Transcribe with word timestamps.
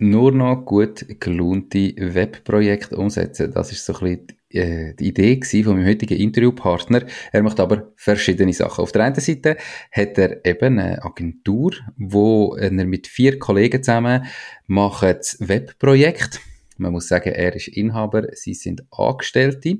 nur 0.00 0.32
noch 0.32 0.64
gut 0.64 1.04
gelohnte 1.20 1.94
Webprojekte 1.96 2.96
umsetzen. 2.96 3.52
Das 3.52 3.70
ist 3.70 3.84
so 3.84 3.94
ein 3.94 4.00
bisschen 4.00 4.26
äh, 4.52 4.94
die 4.94 5.08
Idee 5.08 5.40
von 5.62 5.76
meinem 5.76 5.86
heutigen 5.86 6.18
Interviewpartner. 6.18 7.02
Er 7.32 7.42
macht 7.42 7.60
aber 7.60 7.92
verschiedene 7.96 8.52
Sachen. 8.52 8.82
Auf 8.82 8.92
der 8.92 9.04
einen 9.04 9.14
Seite 9.14 9.56
hat 9.92 10.18
er 10.18 10.44
eben 10.44 10.78
eine 10.78 11.04
Agentur, 11.04 11.72
wo 11.96 12.56
er 12.56 12.70
mit 12.70 13.06
vier 13.06 13.38
Kollegen 13.38 13.82
zusammen 13.82 14.24
macht 14.66 15.02
das 15.02 15.36
Webprojekt. 15.40 16.40
Man 16.78 16.92
muss 16.92 17.08
sagen, 17.08 17.32
er 17.32 17.54
ist 17.54 17.68
Inhaber, 17.68 18.28
sie 18.32 18.54
sind 18.54 18.84
Angestellte. 18.90 19.78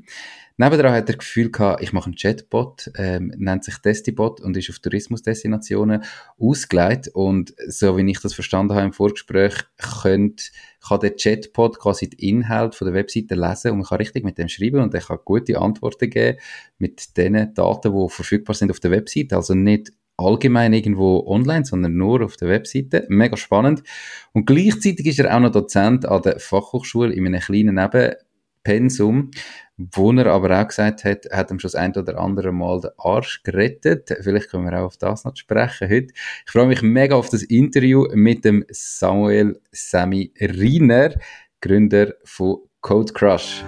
Nebenan 0.60 0.92
hat 0.92 1.08
er 1.08 1.16
das 1.16 1.18
Gefühl 1.18 1.50
gehabt, 1.50 1.82
ich 1.82 1.94
mache 1.94 2.04
einen 2.04 2.16
Chatbot, 2.16 2.90
ähm, 2.98 3.32
nennt 3.38 3.64
sich 3.64 3.78
Destibot 3.78 4.42
und 4.42 4.58
ist 4.58 4.68
auf 4.68 4.78
Tourismusdestinationen 4.80 6.04
ausgelegt. 6.38 7.08
Und 7.08 7.54
so 7.68 7.96
wie 7.96 8.10
ich 8.10 8.20
das 8.20 8.34
verstanden 8.34 8.74
habe 8.74 8.84
im 8.84 8.92
Vorgespräch, 8.92 9.54
könnt, 10.02 10.52
kann 10.86 11.00
der 11.00 11.16
Chatbot 11.16 11.78
quasi 11.78 12.10
den 12.10 12.18
Inhalt 12.18 12.74
von 12.74 12.88
der 12.88 12.94
Webseite 12.94 13.36
lesen 13.36 13.70
und 13.70 13.78
man 13.78 13.86
kann 13.86 13.96
richtig 13.96 14.22
mit 14.22 14.36
dem 14.36 14.48
schreiben 14.48 14.82
und 14.82 14.92
er 14.92 15.00
kann 15.00 15.20
gute 15.24 15.58
Antworten 15.58 16.10
geben 16.10 16.36
mit 16.76 17.16
den 17.16 17.54
Daten, 17.54 17.96
die 17.96 18.08
verfügbar 18.10 18.54
sind 18.54 18.70
auf 18.70 18.80
der 18.80 18.90
Webseite. 18.90 19.36
Also 19.36 19.54
nicht 19.54 19.92
allgemein 20.18 20.74
irgendwo 20.74 21.24
online, 21.26 21.64
sondern 21.64 21.96
nur 21.96 22.22
auf 22.22 22.36
der 22.36 22.48
Webseite. 22.48 23.06
Mega 23.08 23.38
spannend. 23.38 23.82
Und 24.32 24.44
gleichzeitig 24.44 25.06
ist 25.06 25.20
er 25.20 25.34
auch 25.34 25.40
noch 25.40 25.52
Dozent 25.52 26.04
an 26.04 26.20
der 26.20 26.38
Fachhochschule 26.38 27.14
in 27.14 27.26
einem 27.26 27.40
kleinen 27.40 27.78
Nebenpensum, 28.66 29.30
wo 29.76 30.12
er 30.12 30.26
aber 30.26 30.60
auch 30.60 30.68
gesagt 30.68 31.04
hat, 31.04 31.26
hat 31.30 31.50
ihm 31.50 31.58
schon 31.58 31.70
das 31.70 31.74
ein 31.74 31.94
oder 31.96 32.18
andere 32.18 32.52
Mal 32.52 32.80
den 32.80 32.90
Arsch 32.98 33.42
gerettet. 33.42 34.10
Vielleicht 34.20 34.50
können 34.50 34.64
wir 34.64 34.78
auch 34.78 34.86
auf 34.86 34.96
das 34.96 35.24
noch 35.24 35.36
sprechen 35.36 35.88
heute. 35.88 36.12
Ich 36.46 36.52
freue 36.52 36.66
mich 36.66 36.82
mega 36.82 37.14
auf 37.16 37.30
das 37.30 37.42
Interview 37.42 38.06
mit 38.12 38.44
dem 38.44 38.64
Samuel 38.70 39.60
Sami 39.72 40.32
Riener, 40.38 41.14
Gründer 41.60 42.14
von 42.24 42.58
Code 42.80 43.12
Crush. 43.12 43.64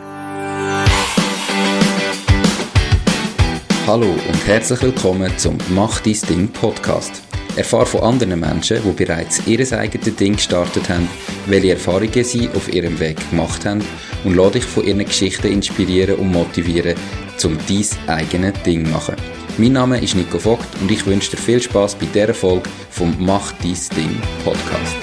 Hallo 3.86 4.06
und 4.06 4.46
herzlich 4.46 4.82
willkommen 4.82 5.36
zum 5.38 5.58
Mach 5.70 6.00
dein 6.00 6.18
Ding 6.28 6.48
Podcast. 6.48 7.31
Erfahre 7.56 7.86
von 7.86 8.00
anderen 8.00 8.40
Menschen, 8.40 8.78
die 8.82 9.04
bereits 9.04 9.46
ihr 9.46 9.60
eigenes 9.78 10.16
Ding 10.16 10.36
gestartet 10.36 10.88
haben, 10.88 11.08
welche 11.46 11.72
Erfahrungen 11.72 12.24
sie 12.24 12.48
auf 12.48 12.72
ihrem 12.72 12.98
Weg 12.98 13.18
gemacht 13.30 13.66
haben 13.66 13.84
und 14.24 14.36
lade 14.36 14.52
dich 14.52 14.64
von 14.64 14.84
ihren 14.84 15.04
Geschichten 15.04 15.52
inspirieren 15.52 16.16
und 16.16 16.32
motivieren, 16.32 16.94
zum 17.36 17.58
dein 17.68 18.08
eigenes 18.08 18.62
Ding 18.62 18.86
zu 18.86 18.90
machen. 18.90 19.16
Mein 19.58 19.72
Name 19.72 20.00
ist 20.00 20.14
Nico 20.14 20.38
Vogt 20.38 20.66
und 20.80 20.90
ich 20.90 21.04
wünsche 21.04 21.32
dir 21.32 21.36
viel 21.36 21.60
Spaß 21.60 21.96
bei 21.96 22.06
dieser 22.06 22.32
Folge 22.32 22.70
vom 22.90 23.14
Mach 23.18 23.52
dein 23.52 23.76
Ding 23.96 24.22
Podcast. 24.44 24.96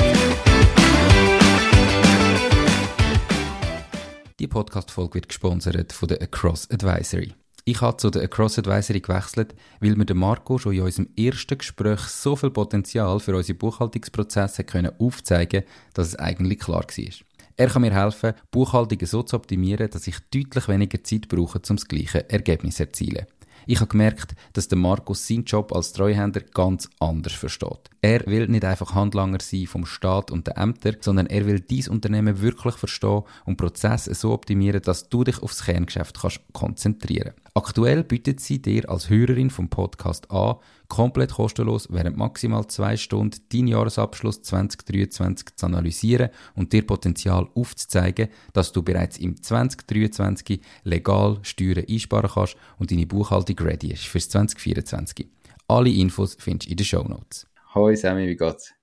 Die 4.39 4.47
Podcast-Folge 4.47 5.15
wird 5.15 5.27
gesponsert 5.27 5.93
von 5.93 6.07
der 6.07 6.21
Across 6.21 6.71
Advisory. 6.71 7.33
Ich 7.71 7.81
habe 7.81 7.97
zu 7.97 8.09
der 8.09 8.23
Across 8.23 8.57
Advisory 8.57 8.99
gewechselt, 8.99 9.53
weil 9.79 9.95
mir 9.95 10.05
der 10.05 10.15
Marco 10.15 10.57
schon 10.57 10.73
in 10.73 10.81
unserem 10.81 11.07
ersten 11.15 11.59
Gespräch 11.59 11.99
so 11.99 12.35
viel 12.35 12.49
Potenzial 12.49 13.19
für 13.19 13.35
unsere 13.35 13.59
Buchhaltungsprozesse 13.59 14.63
können 14.63 14.91
aufzeigen 14.97 15.61
dass 15.93 16.07
es 16.07 16.15
eigentlich 16.15 16.57
klar 16.57 16.81
war. 16.81 17.13
Er 17.57 17.67
kann 17.67 17.83
mir 17.83 17.93
helfen, 17.93 18.33
Buchhaltungen 18.49 19.05
so 19.05 19.21
zu 19.21 19.35
optimieren, 19.35 19.87
dass 19.91 20.07
ich 20.07 20.17
deutlich 20.33 20.67
weniger 20.67 21.03
Zeit 21.03 21.27
brauche, 21.27 21.59
um 21.69 21.75
das 21.75 21.87
gleiche 21.87 22.27
Ergebnis 22.27 22.77
zu 22.77 22.85
erzielen. 22.85 23.27
Ich 23.67 23.79
habe 23.81 23.89
gemerkt, 23.89 24.33
dass 24.53 24.67
der 24.67 24.79
Markus 24.79 25.27
seinen 25.27 25.43
Job 25.43 25.71
als 25.73 25.93
Treuhänder 25.93 26.41
ganz 26.41 26.89
anders 26.99 27.33
versteht. 27.33 27.91
Er 28.01 28.25
will 28.25 28.47
nicht 28.47 28.65
einfach 28.65 28.95
Handlanger 28.95 29.39
sein 29.41 29.67
vom 29.67 29.85
Staat 29.85 30.31
und 30.31 30.47
den 30.47 30.55
Ämtern, 30.55 30.97
sondern 31.01 31.27
er 31.27 31.45
will 31.45 31.59
dies 31.59 31.87
Unternehmen 31.87 32.41
wirklich 32.41 32.75
verstehen 32.75 33.21
und 33.45 33.57
Prozesse 33.57 34.15
so 34.15 34.31
optimieren, 34.31 34.81
dass 34.81 35.09
du 35.09 35.23
dich 35.23 35.43
aufs 35.43 35.65
Kerngeschäft 35.65 36.19
kannst 36.19 36.39
konzentrieren. 36.51 37.33
Aktuell 37.53 38.03
bietet 38.03 38.39
sie 38.39 38.61
dir 38.61 38.89
als 38.89 39.09
Hörerin 39.09 39.49
vom 39.49 39.69
Podcast 39.69 40.29
an, 40.31 40.57
komplett 40.87 41.33
kostenlos 41.33 41.87
während 41.91 42.17
maximal 42.17 42.67
zwei 42.67 42.95
Stunden 42.95 43.39
deinen 43.51 43.67
Jahresabschluss 43.67 44.41
2023 44.43 45.55
zu 45.55 45.65
analysieren 45.65 46.29
und 46.55 46.73
dir 46.73 46.85
Potenzial 46.85 47.47
aufzuzeigen, 47.55 48.29
dass 48.53 48.71
du 48.71 48.83
bereits 48.83 49.17
im 49.17 49.41
2023 49.41 50.61
legal 50.83 51.39
Steuern 51.41 51.85
einsparen 51.89 52.29
kannst 52.33 52.55
und 52.77 52.91
deine 52.91 53.07
Buchhaltung 53.07 53.57
ready 53.59 53.93
ist 53.93 54.05
fürs 54.05 54.29
2024. 54.29 55.27
Alle 55.67 55.89
Infos 55.89 56.35
findest 56.39 56.67
du 56.67 56.71
in 56.71 56.77
den 56.77 56.85
Show 56.85 57.03
Notes. 57.03 57.47
Hoi 57.73 57.95
Sammy, 57.95 58.27
wie 58.27 58.35
geht's? 58.35 58.73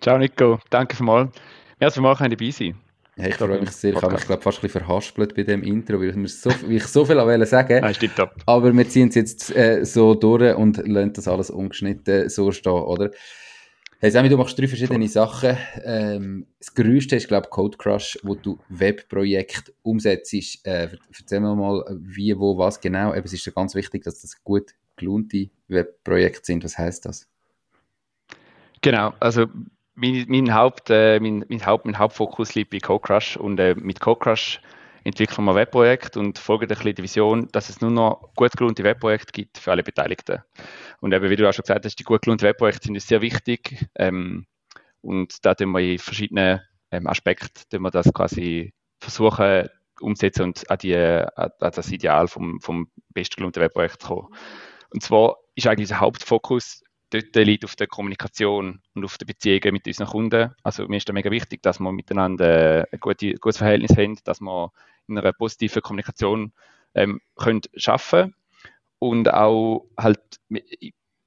Ciao 0.00 0.18
Nico, 0.18 0.58
danke 0.70 0.96
vielmals. 0.96 1.34
Merci 1.78 1.94
vielmals, 1.94 2.18
dass 2.18 2.28
dabei 2.30 2.50
sein 2.50 2.85
Hey, 3.18 3.30
ich 3.30 3.36
freue 3.36 3.58
mich 3.58 3.70
sehr. 3.70 3.94
Ich 3.94 4.02
habe 4.02 4.12
mich 4.12 4.26
glaub, 4.26 4.42
fast 4.42 4.58
ein 4.58 4.62
bisschen 4.62 4.82
verhaspelt 4.82 5.34
bei 5.34 5.42
dem 5.42 5.62
Intro, 5.62 5.98
weil 5.98 6.10
ich, 6.10 6.34
so, 6.34 6.50
weil 6.50 6.72
ich 6.72 6.84
so 6.84 7.02
viel 7.06 7.16
wollte 7.16 7.46
sagen 7.46 7.94
stimmt 7.94 8.20
ab. 8.20 8.36
Aber 8.44 8.70
wir 8.74 8.88
ziehen 8.90 9.08
es 9.08 9.14
jetzt 9.14 9.56
äh, 9.56 9.86
so 9.86 10.14
durch 10.14 10.54
und 10.54 10.86
lassen 10.86 11.14
das 11.14 11.26
alles 11.26 11.48
ungeschnitten 11.48 12.28
so 12.28 12.52
stehen, 12.52 12.72
oder? 12.72 13.10
Hey 14.00 14.10
Sammy, 14.10 14.28
du 14.28 14.36
machst 14.36 14.58
drei 14.58 14.68
verschiedene 14.68 15.08
Sachen. 15.08 15.56
Ähm, 15.82 16.46
das 16.58 16.74
größte 16.74 17.16
ist, 17.16 17.28
glaube 17.28 17.46
ich, 17.46 17.50
Code 17.50 17.78
Crush, 17.78 18.18
wo 18.22 18.34
du 18.34 18.58
Webprojekte 18.68 19.72
umsetzt. 19.80 20.34
Äh, 20.66 20.90
erzähl 21.18 21.40
mir 21.40 21.56
mal, 21.56 21.86
wie, 21.98 22.38
wo, 22.38 22.58
was 22.58 22.78
genau. 22.82 23.14
Eben, 23.14 23.24
es 23.24 23.32
ist 23.32 23.46
ja 23.46 23.52
ganz 23.52 23.74
wichtig, 23.74 24.04
dass 24.04 24.20
das 24.20 24.44
gut 24.44 24.72
gelohnte 24.96 25.48
Webprojekte 25.68 26.44
sind. 26.44 26.64
Was 26.64 26.76
heißt 26.76 27.06
das? 27.06 27.26
Genau, 28.82 29.14
also 29.18 29.46
mein, 29.96 30.26
mein, 30.28 30.54
Haupt, 30.54 30.90
äh, 30.90 31.18
mein, 31.20 31.44
mein, 31.48 31.66
Haupt, 31.66 31.86
mein 31.86 31.98
Hauptfokus 31.98 32.54
liegt 32.54 32.70
bei 32.70 32.78
CodeCrush 32.78 33.36
und 33.36 33.58
äh, 33.58 33.74
mit 33.74 34.00
CodeCrush 34.00 34.60
entwickeln 35.04 35.44
wir 35.44 35.52
ein 35.52 35.56
Webprojekt 35.56 36.16
und 36.16 36.38
folgen 36.38 36.68
die 36.68 37.02
Vision, 37.02 37.48
dass 37.52 37.68
es 37.68 37.80
nur 37.80 37.90
noch 37.90 38.30
gut 38.34 38.52
gelohnte 38.52 38.84
Webprojekte 38.84 39.32
gibt 39.32 39.58
für 39.58 39.70
alle 39.70 39.82
Beteiligten. 39.82 40.42
Und 41.00 41.14
eben, 41.14 41.30
wie 41.30 41.36
du 41.36 41.48
auch 41.48 41.52
schon 41.52 41.62
gesagt 41.62 41.84
hast, 41.84 41.98
die 41.98 42.04
gut 42.04 42.22
gelohnten 42.22 42.46
Webprojekte 42.46 42.86
sind 42.86 42.94
uns 42.94 43.06
sehr 43.06 43.22
wichtig 43.22 43.86
ähm, 43.94 44.46
und 45.00 45.44
da 45.44 45.54
tun 45.54 45.72
wir 45.72 45.80
in 45.80 45.98
verschiedenen 45.98 46.60
ähm, 46.90 47.06
Aspekten 47.06 47.80
wir 47.80 47.90
das 47.90 48.12
quasi 48.12 48.72
versuchen 49.00 49.68
umzusetzen 50.00 50.42
und 50.42 50.70
an, 50.70 50.78
die, 50.78 50.96
an 50.96 51.50
das 51.58 51.90
Ideal 51.90 52.28
vom, 52.28 52.60
vom 52.60 52.90
bestgelohnten 53.14 53.62
Webprojekt 53.62 54.02
zu 54.02 54.08
kommen. 54.08 54.34
Und 54.90 55.02
zwar 55.02 55.36
ist 55.54 55.66
eigentlich 55.66 55.88
der 55.88 56.00
Hauptfokus 56.00 56.82
dort 57.10 57.36
liegt 57.36 57.64
auf 57.64 57.76
der 57.76 57.86
Kommunikation 57.86 58.80
und 58.94 59.04
auf 59.04 59.18
der 59.18 59.26
Beziehung 59.26 59.72
mit 59.72 59.86
unseren 59.86 60.08
Kunden. 60.08 60.54
Also 60.62 60.86
mir 60.88 60.96
ist 60.96 61.08
da 61.08 61.12
mega 61.12 61.30
wichtig, 61.30 61.62
dass 61.62 61.80
wir 61.80 61.92
miteinander 61.92 62.86
ein 62.90 63.00
gutes, 63.00 63.56
Verhältnis 63.58 63.96
haben, 63.96 64.18
dass 64.24 64.40
wir 64.40 64.72
in 65.08 65.18
einer 65.18 65.32
positiven 65.32 65.82
Kommunikation 65.82 66.52
ähm, 66.94 67.20
können 67.36 67.62
schaffen 67.76 68.34
und 68.98 69.32
auch 69.32 69.86
halt 69.98 70.20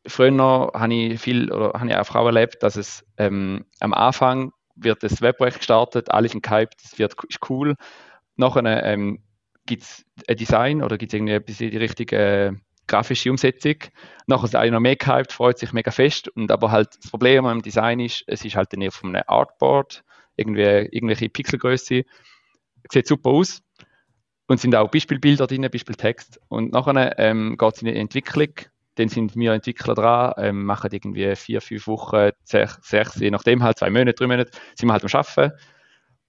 früher 0.06 0.72
habe 0.74 0.94
ich 0.94 1.20
viel 1.22 1.52
oder 1.52 1.80
habe 1.80 1.90
ich 1.90 1.96
auch 1.96 2.26
erlebt, 2.26 2.64
dass 2.64 2.76
es 2.76 3.06
ähm, 3.18 3.66
am 3.80 3.94
Anfang 3.94 4.52
wird 4.76 5.04
das 5.04 5.22
Webprojekt 5.22 5.58
gestartet, 5.58 6.12
alles 6.12 6.34
in 6.34 6.42
gehypt, 6.42 6.82
es 6.84 6.98
wird 6.98 7.16
ist 7.28 7.50
cool. 7.50 7.76
Nachher 8.36 8.84
ähm, 8.86 9.22
gibt 9.66 9.84
es 9.84 10.06
ein 10.28 10.38
Design 10.38 10.82
oder 10.82 10.98
gibt 10.98 11.14
es 11.14 11.18
irgendwie 11.18 11.34
etwas 11.34 11.62
in 11.62 11.72
die 11.72 11.78
richtige 11.78 12.60
grafische 12.90 13.30
Umsetzung. 13.30 13.76
Nachher 14.28 14.46
ist 14.46 14.56
einer 14.56 14.72
noch 14.72 14.80
mehr 14.82 14.98
gehypt, 14.98 15.32
freut 15.32 15.58
sich 15.58 15.72
mega 15.72 15.92
fest. 15.92 16.28
Und 16.28 16.52
aber 16.52 16.72
halt 16.72 16.90
das 17.02 17.10
Problem 17.10 17.46
am 17.46 17.62
Design 17.62 18.00
ist, 18.00 18.24
es 18.28 18.44
ist 18.44 18.56
halt 18.56 18.74
dann 18.74 18.82
eher 18.82 18.92
von 18.92 19.16
einem 19.16 19.24
Artboard, 19.28 20.04
irgendwie, 20.36 20.62
irgendwelche 20.62 21.30
Pixelgröße. 21.30 22.04
Sieht 22.92 23.08
super 23.08 23.30
aus. 23.30 23.62
Und 24.48 24.60
sind 24.60 24.76
auch 24.76 24.90
Beispielbilder 24.90 25.48
drin, 25.48 25.68
Beispieltext. 25.72 26.42
Und 26.50 26.74
nachher 26.74 27.18
ähm, 27.20 27.56
geht 27.58 27.76
es 27.76 27.82
in 27.82 27.88
die 27.88 27.96
Entwicklung. 27.96 28.50
Dann 28.96 29.08
sind 29.08 29.36
wir 29.36 29.54
Entwickler 29.54 29.94
dran, 29.94 30.34
ähm, 30.38 30.66
machen 30.66 30.90
irgendwie 30.92 31.34
vier, 31.36 31.62
fünf 31.62 31.88
Wochen, 31.88 32.32
sechs, 32.44 32.80
sechs, 32.82 33.16
je 33.16 33.32
nachdem 33.32 33.64
halt 33.64 33.78
zwei 33.78 33.90
Monate, 33.90 34.14
drei 34.14 34.28
Monate, 34.28 34.52
sind 34.76 34.90
wir 34.90 34.94
halt 34.94 35.06
am 35.06 35.10
Arbeiten. 35.14 35.56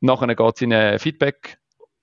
Nachher 0.00 0.34
geht 0.34 0.54
es 0.54 0.62
in 0.62 0.72
einen 0.72 0.98
Feedback, 0.98 1.58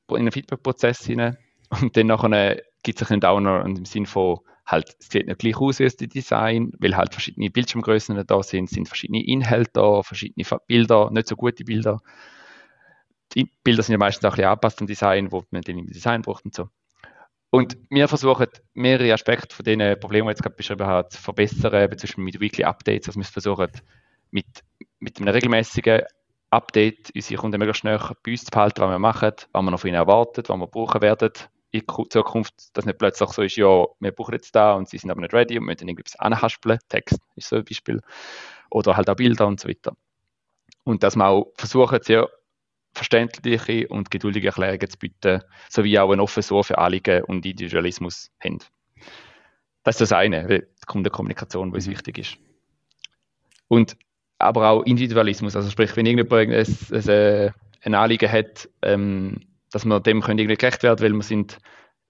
in 0.09 0.17
einen 0.17 0.31
Feedback-Prozess 0.31 1.05
hinein. 1.05 1.37
Und 1.81 1.95
dann 1.95 2.07
nachher 2.07 2.61
gibt 2.83 3.01
es 3.01 3.11
einen 3.11 3.21
Downer 3.21 3.65
im 3.65 3.85
Sinne 3.85 4.05
von, 4.05 4.39
halt, 4.65 4.95
es 4.99 5.09
sieht 5.09 5.27
nicht 5.27 5.39
gleich 5.39 5.57
aus 5.57 5.79
wie 5.79 5.85
das 5.85 5.95
Design, 5.95 6.71
weil 6.79 6.95
halt 6.95 7.13
verschiedene 7.13 7.49
Bildschirmgrößen 7.49 8.21
da 8.25 8.43
sind, 8.43 8.69
sind 8.69 8.87
verschiedene 8.87 9.25
Inhalte 9.25 9.71
da, 9.73 10.03
verschiedene 10.03 10.45
Bilder, 10.67 11.09
nicht 11.11 11.27
so 11.27 11.35
gute 11.35 11.63
Bilder. 11.63 11.99
Die 13.33 13.45
Bilder 13.63 13.83
sind 13.83 13.93
ja 13.93 13.97
meistens 13.97 14.25
auch 14.25 14.31
ein 14.31 14.35
bisschen 14.35 14.49
angepasst 14.49 14.81
am 14.81 14.87
Design, 14.87 15.31
wo 15.31 15.43
man 15.51 15.61
dann 15.61 15.77
im 15.77 15.87
Design 15.87 16.21
braucht 16.21 16.45
und 16.45 16.53
so. 16.53 16.69
Und 17.49 17.77
wir 17.89 18.07
versuchen, 18.07 18.47
mehrere 18.73 19.13
Aspekte 19.13 19.55
von 19.55 19.63
den 19.63 19.99
Problemen, 19.99 20.27
die 20.27 20.31
ich 20.31 20.35
jetzt 20.35 20.43
gerade 20.43 20.55
beschrieben 20.55 20.85
habe, 20.85 21.07
zu 21.09 21.21
verbessern, 21.21 21.71
zum 21.97 21.97
Beispiel 21.97 22.23
mit 22.23 22.39
Weekly 22.39 22.65
Updates. 22.65 23.07
Also 23.07 23.19
wir 23.19 23.25
versuchen, 23.25 23.71
mit, 24.31 24.45
mit 24.99 25.19
einem 25.19 25.29
regelmäßigen 25.29 26.01
Update 26.49 27.11
unsere 27.15 27.39
Kunden 27.39 27.59
möglichst 27.59 27.81
schnell 27.81 27.99
bei 28.23 28.31
uns 28.31 28.43
zu 28.43 28.51
behalten, 28.51 28.81
was 28.81 28.89
wir 28.89 28.99
machen, 28.99 29.31
was 29.51 29.61
wir 29.61 29.71
noch 29.71 29.79
von 29.79 29.87
ihnen 29.87 29.95
erwarten, 29.95 30.43
was 30.45 30.57
wir 30.57 30.67
brauchen 30.67 31.01
werden, 31.01 31.31
in 31.71 31.83
Zukunft, 32.09 32.53
dass 32.73 32.85
nicht 32.85 32.97
plötzlich 32.97 33.29
so 33.29 33.41
ist, 33.41 33.57
ja, 33.57 33.85
wir 33.99 34.11
brauchen 34.11 34.33
jetzt 34.33 34.55
da 34.55 34.73
und 34.73 34.89
sie 34.89 34.97
sind 34.97 35.11
aber 35.11 35.21
nicht 35.21 35.33
ready 35.33 35.57
und 35.57 35.65
müssen 35.65 35.87
irgendetwas 35.87 36.17
anhaspeln. 36.19 36.79
Text 36.89 37.19
ist 37.35 37.49
so 37.49 37.57
ein 37.57 37.65
Beispiel. 37.65 38.01
Oder 38.69 38.95
halt 38.97 39.09
auch 39.09 39.15
Bilder 39.15 39.47
und 39.47 39.59
so 39.59 39.67
weiter. 39.67 39.95
und 40.83 41.03
dass 41.03 41.15
wir 41.15 41.27
auch 41.27 41.51
versuchen, 41.57 41.99
sehr 42.01 42.29
verständliche 42.93 43.87
und 43.89 44.09
geduldige 44.09 44.47
Erklärungen 44.47 44.89
zu 44.89 44.97
bieten, 44.97 45.41
sowie 45.69 45.99
auch 45.99 46.11
ein 46.11 46.19
offenes 46.19 46.51
Ohr 46.51 46.63
für 46.63 46.77
Anliegen 46.77 47.23
und 47.23 47.45
Individualismus 47.45 48.31
haben. 48.43 48.59
Das 49.83 49.95
ist 49.95 50.11
das 50.11 50.11
eine, 50.11 50.47
die 50.47 50.63
Kundenkommunikation, 50.85 51.73
uns 51.73 51.87
mhm. 51.87 51.91
wichtig 51.91 52.17
ist. 52.17 52.37
Und 53.67 53.97
aber 54.39 54.69
auch 54.69 54.83
Individualismus, 54.83 55.55
also 55.55 55.69
sprich, 55.69 55.95
wenn 55.95 56.05
irgendjemand 56.05 56.53
ein, 56.53 57.09
ein, 57.09 57.53
ein 57.81 57.95
Anliegen 57.95 58.31
hat, 58.31 58.69
ähm, 58.81 59.46
dass 59.71 59.85
wir 59.85 59.99
dem 59.99 60.21
irgendwie 60.21 60.55
gerecht 60.55 60.83
werden, 60.83 61.01
weil 61.01 61.13
wir 61.13 61.23
sind 61.23 61.59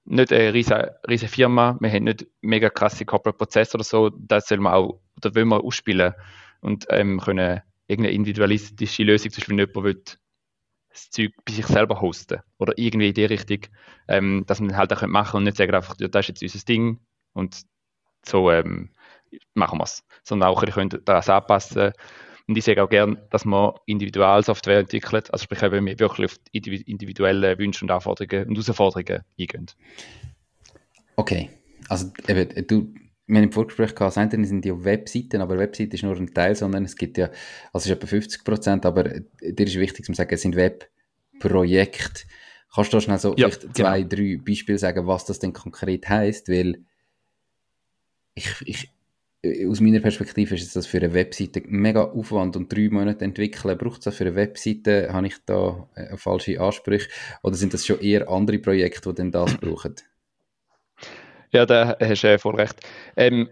nicht 0.05 0.31
eine 0.31 0.53
riesige, 0.53 0.95
riesige 1.07 1.31
Firma, 1.31 1.77
wir 1.79 1.91
haben 1.91 2.05
nicht 2.05 2.27
mega 2.41 2.69
krasse 2.69 3.05
Corporate 3.05 3.37
Prozesse 3.37 3.75
oder 3.75 3.83
so, 3.83 4.09
das 4.09 4.47
soll 4.47 4.59
man 4.59 4.73
auch, 4.73 5.01
oder 5.17 5.35
wollen 5.35 5.49
wir 5.49 5.63
ausspielen 5.63 6.13
und 6.61 6.85
ähm, 6.89 7.19
können 7.19 7.61
irgendeine 7.87 8.15
individualistische 8.15 9.03
Lösung, 9.03 9.31
zum 9.31 9.41
Beispiel 9.41 9.57
wenn 9.57 9.67
jemand 9.67 9.85
will, 9.85 10.03
das 10.89 11.09
Zeug 11.11 11.31
bei 11.45 11.53
sich 11.53 11.67
selber 11.67 12.01
hosten 12.01 12.41
oder 12.57 12.73
irgendwie 12.77 13.09
in 13.09 13.13
die 13.13 13.25
Richtung, 13.25 13.59
ähm, 14.07 14.43
dass 14.47 14.59
man 14.59 14.75
halt 14.75 14.91
auch 14.93 15.05
machen 15.05 15.37
und 15.37 15.43
nicht 15.43 15.57
sagen 15.57 15.75
einfach, 15.75 15.95
das 15.97 16.29
ist 16.29 16.41
jetzt 16.41 16.41
unser 16.41 16.65
Ding 16.65 16.99
und 17.33 17.63
so 18.25 18.49
ähm, 18.49 18.91
machen 19.53 19.79
wir 19.79 19.83
es, 19.83 20.03
sondern 20.23 20.49
auch, 20.49 20.63
ihr 20.63 20.71
könnt 20.71 21.01
das 21.05 21.29
anpassen 21.29 21.93
und 22.47 22.57
ich 22.57 22.63
sage 22.63 22.81
auch 22.81 22.89
gerne, 22.89 23.17
dass 23.29 23.43
man 23.43 23.73
Individualsoftware 23.85 24.79
entwickelt, 24.79 25.31
also 25.33 25.43
sprich, 25.43 25.61
wenn 25.61 25.85
wir 25.85 25.99
wirklich 25.99 26.31
auf 26.31 26.39
individuelle 26.53 27.57
Wünsche 27.57 27.83
und 27.83 27.91
Anforderungen 27.91 28.47
und 28.47 28.57
Herausforderungen 28.57 29.23
eingehen. 29.37 29.65
Okay, 31.17 31.49
also 31.89 32.11
eben, 32.27 32.67
du, 32.67 32.93
wir 33.27 33.37
haben 33.37 33.43
im 33.43 33.51
Vorgespräch 33.51 33.93
gehabt, 33.93 34.15
das 34.15 34.17
eine 34.17 34.45
sind 34.45 34.65
ja 34.65 34.81
Webseiten, 34.81 35.41
aber 35.41 35.57
Webseite 35.57 35.95
ist 35.95 36.03
nur 36.03 36.15
ein 36.15 36.33
Teil, 36.33 36.55
sondern 36.55 36.85
es 36.85 36.95
gibt 36.95 37.17
ja, 37.17 37.25
also 37.73 37.79
es 37.79 37.85
ist 37.87 37.91
etwa 37.91 38.07
50 38.07 38.43
Prozent, 38.45 38.85
aber 38.85 39.03
dir 39.03 39.67
ist 39.67 39.75
wichtig 39.75 40.05
zu 40.05 40.13
sagen, 40.13 40.33
es 40.33 40.41
sind 40.41 40.55
Webprojekte. 40.55 42.23
Kannst 42.73 42.93
du 42.93 42.97
da 42.97 43.01
schnell 43.01 43.19
so 43.19 43.35
ja, 43.35 43.49
vielleicht 43.49 43.75
zwei, 43.75 44.01
genau. 44.03 44.09
drei 44.09 44.37
Beispiele 44.37 44.77
sagen, 44.77 45.07
was 45.07 45.25
das 45.25 45.39
denn 45.39 45.51
konkret 45.51 46.07
heißt? 46.07 46.47
Weil 46.47 46.83
ich, 48.35 48.47
ich, 48.65 48.89
aus 49.45 49.79
meiner 49.79 49.99
Perspektive 49.99 50.55
ist 50.55 50.75
das 50.75 50.87
für 50.87 50.97
eine 50.97 51.13
Webseite 51.13 51.61
mega 51.65 52.03
Aufwand 52.03 52.55
und 52.55 52.73
drei 52.73 52.89
Monate 52.89 53.23
entwickeln. 53.23 53.77
Braucht 53.77 53.99
es 53.99 54.05
das 54.05 54.15
für 54.15 54.25
eine 54.25 54.35
Webseite? 54.35 55.13
Habe 55.13 55.27
ich 55.27 55.35
da 55.45 55.87
äh, 55.95 56.17
falsche 56.17 56.59
Ansprüche? 56.59 57.09
Oder 57.43 57.55
sind 57.55 57.73
das 57.73 57.85
schon 57.85 57.99
eher 57.99 58.29
andere 58.29 58.59
Projekte, 58.59 59.09
die 59.09 59.15
denn 59.15 59.31
das 59.31 59.55
brauchen? 59.57 59.95
Ja, 61.51 61.65
da 61.65 61.97
hast 61.99 62.23
du 62.23 62.39
voll 62.39 62.55
recht. 62.55 62.75
Ähm, 63.15 63.49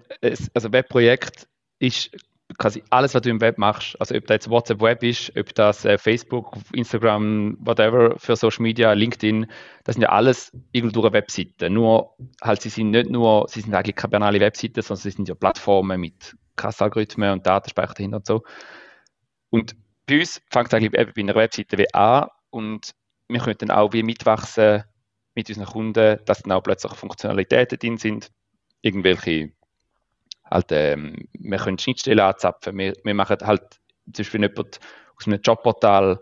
also 0.53 0.71
Webprojekt 0.71 1.47
ist 1.79 2.11
quasi 2.57 2.83
alles, 2.89 3.13
was 3.13 3.21
du 3.21 3.29
im 3.29 3.41
Web 3.41 3.57
machst, 3.57 3.99
also 3.99 4.15
ob 4.15 4.25
das 4.27 4.35
jetzt 4.35 4.49
WhatsApp 4.49 4.81
Web 4.81 5.03
ist, 5.03 5.35
ob 5.37 5.53
das 5.55 5.85
äh, 5.85 5.97
Facebook, 5.97 6.55
Instagram, 6.73 7.57
whatever 7.59 8.17
für 8.17 8.35
Social 8.35 8.63
Media, 8.63 8.93
LinkedIn, 8.93 9.47
das 9.83 9.95
sind 9.95 10.01
ja 10.01 10.09
alles 10.09 10.51
irgendwo 10.71 11.01
durch 11.01 11.05
eine 11.07 11.13
Webseite. 11.13 11.69
Nur 11.69 12.15
halt, 12.41 12.61
sie 12.61 12.69
sind 12.69 12.91
nicht 12.91 13.09
nur, 13.09 13.47
sie 13.49 13.61
sind 13.61 13.73
eigentlich 13.73 13.95
keine 13.95 14.11
banale 14.11 14.39
Webseiten, 14.39 14.81
sondern 14.81 15.01
sie 15.01 15.11
sind 15.11 15.27
ja 15.27 15.35
Plattformen 15.35 15.99
mit 15.99 16.35
Kassalgorithmen 16.55 17.31
und 17.31 17.45
Datenspeicher 17.45 17.93
dahinter 17.93 18.17
und 18.17 18.25
so. 18.25 18.43
Und 19.49 19.75
bei 20.07 20.19
uns 20.19 20.41
fängt 20.49 20.67
es 20.67 20.73
eigentlich 20.73 20.93
eben 20.93 21.11
bei 21.15 21.21
einer 21.21 21.35
Webseite 21.35 21.77
wie 21.77 21.93
an 21.93 22.27
und 22.49 22.93
wir 23.27 23.39
können 23.39 23.57
dann 23.57 23.71
auch 23.71 23.93
wie 23.93 24.03
mitwachsen 24.03 24.83
mit 25.33 25.49
unseren 25.49 25.65
Kunden, 25.65 26.19
dass 26.25 26.43
dann 26.43 26.51
auch 26.53 26.63
plötzlich 26.63 26.93
Funktionalitäten 26.93 27.77
drin 27.79 27.97
sind, 27.97 28.31
irgendwelche 28.81 29.51
halt, 30.49 30.71
ähm, 30.71 31.27
wir 31.33 31.57
können 31.57 31.77
Schnittstellen 31.77 32.19
anzapfen. 32.19 32.77
Wir, 32.77 32.93
wir 33.03 33.13
machen 33.13 33.37
halt 33.41 33.79
zum 34.05 34.23
Beispiel 34.23 34.41
jemand 34.41 34.79
aus 35.17 35.27
einem 35.27 35.41
Jobportal, 35.41 36.19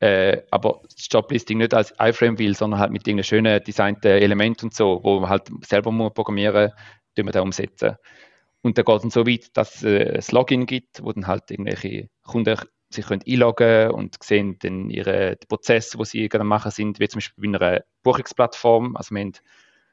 äh, 0.00 0.42
aber 0.50 0.82
das 0.94 1.08
Joblisting 1.10 1.58
nicht 1.58 1.74
als 1.74 1.94
iFrame 1.98 2.38
will, 2.38 2.54
sondern 2.56 2.80
halt 2.80 2.92
mit 2.92 3.06
irgendeinem 3.06 3.24
schönen 3.24 3.64
designten 3.64 4.10
Element 4.10 4.62
und 4.62 4.74
so, 4.74 5.00
wo 5.02 5.20
man 5.20 5.30
halt 5.30 5.50
selber 5.64 5.92
muss 5.92 6.12
programmieren 6.12 6.72
muss, 7.16 7.24
wir 7.24 7.32
da 7.32 7.42
umsetzen. 7.42 7.96
Und 8.62 8.78
dann 8.78 8.84
geht 8.86 9.04
es 9.04 9.14
so 9.14 9.26
weit, 9.26 9.56
dass 9.56 9.76
es 9.76 9.84
äh, 9.84 10.14
ein 10.14 10.24
Login 10.34 10.66
gibt, 10.66 11.02
wo 11.02 11.12
dann 11.12 11.26
halt 11.26 11.50
irgendwelche 11.50 12.08
Kunden 12.22 12.58
sich 12.90 13.06
können 13.06 13.22
einloggen 13.26 13.90
und 13.90 14.22
sehen 14.22 14.56
dann 14.60 14.88
ihre 14.88 15.36
Prozesse, 15.48 15.98
die 15.98 16.04
sie 16.04 16.28
gerade 16.28 16.44
machen 16.44 16.70
sind, 16.70 16.98
wie 16.98 17.08
zum 17.08 17.18
Beispiel 17.18 17.50
bei 17.50 17.58
einer 17.58 17.84
Buchungsplattform. 18.02 18.96
Also 18.96 19.14
wir 19.14 19.22
haben 19.22 19.32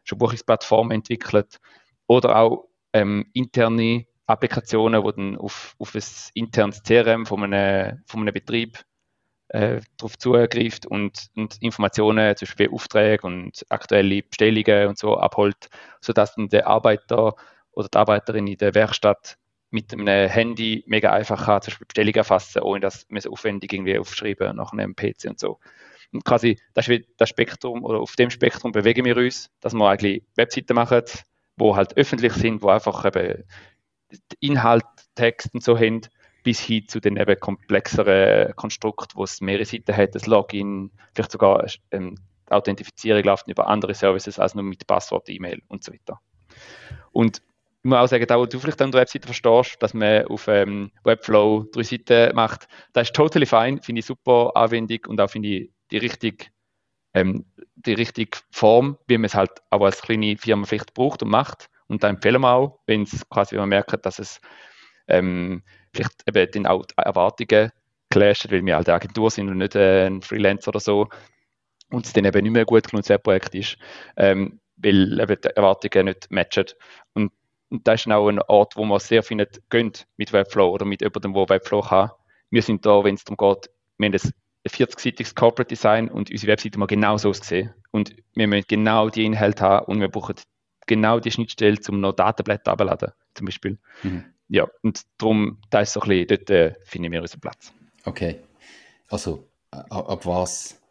schon 0.04 0.18
Buchungsplattformen 0.18 0.92
entwickelt. 0.92 1.58
Oder 2.08 2.38
auch 2.38 2.71
ähm, 2.94 3.26
interne 3.34 4.06
Applikationen, 4.28 5.04
die 5.04 5.12
dann 5.16 5.38
auf, 5.38 5.76
auf 5.80 5.96
ein 5.96 6.04
internes 6.34 6.84
CRM 6.84 7.26
von 7.26 7.44
einem, 7.44 8.02
von 8.06 8.22
einem 8.22 8.34
Betrieb 8.34 8.80
äh, 9.50 9.82
darauf 9.98 10.18
zugreift 10.18 10.86
und, 10.86 11.28
und 11.36 11.62
Informationen, 11.62 12.36
zum 12.38 12.46
Beispiel 12.46 12.70
Aufträge 12.70 13.28
und 13.28 13.66
aktuelle 13.70 14.24
Bestellungen 14.24 14.88
und 14.88 14.98
so 14.98 15.18
abholt, 15.18 15.70
sodass 16.00 16.36
dann 16.36 16.50
der 16.50 16.68
Arbeiter 16.68 17.36
oder 17.72 17.90
die 17.90 17.98
Arbeiterin 17.98 18.48
in 18.48 18.58
der 18.58 18.74
Werkstatt 18.76 19.38
mit 19.72 19.94
einem 19.94 20.30
Handy 20.30 20.84
mega 20.88 21.12
einfach 21.12 21.46
kann, 21.46 21.62
zum 21.62 21.72
Beispiel 21.72 21.88
Bestellungen 21.88 22.16
erfassen, 22.16 22.62
ohne 22.62 22.82
dass 22.82 23.06
man 23.10 23.18
es 23.18 23.28
aufwendig 23.28 23.74
irgendwie 23.74 23.98
aufschreiben 23.98 24.56
nach 24.56 24.74
einem 24.74 24.96
PC 24.96 25.26
und 25.30 25.40
so. 25.40 25.60
Und 26.14 26.26
quasi 26.26 26.58
das, 26.74 26.90
das 27.18 27.30
Spektrum, 27.30 27.86
oder 27.86 28.00
auf 28.00 28.16
dem 28.18 28.30
Spektrum 28.30 28.74
bewegen 28.74 29.06
wir 29.06 29.16
uns, 29.16 29.50
dass 29.62 29.74
wir 29.74 29.90
eigentlich 29.90 30.24
Webseiten 30.36 30.76
machen, 30.76 31.04
wo 31.58 31.76
halt 31.76 31.98
öffentlich 31.98 32.34
sind, 32.34 32.62
wo 32.62 32.70
einfach 32.70 33.06
eben 33.06 33.44
Inhalt, 34.40 34.86
Text 35.16 35.54
und 35.54 35.64
so 35.64 35.78
haben, 35.78 36.02
bis 36.44 36.60
hin 36.60 36.88
zu 36.88 37.00
den 37.00 37.18
eben 37.18 37.40
komplexeren 37.40 38.56
Konstrukt, 38.56 39.16
wo 39.16 39.24
es 39.24 39.42
mehrere 39.42 39.66
Seiten 39.66 39.96
hat, 39.96 40.16
das 40.16 40.26
Login, 40.26 40.92
vielleicht 41.14 41.32
sogar 41.32 41.66
ähm, 41.92 42.18
Authentifizierung 42.50 43.24
läuft 43.24 43.48
über 43.48 43.68
andere 43.68 43.94
Services 43.94 44.40
als 44.40 44.56
nur 44.56 44.64
mit 44.64 44.86
Passwort, 44.88 45.30
E-Mail 45.30 45.62
und 45.68 45.84
so 45.84 45.94
weiter. 45.94 46.20
Und 47.12 47.42
ich 47.84 47.90
muss 47.90 47.98
auch 47.98 48.08
sagen, 48.08 48.28
da 48.28 48.38
wo 48.38 48.46
du 48.46 48.60
vielleicht 48.60 48.82
an 48.82 48.92
der 48.92 49.02
Webseite 49.02 49.26
verstehst, 49.26 49.82
dass 49.82 49.94
man 49.94 50.26
auf 50.28 50.48
ähm, 50.48 50.92
Webflow 51.04 51.66
drei 51.72 51.84
Seiten 51.84 52.36
macht, 52.36 52.68
das 52.94 53.08
ist 53.08 53.16
totally 53.16 53.46
fine, 53.46 53.82
finde 53.82 54.00
ich 54.00 54.06
super 54.06 54.52
Anwendung 54.56 55.00
und 55.08 55.20
auch 55.20 55.30
finde 55.30 55.50
ich 55.50 55.72
die 55.90 55.98
richtig 55.98 56.52
ähm, 57.14 57.46
die 57.76 57.94
richtige 57.94 58.38
Form, 58.52 58.98
wie 59.08 59.18
man 59.18 59.26
es 59.26 59.36
halt 59.36 59.52
auch 59.70 59.82
als 59.82 60.02
kleine 60.02 60.38
Firma 60.38 60.66
vielleicht 60.66 60.94
braucht 60.94 61.24
und 61.24 61.30
macht. 61.30 61.70
Und 61.88 62.04
da 62.04 62.10
empfehlen 62.10 62.42
wir 62.42 62.54
auch, 62.54 62.80
wenn 62.86 63.04
es 63.04 63.28
quasi, 63.30 63.54
wenn 63.54 63.62
man 63.62 63.70
merkt, 63.70 64.06
dass 64.06 64.20
es 64.20 64.40
ähm, 65.08 65.64
vielleicht 65.94 66.24
eben 66.28 66.52
den 66.52 66.68
auch 66.68 66.86
Erwartungen 66.96 67.72
clasht, 68.10 68.52
weil 68.52 68.66
wir 68.66 68.76
halt 68.76 68.88
eine 68.88 68.96
Agentur 68.96 69.30
sind 69.30 69.50
und 69.50 69.58
nicht 69.58 69.76
äh, 69.76 70.08
ein 70.08 70.22
Freelancer 70.22 70.70
oder 70.70 70.80
so 70.80 71.10
und 71.92 72.06
es 72.06 72.14
dann 72.14 72.26
eben 72.26 72.44
nicht 72.44 72.52
mehr 72.52 72.66
gut 72.66 72.90
genug 72.90 73.10
ein 73.10 73.22
Projekt 73.22 73.56
ist, 73.56 73.78
ähm, 74.18 74.60
weil 74.78 75.20
eben 75.20 75.42
die 75.42 75.50
Erwartungen 75.50 76.06
nicht 76.06 76.32
matchen. 76.32 76.66
Und, 77.14 77.32
und 77.70 77.88
das 77.88 78.02
ist 78.02 78.12
auch 78.12 78.28
ein 78.28 78.42
Ort, 78.44 78.76
wo 78.76 78.86
man 78.86 79.00
sehr 79.00 79.24
findet, 79.24 79.62
gönnt 79.70 80.08
mit 80.18 80.34
Webflow 80.34 80.70
oder 80.70 80.86
mit 80.86 81.02
jemandem, 81.02 81.34
der 81.34 81.50
Webflow 81.50 81.82
kann. 81.82 82.12
Wir 82.50 82.62
sind 82.62 82.86
da, 82.86 83.04
wenn 83.04 83.16
es 83.16 83.24
darum 83.24 83.38
geht, 83.38 83.70
wir 83.98 84.10
haben 84.10 84.34
das 84.64 84.74
40-seitiges 84.74 85.36
Corporate 85.36 85.70
Design 85.70 86.10
und 86.10 86.30
unsere 86.30 86.52
Webseite 86.52 86.78
muss 86.78 86.88
genau 86.88 87.18
so 87.18 87.30
aussehen. 87.30 87.74
Und 87.92 88.16
wir 88.36 88.48
müssen 88.48 88.66
genau 88.68 89.10
die 89.10 89.26
Inhalte 89.26 89.64
haben 89.64 89.86
und 89.88 90.00
wir 90.00 90.08
brauchen 90.08 90.36
genau 90.88 91.20
die 91.20 91.32
Schnittstelle, 91.32 91.78
um 91.90 92.00
noch 92.00 92.14
Datenblätter 92.14 92.72
abzuladen, 92.72 93.12
zum 93.34 93.46
Beispiel. 93.46 93.78
Mhm. 94.04 94.24
Ja, 94.50 94.68
und 94.84 95.02
darum, 95.18 95.60
da 95.70 95.82
ist 95.82 95.94
so 95.94 96.02
ein 96.02 96.10
bisschen, 96.10 96.28
dort 96.28 96.50
äh, 96.50 96.76
finden 96.84 97.12
wir 97.12 97.22
unseren 97.22 97.40
Platz. 97.40 97.74
Okay. 98.04 98.40
Also, 99.08 99.48
ab 99.72 100.26
was 100.26 100.82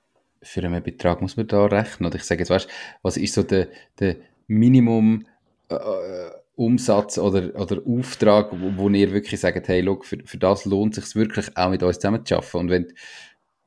für 0.43 0.63
einen 0.63 0.83
Betrag 0.83 1.21
muss 1.21 1.37
man 1.37 1.47
da 1.47 1.67
rechnen? 1.67 2.07
Oder 2.07 2.17
ich 2.17 2.25
sage 2.25 2.41
jetzt, 2.41 2.51
weißt 2.51 2.69
was 3.03 3.17
ist 3.17 3.35
so 3.35 3.43
der, 3.43 3.69
der 3.99 4.17
Minimum 4.47 5.27
äh, 5.69 5.75
äh 5.75 6.31
Umsatz 6.61 7.17
oder, 7.17 7.59
oder 7.59 7.81
Auftrag, 7.87 8.53
wo, 8.53 8.77
wo 8.77 8.89
ihr 8.91 9.13
wirklich 9.13 9.41
sagt, 9.41 9.67
hey, 9.69 9.81
look, 9.81 10.05
für, 10.05 10.19
für 10.27 10.37
das 10.37 10.67
lohnt 10.67 10.99
es 10.99 11.07
sich 11.07 11.17
wirklich 11.17 11.57
auch 11.57 11.71
mit 11.71 11.83
uns 11.83 11.99
zusammen 11.99 12.27
zu 12.27 12.37
arbeiten. 12.37 12.57
Und 12.59 12.69
wenn 12.69 12.93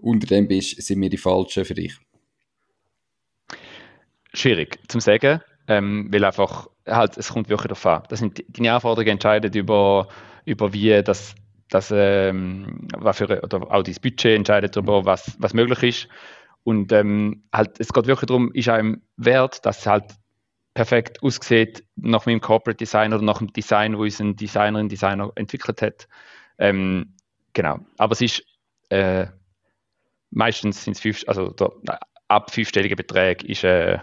unter 0.03 0.27
dem 0.27 0.47
bist, 0.47 0.81
sind 0.81 1.01
wir 1.01 1.09
die 1.09 1.17
Falschen 1.17 1.65
für 1.65 1.73
dich? 1.73 1.97
Schwierig 4.33 4.79
zum 4.87 4.99
sagen, 4.99 5.41
ähm, 5.67 6.09
weil 6.11 6.25
einfach, 6.25 6.67
halt, 6.87 7.17
es 7.17 7.29
kommt 7.29 7.49
wirklich 7.49 7.69
darauf 7.69 7.85
an. 7.85 8.03
Das 8.09 8.19
sind, 8.19 8.43
deine 8.49 8.73
Anforderungen 8.73 9.13
entscheiden 9.13 9.53
über, 9.53 10.07
über 10.45 10.73
wie 10.73 11.01
das, 11.03 11.35
das 11.69 11.91
ähm, 11.95 12.87
was 12.97 13.17
für, 13.17 13.41
oder 13.41 13.71
auch 13.71 13.83
das 13.83 13.99
Budget 13.99 14.35
entscheidet 14.37 14.75
darüber, 14.75 15.05
was, 15.05 15.35
was 15.39 15.53
möglich 15.53 15.83
ist. 15.83 16.07
Und 16.63 16.91
ähm, 16.91 17.43
halt, 17.53 17.79
es 17.79 17.93
geht 17.93 18.07
wirklich 18.07 18.27
darum, 18.27 18.51
ist 18.53 18.69
einem 18.69 19.01
wert, 19.17 19.65
dass 19.65 19.79
es 19.79 19.85
halt 19.85 20.15
perfekt 20.73 21.21
aussieht 21.21 21.83
nach 21.95 22.25
meinem 22.25 22.41
Corporate 22.41 22.77
Design 22.77 23.13
oder 23.13 23.23
nach 23.23 23.37
dem 23.37 23.53
Design, 23.53 23.97
wo 23.97 24.03
unser 24.03 24.33
Designerin 24.33 24.89
Designer 24.89 25.31
entwickelt 25.35 25.81
hat. 25.81 26.07
Ähm, 26.57 27.13
genau. 27.53 27.79
Aber 27.97 28.13
es 28.13 28.21
ist 28.21 28.43
äh, 28.89 29.27
meistens 30.33 30.83
sind 30.83 30.93
es 30.93 30.99
fünf, 30.99 31.23
also 31.27 31.49
der, 31.49 31.71
ab 32.27 32.51
fünfstelligen 32.51 32.95
Beträgen 32.95 33.49
ist, 33.49 33.63
äh, 33.63 33.99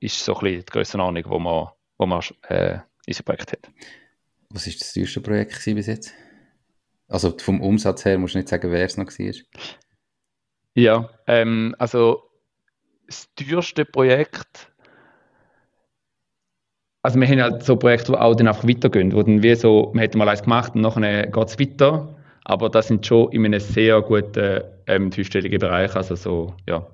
ist 0.00 0.24
so 0.24 0.34
ein 0.34 0.40
bisschen 0.40 0.60
die 0.60 0.72
Grössenordnung, 0.72 1.24
wo 1.26 1.38
man, 1.38 1.68
wo 1.98 2.06
man 2.06 2.22
äh, 2.48 2.78
unser 3.06 3.22
Projekt 3.22 3.52
hat. 3.52 3.70
Was 4.50 4.66
ist 4.66 4.80
das 4.80 4.92
teuerste 4.92 5.20
Projekt 5.20 5.64
bis 5.64 5.86
jetzt? 5.86 6.14
Also 7.08 7.36
vom 7.38 7.60
Umsatz 7.60 8.04
her 8.04 8.18
musst 8.18 8.34
du 8.34 8.38
nicht 8.38 8.48
sagen, 8.48 8.70
wer 8.70 8.84
es 8.84 8.96
noch 8.96 9.06
war. 9.06 9.34
Ja, 10.74 11.10
ähm, 11.26 11.74
also 11.78 12.30
das 13.06 13.28
teuerste 13.34 13.84
Projekt, 13.84 14.72
also 17.02 17.20
wir 17.20 17.28
haben 17.28 17.42
halt 17.42 17.62
so 17.62 17.76
Projekte, 17.76 18.12
die 18.12 18.18
auch 18.18 18.34
dann 18.34 18.48
einfach 18.48 18.66
weitergehen, 18.66 19.12
wo 19.12 19.22
dann 19.22 19.42
wie 19.42 19.54
so, 19.54 19.92
man 19.94 20.04
hat 20.04 20.14
mal 20.14 20.28
eins 20.28 20.42
gemacht 20.42 20.74
und 20.74 20.80
nachher 20.80 21.26
geht 21.26 21.48
es 21.48 21.58
weiter, 21.58 22.13
aber 22.44 22.68
das 22.68 22.88
sind 22.88 23.06
schon 23.06 23.32
in 23.32 23.44
einem 23.44 23.60
sehr 23.60 24.00
guten 24.02 24.62
ähm, 24.86 25.10
fünfstelligen 25.10 25.58
Bereich, 25.58 25.94
also 25.96 26.14
so, 26.14 26.54
ja, 26.68 26.86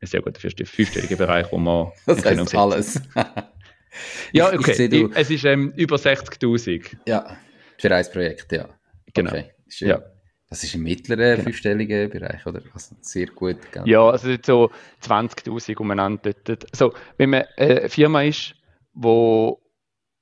ein 0.00 0.06
sehr 0.06 0.22
guter 0.22 0.40
fünfstelliger 0.40 1.16
Bereich, 1.16 1.46
wo 1.52 1.58
man 1.58 1.92
das 2.06 2.24
heißt 2.24 2.54
alles. 2.54 3.00
ja, 4.32 4.52
okay, 4.52 4.86
ich, 4.86 4.92
ich 4.92 5.10
es 5.14 5.30
ist 5.30 5.44
ähm, 5.44 5.72
über 5.76 5.96
60'000. 5.96 6.96
Ja, 7.06 7.36
für 7.78 7.94
ein 7.94 8.04
Projekt, 8.12 8.52
ja. 8.52 8.68
Genau. 9.14 9.30
Okay. 9.30 9.50
Ja. 9.80 10.02
Das 10.48 10.62
ist 10.62 10.74
im 10.74 10.84
mittleren 10.84 11.32
genau. 11.32 11.42
fünfstelligen 11.42 12.08
Bereich, 12.08 12.46
oder? 12.46 12.62
Also 12.72 12.94
sehr 13.00 13.26
gut. 13.26 13.56
Gell? 13.72 13.82
Ja, 13.86 14.08
also 14.08 14.36
so 14.44 14.70
20.000 15.02 15.76
umeinander. 15.78 16.32
Also, 16.70 16.94
wenn 17.16 17.30
man 17.30 17.44
eine 17.56 17.88
Firma 17.88 18.22
ist, 18.22 18.54
wo, 18.92 19.60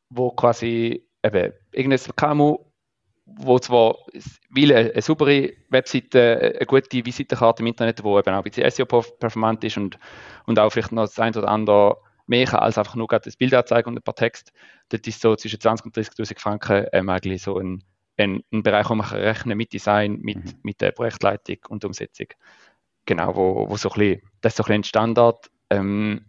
wo 0.08 0.30
quasi 0.30 1.06
eben 1.22 1.52
irgendein 1.72 2.16
KMU, 2.16 2.58
wo 3.26 3.58
zwar 3.58 3.96
will 4.50 4.74
eine, 4.74 4.92
eine 4.92 5.02
saubere 5.02 5.52
Webseite, 5.70 6.56
eine 6.56 6.66
gute 6.66 7.04
Visitenkarte 7.04 7.62
im 7.62 7.68
Internet, 7.68 8.04
wo 8.04 8.18
eben 8.18 8.34
auch 8.34 8.44
ein 8.44 8.50
bisschen 8.50 8.70
SEO-performant 8.70 9.64
ist 9.64 9.76
und, 9.76 9.98
und 10.46 10.58
auch 10.58 10.70
vielleicht 10.70 10.92
noch 10.92 11.04
das 11.04 11.18
ein 11.18 11.34
oder 11.34 11.48
andere 11.48 11.98
mehr 12.26 12.46
kann 12.46 12.60
als 12.60 12.78
einfach 12.78 12.94
nur 12.94 13.06
das 13.06 13.36
Bild 13.36 13.52
anzeigen 13.52 13.88
und 13.88 13.98
ein 13.98 14.02
paar 14.02 14.14
Text. 14.14 14.52
Das 14.88 15.00
ist 15.06 15.20
so 15.20 15.36
zwischen 15.36 15.58
20.000 15.58 15.84
und 15.84 15.96
30.000 15.96 16.38
Franken 16.38 16.86
ähm, 16.92 17.08
eigentlich 17.08 17.42
so 17.42 17.58
ein 17.58 17.84
ein, 18.16 18.42
ein 18.52 18.62
Bereich, 18.62 18.88
wo 18.90 18.94
man 18.94 19.06
rechnen 19.06 19.56
mit 19.56 19.72
Design, 19.72 20.20
mit, 20.20 20.36
mhm. 20.36 20.54
mit 20.62 20.80
der 20.80 20.92
Projektleitung 20.92 21.58
und 21.68 21.84
Umsetzung. 21.84 22.28
Genau, 23.06 23.34
wo, 23.36 23.68
wo 23.68 23.76
so 23.76 23.90
ein 23.90 23.98
bisschen, 23.98 24.22
das 24.40 24.52
ist 24.52 24.56
so 24.56 24.62
ein, 24.62 24.66
bisschen 24.66 24.80
ein 24.80 24.84
Standard 24.84 25.50
ähm, 25.70 26.26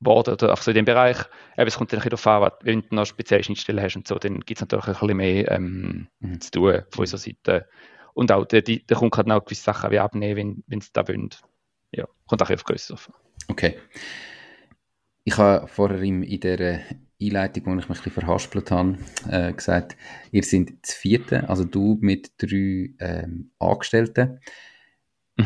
worden, 0.00 0.34
oder 0.34 0.52
auch 0.52 0.62
so 0.62 0.70
in 0.70 0.76
dem 0.76 0.84
Bereich. 0.84 1.18
Eben, 1.56 1.68
es 1.68 1.76
kommt 1.76 1.92
dann 1.92 2.00
ein 2.00 2.08
bisschen 2.08 2.24
darauf 2.24 2.52
an, 2.52 2.58
wenn 2.62 2.82
du 2.82 2.94
noch 2.94 3.06
spezielle 3.06 3.44
Schnittstellen 3.44 3.82
hast 3.82 3.96
und 3.96 4.08
so, 4.08 4.18
dann 4.18 4.40
gibt 4.40 4.58
es 4.58 4.60
natürlich 4.60 4.86
ein 4.86 4.92
bisschen 4.94 5.16
mehr 5.16 5.50
ähm, 5.50 6.08
mhm. 6.20 6.40
zu 6.40 6.50
tun 6.50 6.82
von 6.90 7.02
unserer 7.02 7.18
Seite. 7.18 7.68
Und 8.14 8.32
auch 8.32 8.44
der, 8.44 8.62
der 8.62 8.96
Kunde 8.96 9.14
kann 9.14 9.30
auch 9.30 9.44
gewisse 9.44 9.62
Sachen 9.62 9.90
wie 9.90 9.98
abnehmen, 9.98 10.36
wenn, 10.36 10.64
wenn 10.66 10.80
sie 10.80 10.90
da 10.92 11.06
wollen. 11.06 11.30
Ja, 11.92 12.06
kommt 12.26 12.42
auch 12.42 12.50
auf 12.50 12.64
Größe 12.64 12.88
drauf. 12.88 13.12
Okay. 13.48 13.76
Ich 15.24 15.36
habe 15.36 15.68
vorher 15.68 16.00
in, 16.02 16.22
in 16.22 16.40
der 16.40 16.80
Einleitung, 17.20 17.66
wo 17.66 17.70
ich 17.70 17.76
mich 17.76 17.98
ein 17.98 18.02
bisschen 18.04 18.12
verhaspelt 18.12 18.70
habe, 18.70 18.98
äh, 19.28 19.52
gesagt, 19.52 19.96
ihr 20.32 20.42
seid 20.42 20.72
das 20.82 20.94
vierte, 20.94 21.48
also 21.48 21.64
du 21.64 21.98
mit 22.00 22.32
drei 22.38 22.94
ähm, 22.98 23.50
Angestellten. 23.58 24.40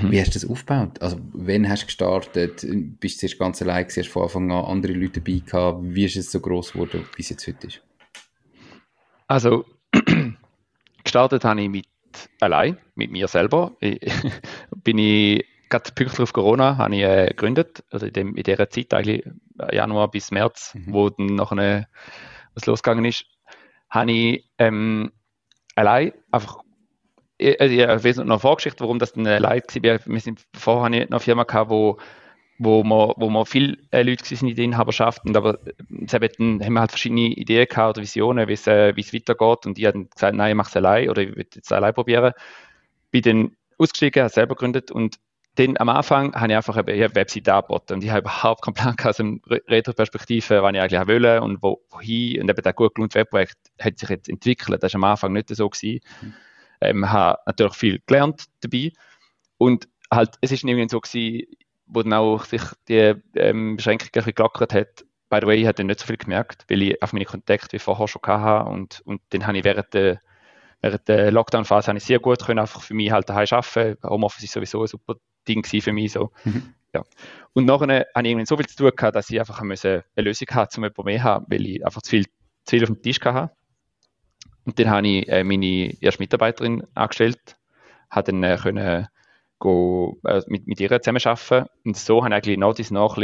Mhm. 0.03 0.11
Wie 0.11 0.21
hast 0.21 0.35
du 0.35 0.41
das 0.41 0.49
aufgebaut? 0.49 1.01
Also, 1.01 1.19
wann 1.33 1.69
hast 1.69 1.83
du 1.83 1.87
gestartet? 1.87 2.67
Bist 3.01 3.17
du 3.17 3.21
zuerst 3.21 3.39
ganz 3.39 3.63
allein 3.63 3.85
gewesen, 3.85 4.03
hast 4.03 4.13
von 4.13 4.23
Anfang 4.25 4.51
an 4.51 4.65
andere 4.65 4.93
Leute 4.93 5.21
dabei 5.21 5.41
gehabt? 5.45 5.79
Wie 5.83 6.05
ist 6.05 6.17
es 6.17 6.33
so 6.33 6.41
groß 6.41 6.73
geworden, 6.73 7.07
wie 7.17 7.23
es 7.23 7.29
jetzt 7.29 7.47
heute 7.47 7.67
ist? 7.67 7.81
Also, 9.27 9.65
gestartet 11.05 11.45
habe 11.45 11.63
ich 11.63 11.69
mit 11.69 11.87
allein, 12.41 12.79
mit 12.95 13.11
mir 13.11 13.29
selber. 13.29 13.73
Ich, 13.81 14.01
bin 14.85 14.99
ich 14.99 15.45
gerade 15.69 15.93
pünktlich 15.93 16.21
auf 16.21 16.33
Corona 16.33 16.77
habe 16.77 16.95
ich 16.95 17.03
äh, 17.03 17.27
gegründet, 17.29 17.85
also 17.91 18.07
in, 18.07 18.13
dem, 18.13 18.37
in 18.37 18.43
dieser 18.43 18.71
Zeit 18.71 18.95
eigentlich 18.95 19.27
äh, 19.59 19.75
Januar 19.75 20.11
bis 20.11 20.31
März, 20.31 20.75
mhm. 20.75 20.93
wo 20.93 21.11
dann 21.11 21.35
nachher 21.35 21.89
was 22.55 22.67
losgegangen 22.67 23.05
ist, 23.05 23.25
habe 23.91 24.13
ich 24.13 24.49
ähm, 24.59 25.11
allein 25.75 26.13
einfach 26.31 26.64
ich, 27.45 27.61
ich, 27.61 27.79
ich 27.79 28.05
weiß 28.05 28.17
noch 28.19 28.25
eine 28.25 28.39
Vorgeschichte, 28.39 28.81
warum 28.81 28.99
das 28.99 29.13
dann 29.13 29.27
allein 29.27 29.61
war. 29.61 30.01
Wir 30.07 30.21
sind 30.21 30.41
vorher 30.55 30.91
noch 30.91 31.07
eine 31.11 31.21
Firma 31.21 31.45
gehabt, 31.45 31.71
wo 31.71 31.99
wo 32.59 32.85
wir, 32.85 33.15
wo 33.17 33.29
wir 33.31 33.47
viele 33.47 33.77
äh, 33.91 34.03
Leute 34.03 34.25
waren 34.31 34.49
in 34.49 34.55
der 34.55 34.65
Inhaberschaft 34.65 35.23
aber 35.35 35.59
äh, 35.67 36.29
dann 36.39 36.63
haben 36.63 36.73
wir 36.73 36.81
halt 36.81 36.93
verschiedene 36.93 37.29
Ideen 37.29 37.67
gehabt 37.69 37.97
oder 37.97 38.03
Visionen, 38.03 38.49
wie 38.49 38.53
es, 38.53 38.67
äh, 38.67 38.97
weitergeht 38.97 39.67
und 39.67 39.77
die 39.77 39.87
haben 39.87 40.09
gesagt, 40.09 40.37
nein, 40.37 40.51
ich 40.51 40.57
mache 40.57 40.69
es 40.69 40.77
allein 40.77 41.11
oder 41.11 41.23
ich 41.23 41.35
will 41.35 41.47
es 41.61 41.73
allein 41.73 41.95
probieren. 41.95 42.33
Bin 43.11 43.23
dann 43.23 43.57
ausgestiegen, 43.79 44.23
habe 44.23 44.33
selber 44.33 44.55
gegründet 44.55 44.93
und 44.93 45.19
dann 45.57 45.77
am 45.79 45.89
Anfang 45.89 46.35
habe 46.35 46.53
ich 46.53 46.57
einfach 46.57 46.77
eine 46.77 47.15
Webseite 47.15 47.55
angeboten 47.55 47.95
und 47.95 48.05
ich 48.05 48.11
habe 48.11 48.21
überhaupt 48.21 48.63
keinen 48.63 48.75
Plan 48.75 48.97
aus 49.03 49.17
der 49.17 49.61
Retro-Perspektive, 49.69 50.63
was 50.63 50.75
ich 50.75 50.81
eigentlich 50.81 51.09
wollte 51.09 51.43
und 51.43 51.63
wo, 51.63 51.81
wohin. 51.91 52.43
Und 52.43 52.51
eben 52.51 52.63
der 52.63 52.73
gut 52.73 52.95
gelohnte 52.95 53.21
Webprojekt 53.21 53.57
hat 53.81 53.99
sich 53.99 54.09
jetzt 54.09 54.29
entwickelt. 54.29 54.83
Das 54.83 54.95
war 54.95 54.99
am 54.99 55.05
Anfang 55.05 55.33
nicht 55.33 55.55
so. 55.55 55.69
Gewesen. 55.69 56.01
Mhm. 56.23 56.35
Ähm, 56.85 57.11
habe 57.11 57.39
natürlich 57.47 57.75
viel 57.75 58.03
gelernt 58.07 58.45
dabei 58.61 58.93
und 59.59 59.89
halt, 60.11 60.37
es 60.41 60.53
ist 60.53 60.65
irgendwie 60.65 60.89
so 60.89 61.01
gewesen, 61.01 61.47
wo 61.87 62.03
dann 62.03 62.13
auch 62.15 62.45
sich 62.45 62.63
die 62.89 63.15
ähm, 63.35 63.77
Beschränkung 63.77 64.09
ein 64.09 64.13
bisschen 64.13 64.35
gelockert 64.35 64.75
hat. 64.75 65.05
By 65.29 65.39
the 65.41 65.47
way, 65.47 65.61
ich 65.61 65.67
habe 65.67 65.85
nicht 65.85 66.01
so 66.01 66.07
viel 66.07 66.17
gemerkt, 66.17 66.65
weil 66.69 66.83
ich 66.83 67.03
auf 67.03 67.13
meine 67.13 67.25
Kontakte 67.25 67.73
wie 67.73 67.79
vorher 67.79 68.09
schon 68.09 68.23
hatte 68.27 68.71
und, 68.71 69.03
und 69.05 69.21
dann 69.31 69.47
habe 69.47 69.59
ich 69.59 69.65
während 69.65 69.93
der 69.95 70.21
während 70.85 71.09
der 71.09 71.33
Lockdown-Phase 71.33 71.89
habe 71.89 71.99
ich 71.99 72.05
sehr 72.05 72.19
gut 72.19 72.45
können, 72.45 72.59
einfach 72.59 72.83
für 72.83 72.95
mich 72.95 73.11
halt 73.11 73.29
daheim 73.29 73.47
arbeiten. 73.51 73.97
Homeoffice 74.07 74.45
ist 74.45 74.53
sowieso 74.53 74.83
ein 74.83 74.87
super 74.87 75.15
Ding 75.49 75.65
für 75.65 75.93
mich. 75.93 76.13
So. 76.13 76.31
Mhm. 76.45 76.75
Ja. 76.93 77.03
Und 77.55 77.65
nachher 77.65 78.07
habe 78.15 78.27
ich 78.27 78.31
irgendwie 78.31 78.47
so 78.47 78.57
viel 78.57 78.67
zu 78.67 78.77
tun 78.77 78.91
gehabt, 78.95 79.17
dass 79.17 79.31
ich 79.31 79.41
einfach 79.41 79.61
eine 79.61 80.05
Lösung 80.17 80.49
hatte, 80.51 80.79
um 80.79 80.85
jemanden 80.85 81.05
mehr 81.05 81.19
zu 81.19 81.25
haben, 81.25 81.47
weil 81.49 81.67
ich 81.67 81.85
einfach 81.85 82.03
zu 82.03 82.11
viel, 82.11 82.25
zu 82.25 82.77
viel 82.77 82.83
auf 82.83 82.91
dem 82.91 83.03
Tisch 83.03 83.21
hatte. 83.23 83.55
Und 84.65 84.79
dann 84.79 84.91
habe 84.91 85.07
ich 85.07 85.29
äh, 85.29 85.45
meine 85.45 85.95
erste 86.01 86.23
Mitarbeiterin 86.23 86.87
angestellt, 86.95 87.57
habe 88.11 88.33
dann 88.33 88.43
äh, 88.43 88.59
können 88.61 89.09
go, 89.59 90.19
äh, 90.25 90.43
mit, 90.47 90.67
mit 90.67 90.81
ihr 90.81 91.01
zusammenarbeiten. 91.01 91.69
Und 91.85 91.97
so 91.97 92.25
habe 92.25 92.29
ich 92.29 92.35
eigentlich 92.35 92.59
nach 92.59 92.75
dies 92.75 92.91
nach 92.91 93.17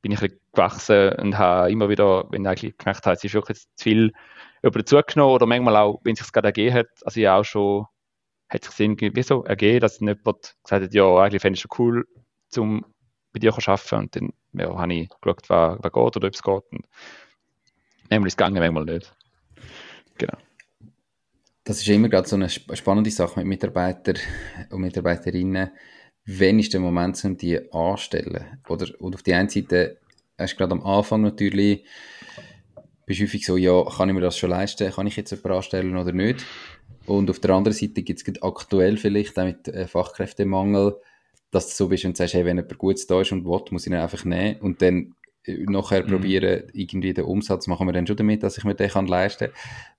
bin 0.00 0.12
ich 0.12 0.22
ein 0.22 0.32
gewachsen 0.52 1.12
und 1.14 1.38
habe 1.38 1.72
immer 1.72 1.88
wieder, 1.88 2.24
wenn 2.30 2.42
ich 2.42 2.48
eigentlich 2.48 2.78
gemerkt 2.78 3.04
habe, 3.04 3.16
es 3.16 3.24
ist 3.24 3.34
wirklich 3.34 3.58
zu 3.58 3.82
viel 3.82 4.12
über 4.62 4.78
dazugenommen 4.78 5.34
oder 5.34 5.46
manchmal 5.46 5.76
auch, 5.76 6.00
wenn 6.04 6.12
es 6.12 6.20
sich 6.20 6.32
gerade 6.32 6.48
ergeben 6.48 6.74
hat, 6.74 6.86
also 7.04 7.18
ich 7.18 7.28
auch 7.28 7.44
schon 7.44 7.86
hat 8.48 8.64
sich 8.64 8.80
irgendwie 8.80 9.22
so 9.22 9.44
ergeben, 9.44 9.80
dass 9.80 10.00
jemand 10.00 10.24
gesagt 10.24 10.84
hat, 10.84 10.94
ja, 10.94 11.16
eigentlich 11.18 11.42
fände 11.42 11.56
ich 11.56 11.60
schon 11.60 11.70
cool, 11.78 12.06
zum 12.48 12.84
bei 13.32 13.38
dir 13.38 13.52
zu 13.52 13.70
arbeiten. 13.70 13.96
Und 13.96 14.16
dann 14.16 14.32
ja, 14.54 14.76
habe 14.76 14.94
ich 14.94 15.08
geschaut, 15.20 15.50
was, 15.50 15.78
was 15.80 15.92
geht 15.92 16.16
oder 16.16 16.28
ob 16.28 16.34
es 16.34 16.42
geht. 16.42 16.62
Und 16.72 16.88
manchmal 18.08 18.26
ist 18.26 18.32
es 18.32 18.36
gegangen, 18.36 18.58
manchmal 18.58 18.84
nicht. 18.84 19.14
Genau. 20.16 20.38
Das 21.68 21.82
ist 21.82 21.88
immer 21.88 22.08
gerade 22.08 22.26
so 22.26 22.34
eine 22.34 22.48
spannende 22.48 23.10
Sache 23.10 23.40
mit 23.40 23.46
Mitarbeitern 23.46 24.16
und 24.70 24.80
Mitarbeiterinnen. 24.80 25.70
Wann 26.24 26.58
ist 26.58 26.72
der 26.72 26.80
Moment, 26.80 27.22
um 27.26 27.36
die 27.36 27.60
anzustellen? 27.70 28.58
Oder, 28.70 28.86
und 29.00 29.14
auf 29.14 29.22
die 29.22 29.34
einen 29.34 29.50
Seite 29.50 29.98
hast 30.38 30.54
du 30.54 30.56
gerade 30.56 30.72
am 30.72 30.80
Anfang 30.80 31.20
natürlich 31.20 31.84
bist 33.04 33.20
häufig 33.20 33.44
so, 33.44 33.58
ja, 33.58 33.84
kann 33.84 34.08
ich 34.08 34.14
mir 34.14 34.22
das 34.22 34.38
schon 34.38 34.48
leisten? 34.48 34.90
Kann 34.90 35.06
ich 35.06 35.16
jetzt 35.16 35.30
jemanden 35.30 35.56
anstellen 35.58 35.94
oder 35.94 36.12
nicht? 36.12 36.42
Und 37.04 37.28
auf 37.28 37.38
der 37.38 37.50
anderen 37.50 37.76
Seite 37.76 38.02
gibt 38.02 38.26
es 38.26 38.42
aktuell 38.42 38.96
vielleicht 38.96 39.38
auch 39.38 39.44
mit 39.44 39.68
äh, 39.68 39.86
Fachkräftemangel, 39.86 40.96
dass 41.50 41.68
du 41.68 41.74
so 41.74 41.88
bist 41.88 42.06
und 42.06 42.16
sagst, 42.16 42.32
hey, 42.32 42.46
wenn 42.46 42.56
jemand 42.56 42.78
Gutes 42.78 43.06
da 43.06 43.20
ist 43.20 43.32
und 43.32 43.44
will, 43.44 43.60
muss 43.72 43.86
ich 43.86 43.92
ihn 43.92 43.98
einfach 43.98 44.24
nehmen 44.24 44.58
und 44.60 44.80
dann 44.80 45.14
nachher 45.68 46.04
mhm. 46.04 46.08
probieren, 46.08 46.64
irgendwie 46.72 47.14
den 47.14 47.24
Umsatz 47.24 47.66
machen 47.66 47.86
wir 47.86 47.92
dann 47.92 48.06
schon 48.06 48.16
damit, 48.16 48.42
dass 48.42 48.58
ich 48.58 48.64
mir 48.64 48.74
den 48.74 48.90
kann 48.90 49.06
leisten 49.06 49.50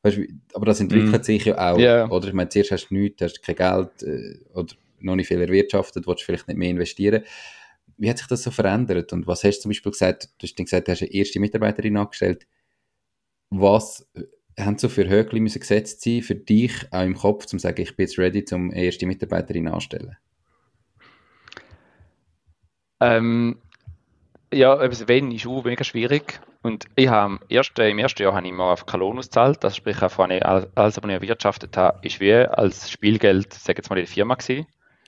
kann. 0.02 0.28
aber 0.54 0.66
das 0.66 0.80
entwickelt 0.80 1.22
mhm. 1.22 1.24
sich 1.24 1.46
ja 1.46 1.72
auch. 1.72 1.78
Yeah. 1.78 2.10
Oder 2.12 2.28
ich 2.28 2.34
meine, 2.34 2.50
zuerst 2.50 2.72
hast 2.72 2.90
du 2.90 2.96
nichts, 2.96 3.22
hast 3.22 3.42
kein 3.42 3.56
Geld 3.56 4.04
äh, 4.04 4.40
oder 4.54 4.74
noch 5.00 5.16
nicht 5.16 5.28
viel 5.28 5.42
erwirtschaftet, 5.42 6.08
willst 6.08 6.24
vielleicht 6.24 6.48
nicht 6.48 6.58
mehr 6.58 6.70
investieren. 6.70 7.24
Wie 7.98 8.10
hat 8.10 8.18
sich 8.18 8.28
das 8.28 8.44
so 8.44 8.52
verändert? 8.52 9.12
Und 9.14 9.28
was 9.28 9.44
hast 9.44 9.58
du 9.58 9.62
zum 9.64 9.70
Beispiel 9.70 9.92
gesagt? 9.92 10.30
Du 10.38 10.48
hast 10.48 10.56
gesagt, 10.56 10.88
du 10.88 10.92
hast 10.92 11.02
eine 11.02 11.12
erste 11.12 11.40
Mitarbeiterin 11.40 11.98
angestellt. 11.98 12.48
Was 13.50 14.08
haben 14.58 14.78
so 14.78 14.90
für 14.90 15.10
Höckli 15.10 15.40
müssen 15.40 15.60
gesetzt 15.60 16.02
sein, 16.02 16.22
für 16.22 16.36
dich 16.36 16.74
auch 16.92 17.04
im 17.04 17.16
Kopf, 17.16 17.46
um 17.46 17.50
zu 17.50 17.60
sagen, 17.60 17.82
ich 17.82 17.96
bin 17.96 18.06
jetzt 18.06 18.18
ready, 18.18 18.46
um 18.52 18.72
erste 18.72 19.06
Mitarbeiterin 19.06 19.68
anzustellen? 19.68 20.18
Ähm, 23.02 23.58
ja, 24.54 24.74
also 24.74 25.08
wenn 25.08 25.32
ist 25.32 25.48
auch 25.48 25.64
mega 25.64 25.84
schwierig. 25.84 26.40
Und 26.62 26.86
ich 26.96 27.08
habe 27.08 27.36
im 27.36 27.40
ersten, 27.50 27.82
im 27.82 28.00
ersten 28.00 28.24
Jahr 28.24 28.34
habe 28.34 28.46
ich 28.46 28.52
immer 28.52 28.66
auf 28.66 28.86
Kalon 28.86 29.18
ausgezahlt, 29.18 29.64
das 29.64 29.76
sprich, 29.76 30.02
auch 30.02 30.30
ich 30.30 30.46
alles, 30.46 30.68
was 30.76 30.98
ich 30.98 31.10
erwirtschaftet 31.10 31.78
habe, 31.78 32.06
ist 32.06 32.20
wie 32.20 32.34
als 32.34 32.92
Spielgeld, 32.92 33.54
sage 33.54 33.80
jetzt 33.80 33.90
mal, 33.90 33.98
in 33.98 34.06
der 34.06 34.14
Firma 34.14 34.36
gewesen. 34.36 34.68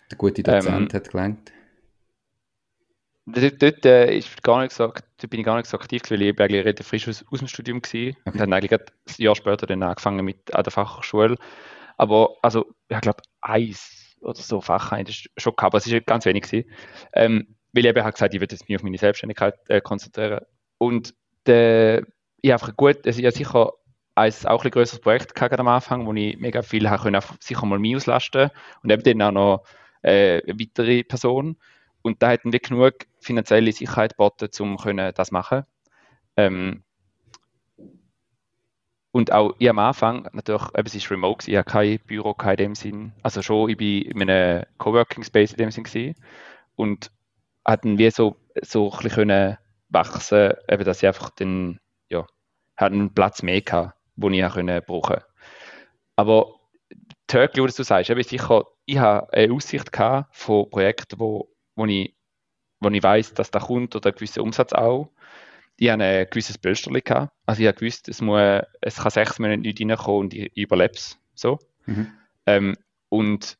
Der 0.09 0.17
gute 0.17 0.43
Dozent 0.43 0.93
ähm, 0.93 0.93
hat 0.93 1.09
gelangt. 1.09 1.51
Dort, 3.25 3.61
dort 3.61 3.85
äh, 3.85 4.17
ist 4.17 4.43
gar 4.43 4.61
nicht 4.61 4.71
so, 4.71 4.87
dort 4.87 5.29
bin 5.29 5.39
ich 5.39 5.45
gar 5.45 5.57
nicht 5.57 5.67
so 5.67 5.77
aktiv, 5.77 6.01
weil 6.09 6.21
ich 6.21 6.39
eigentlich 6.39 6.65
relativ 6.65 6.87
frisch 6.87 7.07
aus, 7.07 7.23
aus 7.31 7.39
dem 7.39 7.47
Studium 7.47 7.81
war 7.81 7.89
okay. 7.89 8.15
und 8.25 8.39
dann 8.39 8.53
eigentlich 8.53 8.73
ein 8.73 8.85
Jahr 9.17 9.35
später 9.35 9.67
dann 9.67 9.83
angefangen 9.83 10.25
mit 10.25 10.53
an 10.53 10.63
der 10.63 10.71
Fachhochschule. 10.71 11.37
Aber 11.97 12.35
also, 12.41 12.73
ich 12.89 13.01
glaube, 13.01 13.21
eins 13.41 14.17
oder 14.21 14.39
so 14.39 14.61
Fach 14.61 14.91
habe 14.91 15.03
ich 15.03 15.29
schon 15.37 15.55
gehabt, 15.55 15.71
aber 15.71 15.77
es 15.77 15.87
ist 15.87 16.05
ganz 16.05 16.25
wenig 16.25 16.43
gewesen. 16.43 16.69
Ähm, 17.13 17.55
weil 17.73 17.85
ich 17.85 17.89
eben 17.89 18.03
halt 18.03 18.15
gesagt, 18.15 18.33
ich 18.33 18.41
würde 18.41 18.57
mich 18.67 18.75
auf 18.75 18.83
meine 18.83 18.97
Selbstständigkeit 18.97 19.55
äh, 19.69 19.81
konzentrieren. 19.81 20.45
Und 20.77 21.13
der, 21.45 22.05
ich 22.41 22.51
habe 22.51 22.73
gut, 22.73 23.05
also 23.05 23.19
ich 23.19 23.25
habe 23.25 23.35
sicher 23.35 23.71
ein 24.15 24.33
auch 24.45 24.63
ein 24.63 24.71
größeres 24.71 24.99
Projekt 24.99 25.39
am 25.41 25.67
Anfang, 25.67 26.05
wo 26.05 26.13
ich 26.13 26.37
mega 26.37 26.61
viel 26.61 26.89
habe 26.89 27.03
können, 27.03 27.21
sicher 27.39 27.65
mal 27.65 27.79
mich 27.79 27.95
auslasten 27.95 28.49
und 28.83 28.91
eben 28.91 29.03
dann 29.03 29.21
auch 29.21 29.31
noch 29.31 29.63
äh, 30.01 30.41
eine 30.43 30.59
weitere 30.59 31.03
Person. 31.03 31.57
Und 32.01 32.21
da 32.21 32.31
hätten 32.31 32.51
wir 32.51 32.59
genug 32.59 32.93
finanzielle 33.19 33.71
Sicherheit 33.71 34.11
geboten, 34.11 34.49
um 34.59 34.77
das 35.13 35.31
machen 35.31 35.65
ähm, 36.35 36.83
und 39.11 39.31
auch 39.33 39.55
ich 39.59 39.69
am 39.69 39.79
Anfang, 39.79 40.29
natürlich, 40.31 40.63
es 40.73 40.95
ist 40.95 41.11
remote, 41.11 41.49
ich 41.49 41.57
habe 41.57 41.69
kein 41.69 41.99
Büro 42.07 42.35
in 42.43 42.55
dem 42.55 42.75
Sinn. 42.75 43.11
Also 43.23 43.41
schon, 43.41 43.69
ich 43.69 43.77
bin 43.77 44.03
in 44.03 44.29
einem 44.29 44.63
Coworking 44.77 45.23
Space 45.23 45.51
in 45.51 45.57
dem 45.57 45.71
Sinn 45.71 45.83
gewesen. 45.83 46.15
Und 46.77 47.11
hatten 47.71 47.97
wir 47.97 48.11
so, 48.11 48.37
so 48.61 48.91
ein 48.91 48.97
bisschen 48.97 49.11
können 49.11 49.57
wachsen, 49.89 50.53
eben, 50.69 50.83
dass 50.83 51.01
ich 51.01 51.07
einfach 51.07 51.29
den, 51.31 51.79
ja, 52.09 52.25
einen 52.75 53.13
Platz 53.13 53.43
mehr 53.43 53.61
hatte, 53.61 53.93
den 54.15 54.33
ich 54.33 54.45
auch 54.45 54.53
können 54.53 54.81
brauchen 54.85 55.21
Aber 56.15 56.59
Turkey, 57.27 57.63
was 57.63 57.75
du 57.75 57.83
sagst, 57.83 58.09
eben 58.09 58.23
sicher, 58.23 58.65
ich 58.85 58.97
habe 58.97 59.31
eine 59.33 59.53
Aussicht 59.53 59.91
gehabt 59.91 60.35
von 60.35 60.69
Projekten, 60.69 61.19
wo, 61.19 61.49
wo 61.75 61.85
ich, 61.85 62.15
wo 62.79 62.89
ich 62.89 63.03
weiß, 63.03 63.33
dass 63.33 63.51
da 63.51 63.59
kommt 63.59 63.95
oder 63.95 64.09
ein 64.09 64.15
gewisser 64.15 64.41
Umsatz 64.41 64.73
auch 64.73 65.11
ich 65.81 65.89
hatte 65.89 66.03
ein 66.03 66.27
gewisses 66.29 66.59
Bölsterli 66.59 67.01
gehabt. 67.01 67.33
Also 67.47 67.63
ich 67.63 67.67
habe 67.67 67.79
gewusst, 67.79 68.07
es, 68.07 68.21
muss, 68.21 68.61
es 68.81 68.97
kann 68.97 69.09
sechs 69.09 69.39
Monate 69.39 69.61
nicht 69.61 69.81
reinkommen 69.81 70.19
und 70.19 70.33
ich 70.35 70.55
überlebe 70.55 70.93
es. 70.93 71.17
So. 71.33 71.57
Mhm. 71.87 72.11
Ähm, 72.45 72.75
und, 73.09 73.57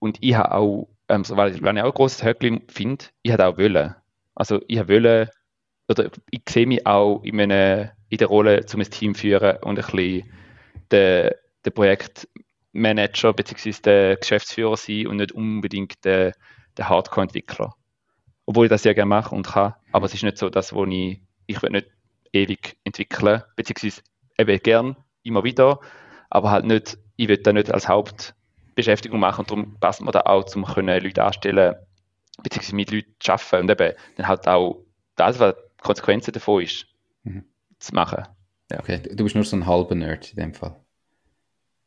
und 0.00 0.18
ich 0.20 0.34
habe 0.34 0.52
auch, 0.52 0.88
ähm, 1.14 1.24
so, 1.24 1.36
weil, 1.36 1.60
weil 1.62 1.76
ich 1.76 1.82
auch 1.82 1.86
ein 1.86 1.94
grosses 1.94 2.24
Höckli 2.24 2.62
finde, 2.68 3.06
ich 3.22 3.32
habe 3.32 3.46
auch 3.46 3.58
wollen. 3.58 3.94
Also 4.34 4.60
ich 4.68 4.78
habe 4.78 5.30
oder 5.88 6.10
ich 6.30 6.42
sehe 6.48 6.66
mich 6.66 6.86
auch 6.86 7.22
in, 7.22 7.36
meine, 7.36 7.92
in 8.08 8.18
der 8.18 8.28
Rolle, 8.28 8.64
um 8.72 8.80
ein 8.80 8.90
Team 8.90 9.14
führen 9.14 9.58
und 9.62 9.78
ein 9.78 9.84
bisschen 9.84 10.30
der, 10.90 11.36
der 11.64 11.70
Projektmanager 11.70 13.32
bzw. 13.34 13.74
der 13.84 14.16
Geschäftsführer 14.16 14.76
sein 14.76 15.06
und 15.06 15.16
nicht 15.18 15.32
unbedingt 15.32 16.04
der, 16.04 16.32
der 16.76 16.88
Hardcore-Entwickler 16.88 17.74
obwohl 18.46 18.66
ich 18.66 18.70
das 18.70 18.82
sehr 18.82 18.94
gerne 18.94 19.08
mache 19.08 19.34
und 19.34 19.46
kann. 19.46 19.74
Aber 19.92 20.06
es 20.06 20.14
ist 20.14 20.22
nicht 20.22 20.38
so, 20.38 20.50
dass 20.50 20.72
wo 20.74 20.84
ich, 20.84 21.20
ich 21.46 21.62
will 21.62 21.70
nicht 21.70 21.88
ewig 22.32 22.76
entwickeln, 22.84 23.42
beziehungsweise 23.56 24.02
eben 24.38 24.58
gern, 24.60 24.96
immer 25.22 25.44
wieder, 25.44 25.80
aber 26.30 26.50
halt 26.50 26.66
nicht, 26.66 26.98
ich 27.16 27.28
will 27.28 27.38
das 27.38 27.54
nicht 27.54 27.72
als 27.72 27.88
Hauptbeschäftigung 28.74 29.20
machen 29.20 29.40
und 29.40 29.50
darum 29.50 29.76
passt 29.78 30.00
mir 30.00 30.10
da 30.10 30.20
auch, 30.20 30.44
um 30.56 30.64
Leute 30.64 31.24
anstellen, 31.24 31.76
beziehungsweise 32.42 32.74
mit 32.74 32.90
Leuten 32.90 33.14
zu 33.20 33.32
arbeiten 33.32 33.62
und 33.62 33.70
eben 33.70 33.94
dann 34.16 34.28
halt 34.28 34.48
auch 34.48 34.84
das, 35.16 35.38
was 35.38 35.54
die 35.54 35.82
Konsequenzen 35.82 36.32
davon 36.32 36.62
ist, 36.62 36.86
mhm. 37.22 37.44
zu 37.78 37.94
machen. 37.94 38.24
Ja. 38.70 38.80
Okay, 38.80 38.98
du 38.98 39.22
bist 39.22 39.36
nur 39.36 39.44
so 39.44 39.56
ein 39.56 39.66
halber 39.66 39.94
Nerd 39.94 40.30
in 40.30 40.36
dem 40.36 40.54
Fall. 40.54 40.76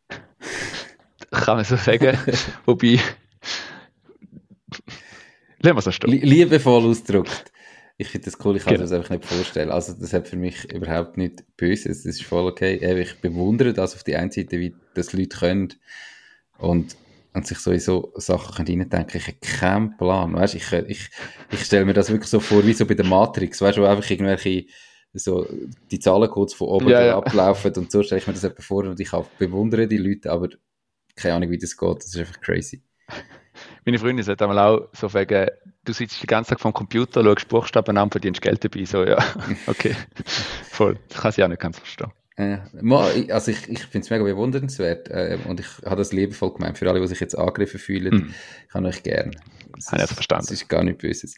Kann 1.32 1.58
man 1.58 1.66
so 1.66 1.76
sagen. 1.76 2.18
Wobei, 2.66 3.00
Lassen 5.60 5.76
wir 5.76 5.82
so 5.82 5.92
stehen. 5.92 6.12
Liebevoll 6.12 6.86
ausgedrückt. 6.86 7.52
Ich 7.98 8.10
finde 8.10 8.26
das 8.26 8.46
cool, 8.46 8.56
ich 8.56 8.64
kann 8.64 8.76
genau. 8.76 8.84
mir 8.84 8.90
das 8.90 8.98
einfach 8.98 9.10
nicht 9.10 9.26
vorstellen. 9.26 9.72
Also, 9.72 9.94
das 9.94 10.14
hat 10.14 10.28
für 10.28 10.36
mich 10.36 10.72
überhaupt 10.72 11.18
nicht 11.18 11.44
Böses. 11.58 12.04
Das 12.04 12.06
ist 12.06 12.24
voll 12.24 12.46
okay. 12.46 12.76
Ich 13.02 13.20
bewundere 13.20 13.74
das 13.74 13.96
auf 13.96 14.04
die 14.04 14.16
einen 14.16 14.30
Seite, 14.30 14.60
wie 14.60 14.76
das 14.94 15.14
Leute 15.14 15.36
können 15.36 15.74
und, 16.60 16.96
und 17.34 17.48
sich 17.48 17.60
so 17.60 17.72
in 17.72 17.80
so 17.80 18.12
Sachen 18.16 18.66
reindenken. 18.66 19.20
Ich 19.20 19.28
habe 19.28 19.38
keinen 19.42 19.98
Plan. 19.98 20.34
Weißt, 20.34 20.56
ich, 20.56 20.72
ich, 20.72 21.10
ich 21.52 21.62
stelle 21.62 21.86
mir 21.86 21.94
das 21.94 22.10
wirklich 22.10 22.30
so 22.30 22.40
vor, 22.40 22.66
wie 22.66 22.74
so 22.74 22.86
bei 22.86 22.96
der 22.96 23.06
Matrix. 23.06 23.62
Weißt 23.62 23.78
du, 23.78 23.82
wo 23.82 23.86
einfach 23.86 24.10
irgendwelche 24.10 24.66
so 25.14 25.48
die 25.90 26.00
Zahlen 26.00 26.30
kurz 26.30 26.54
von 26.54 26.68
oben 26.68 26.90
ja, 26.90 27.04
ja. 27.04 27.18
ablaufen 27.18 27.74
und 27.76 27.92
so 27.92 28.04
stelle 28.04 28.22
ich 28.22 28.28
mir 28.28 28.34
das 28.34 28.44
etwa 28.44 28.62
vor 28.62 28.84
und 28.84 29.00
ich 29.00 29.10
bewundere 29.40 29.88
die 29.88 29.98
Leute, 29.98 30.32
aber 30.32 30.50
keine 31.16 31.36
Ahnung, 31.36 31.50
wie 31.50 31.58
das 31.58 31.76
geht. 31.76 31.98
Das 31.98 32.08
ist 32.08 32.18
einfach 32.18 32.40
crazy. 32.42 32.84
Meine 33.86 33.98
Freundin 33.98 34.24
sagt 34.24 34.42
einmal 34.42 34.60
auch 34.60 34.90
so 34.94 35.12
wegen, 35.14 35.48
du 35.84 35.94
sitzt 35.94 36.22
den 36.22 36.28
ganzen 36.28 36.52
Tag 36.52 36.60
vom 36.60 36.74
Computer, 36.74 37.24
schaust 37.24 37.48
Buchstaben 37.48 37.98
an, 37.98 38.12
verdienst 38.12 38.42
Geld 38.42 38.64
dabei. 38.64 38.86
So, 38.86 39.04
ja, 39.04 39.18
okay. 39.68 39.96
Voll. 40.70 41.00
Das 41.10 41.22
kann 41.22 41.32
sie 41.32 41.44
auch 41.44 41.48
nicht 41.48 41.62
ganz 41.62 41.80
verstehen. 41.80 42.12
Äh, 42.38 42.60
also 43.30 43.52
ich, 43.52 43.68
ich 43.70 43.80
finde 43.80 44.06
es 44.06 44.10
mega 44.10 44.24
bewundernswert 44.24 45.10
äh, 45.10 45.38
und 45.48 45.60
ich 45.60 45.68
habe 45.84 45.98
das 45.98 46.14
liebevoll 46.14 46.54
gemeint. 46.54 46.78
Für 46.78 46.90
alle, 46.90 47.02
die 47.02 47.08
sich 47.08 47.20
jetzt 47.20 47.38
angegriffen 47.38 47.80
fühlen, 47.80 48.16
mm. 48.16 48.34
ich 48.68 48.74
habe 48.74 48.88
euch 48.88 49.04
gern. 49.04 49.36
Das, 49.76 49.92
habe 49.92 50.04
ich 50.04 50.10
verstanden. 50.10 50.46
Das 50.46 50.52
ist 50.52 50.70
gar 50.70 50.84
nicht 50.84 51.00
Böses. 51.00 51.36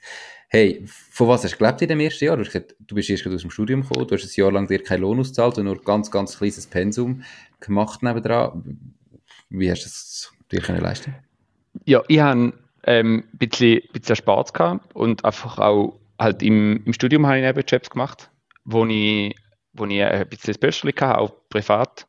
Hey, 0.49 0.83
von 0.85 1.27
was 1.27 1.43
hast 1.43 1.53
du 1.53 1.57
gelebt 1.57 1.81
in 1.81 1.89
dem 1.89 1.99
ersten 1.99 2.25
Jahr? 2.25 2.37
Du, 2.37 2.43
du 2.43 2.95
bist 2.95 3.09
erst 3.09 3.25
aus 3.27 3.41
dem 3.41 3.49
Studium 3.49 3.81
gekommen, 3.81 4.07
du 4.07 4.15
hast 4.15 4.25
ein 4.25 4.31
Jahr 4.35 4.51
lang 4.51 4.67
dir 4.67 4.83
keinen 4.83 5.01
Lohn 5.01 5.19
ausgezahlt 5.19 5.57
und 5.57 5.65
nur 5.65 5.81
ganz, 5.81 6.11
ganz 6.11 6.37
kleines 6.37 6.67
Pensum 6.67 7.23
gemacht 7.59 8.03
nebendran. 8.03 8.93
Wie 9.49 9.71
hast 9.71 9.81
du 9.81 9.85
das 9.85 10.33
dir 10.51 10.61
können 10.61 10.81
leisten 10.81 11.15
ja, 11.85 12.03
ich 12.07 12.19
habe 12.19 12.53
ähm, 12.83 13.23
ein 13.33 13.37
bisschen, 13.37 13.81
bisschen 13.93 14.15
Spaß 14.15 14.53
gehabt 14.53 14.95
und 14.95 15.25
einfach 15.25 15.59
auch 15.59 15.99
halt 16.17 16.43
im, 16.43 16.83
im 16.85 16.93
Studium 16.93 17.25
habe 17.25 17.37
ich 17.37 17.43
Nebenjobs 17.43 17.89
gemacht, 17.89 18.29
wo 18.65 18.85
ich, 18.85 19.35
wo 19.79 19.85
ich 19.85 20.03
ein 20.03 20.27
bisschen 20.29 20.53
das 20.53 20.57
Böschli 20.57 20.91
hatte, 20.91 21.17
auch 21.17 21.33
privat. 21.49 22.07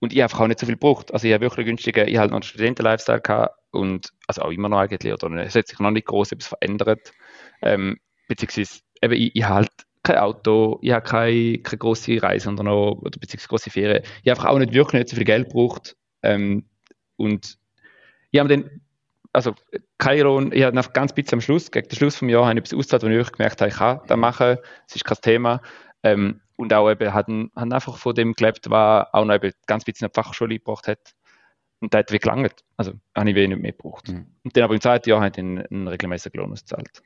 Und 0.00 0.12
ich 0.12 0.22
einfach 0.22 0.40
auch 0.40 0.48
nicht 0.48 0.58
so 0.58 0.66
viel 0.66 0.74
gebraucht. 0.74 1.12
Also 1.12 1.28
ich 1.28 1.32
habe 1.32 1.42
wirklich 1.42 1.66
günstige, 1.66 2.04
ich 2.04 2.16
habe 2.16 2.28
noch 2.28 2.36
einen 2.36 2.42
Studenten-Lifestyle 2.42 3.20
gehabt 3.20 3.56
und, 3.70 4.12
also 4.26 4.42
auch 4.42 4.50
immer 4.50 4.68
noch 4.68 4.78
eigentlich, 4.78 5.12
oder 5.12 5.30
es 5.44 5.54
hat 5.54 5.68
sich 5.68 5.78
noch 5.78 5.92
nicht 5.92 6.06
groß 6.06 6.32
etwas 6.32 6.48
verändert. 6.48 7.12
Ähm, 7.62 7.98
beziehungsweise, 8.26 8.80
eben, 9.00 9.14
ich, 9.14 9.36
ich 9.36 9.44
habe 9.44 9.54
halt 9.54 9.70
kein 10.02 10.16
Auto, 10.16 10.80
ich 10.82 10.90
habe 10.90 11.06
keine, 11.06 11.58
keine 11.58 11.78
große 11.78 12.20
Reise 12.20 12.48
unternommen, 12.48 12.98
oder 12.98 13.18
beziehungsweise 13.18 13.48
große 13.48 13.70
Ferien. 13.70 14.02
Ich 14.02 14.30
habe 14.30 14.40
einfach 14.40 14.46
auch 14.46 14.58
nicht 14.58 14.72
wirklich 14.72 15.00
nicht 15.00 15.08
so 15.10 15.16
viel 15.16 15.24
Geld 15.24 15.48
gebraucht. 15.48 15.96
Ähm, 16.22 16.64
und 17.16 17.58
ich 18.32 18.40
habe 18.40 18.48
dann 18.48 18.80
also 19.32 19.54
Kairon, 19.98 20.52
ich 20.52 20.62
habe 20.62 20.76
noch 20.76 20.92
ganz 20.92 21.12
bisschen 21.12 21.36
am 21.36 21.40
Schluss, 21.40 21.70
gegen 21.70 21.88
den 21.88 21.96
Schluss 21.96 22.16
vom 22.16 22.28
Jahr, 22.28 22.46
habe 22.46 22.58
ich 22.58 22.64
etwas 22.64 22.78
ausgezahlt, 22.78 23.02
wo 23.02 23.08
ich 23.08 23.32
gemerkt 23.32 23.60
habe, 23.60 23.70
ich 23.70 23.76
kann 23.76 24.00
das 24.06 24.16
machen, 24.16 24.58
es 24.86 24.96
ist 24.96 25.04
kein 25.04 25.18
Thema. 25.22 25.62
Ähm, 26.02 26.40
und 26.62 26.72
auch 26.72 26.90
eben, 26.90 27.12
haben, 27.12 27.50
haben 27.56 27.72
einfach 27.72 27.98
von 27.98 28.14
dem 28.14 28.34
gelebt, 28.34 28.70
was 28.70 29.06
auch 29.12 29.24
noch 29.24 29.34
eben 29.34 29.52
ganz 29.66 29.84
bisschen 29.84 30.06
in 30.06 30.12
die 30.12 30.14
Fachschule 30.14 30.58
gebracht 30.58 30.86
hat. 30.86 31.14
Und 31.80 31.92
da 31.92 31.98
hat 31.98 32.12
wie 32.12 32.18
gelangt. 32.18 32.64
Also 32.76 32.92
habe 33.16 33.30
ich 33.30 33.34
wenig 33.34 33.58
mehr 33.58 33.72
gebraucht. 33.72 34.08
Mhm. 34.08 34.26
Und 34.44 34.56
dann 34.56 34.64
aber 34.64 34.74
im 34.74 34.80
zweiten 34.80 35.10
Jahr 35.10 35.26
ich 35.26 35.38
einen, 35.38 35.66
einen 35.66 35.88
regelmäßigen 35.88 36.40
Lohn 36.40 36.52
ausgezahlt. 36.52 37.02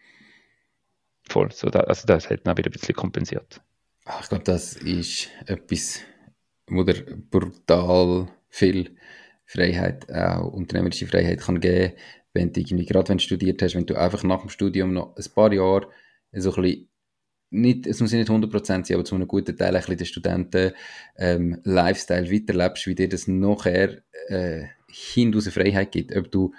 Voll. 1.28 1.50
So 1.52 1.70
da, 1.70 1.80
also 1.80 2.06
das 2.06 2.28
hat 2.28 2.46
dann 2.46 2.58
wieder 2.58 2.68
ein 2.68 2.72
bisschen 2.72 2.94
kompensiert. 2.94 3.62
Ach, 4.04 4.22
ich 4.22 4.28
glaube, 4.28 4.44
das 4.44 4.74
ist 4.74 5.30
etwas, 5.46 6.00
wo 6.66 6.84
der 6.84 7.02
brutal 7.30 8.28
viel 8.48 8.96
Freiheit, 9.46 10.12
auch 10.12 10.52
unternehmerische 10.52 11.06
Freiheit 11.06 11.40
kann 11.40 11.60
geben, 11.60 11.94
wenn 12.34 12.52
du 12.52 12.60
irgendwie, 12.60 12.84
gerade 12.84 13.08
wenn 13.08 13.18
du 13.18 13.24
studiert 13.24 13.62
hast, 13.62 13.74
wenn 13.74 13.86
du 13.86 13.96
einfach 13.96 14.22
nach 14.22 14.40
dem 14.40 14.50
Studium 14.50 14.92
noch 14.92 15.16
ein 15.16 15.24
paar 15.34 15.52
Jahre 15.52 15.88
so 16.32 16.54
ein 16.54 16.62
bisschen 16.62 16.88
nicht, 17.56 17.86
es 17.86 18.00
muss 18.00 18.12
nicht 18.12 18.30
100% 18.30 18.64
sein, 18.64 18.84
aber 18.92 19.04
zu 19.04 19.14
einem 19.14 19.26
guten 19.26 19.56
Teil 19.56 19.74
ein 19.74 19.80
bisschen 19.80 19.96
den 19.96 20.06
Studenten 20.06 20.72
ähm, 21.16 21.60
Lifestyle 21.64 22.30
weiterlebst, 22.30 22.86
wie 22.86 22.94
dir 22.94 23.08
das 23.08 23.26
nachher 23.26 24.02
äh, 24.28 24.64
hinaus 24.88 25.48
Freiheit 25.48 25.92
gibt. 25.92 26.14
Ob 26.14 26.30
du, 26.30 26.52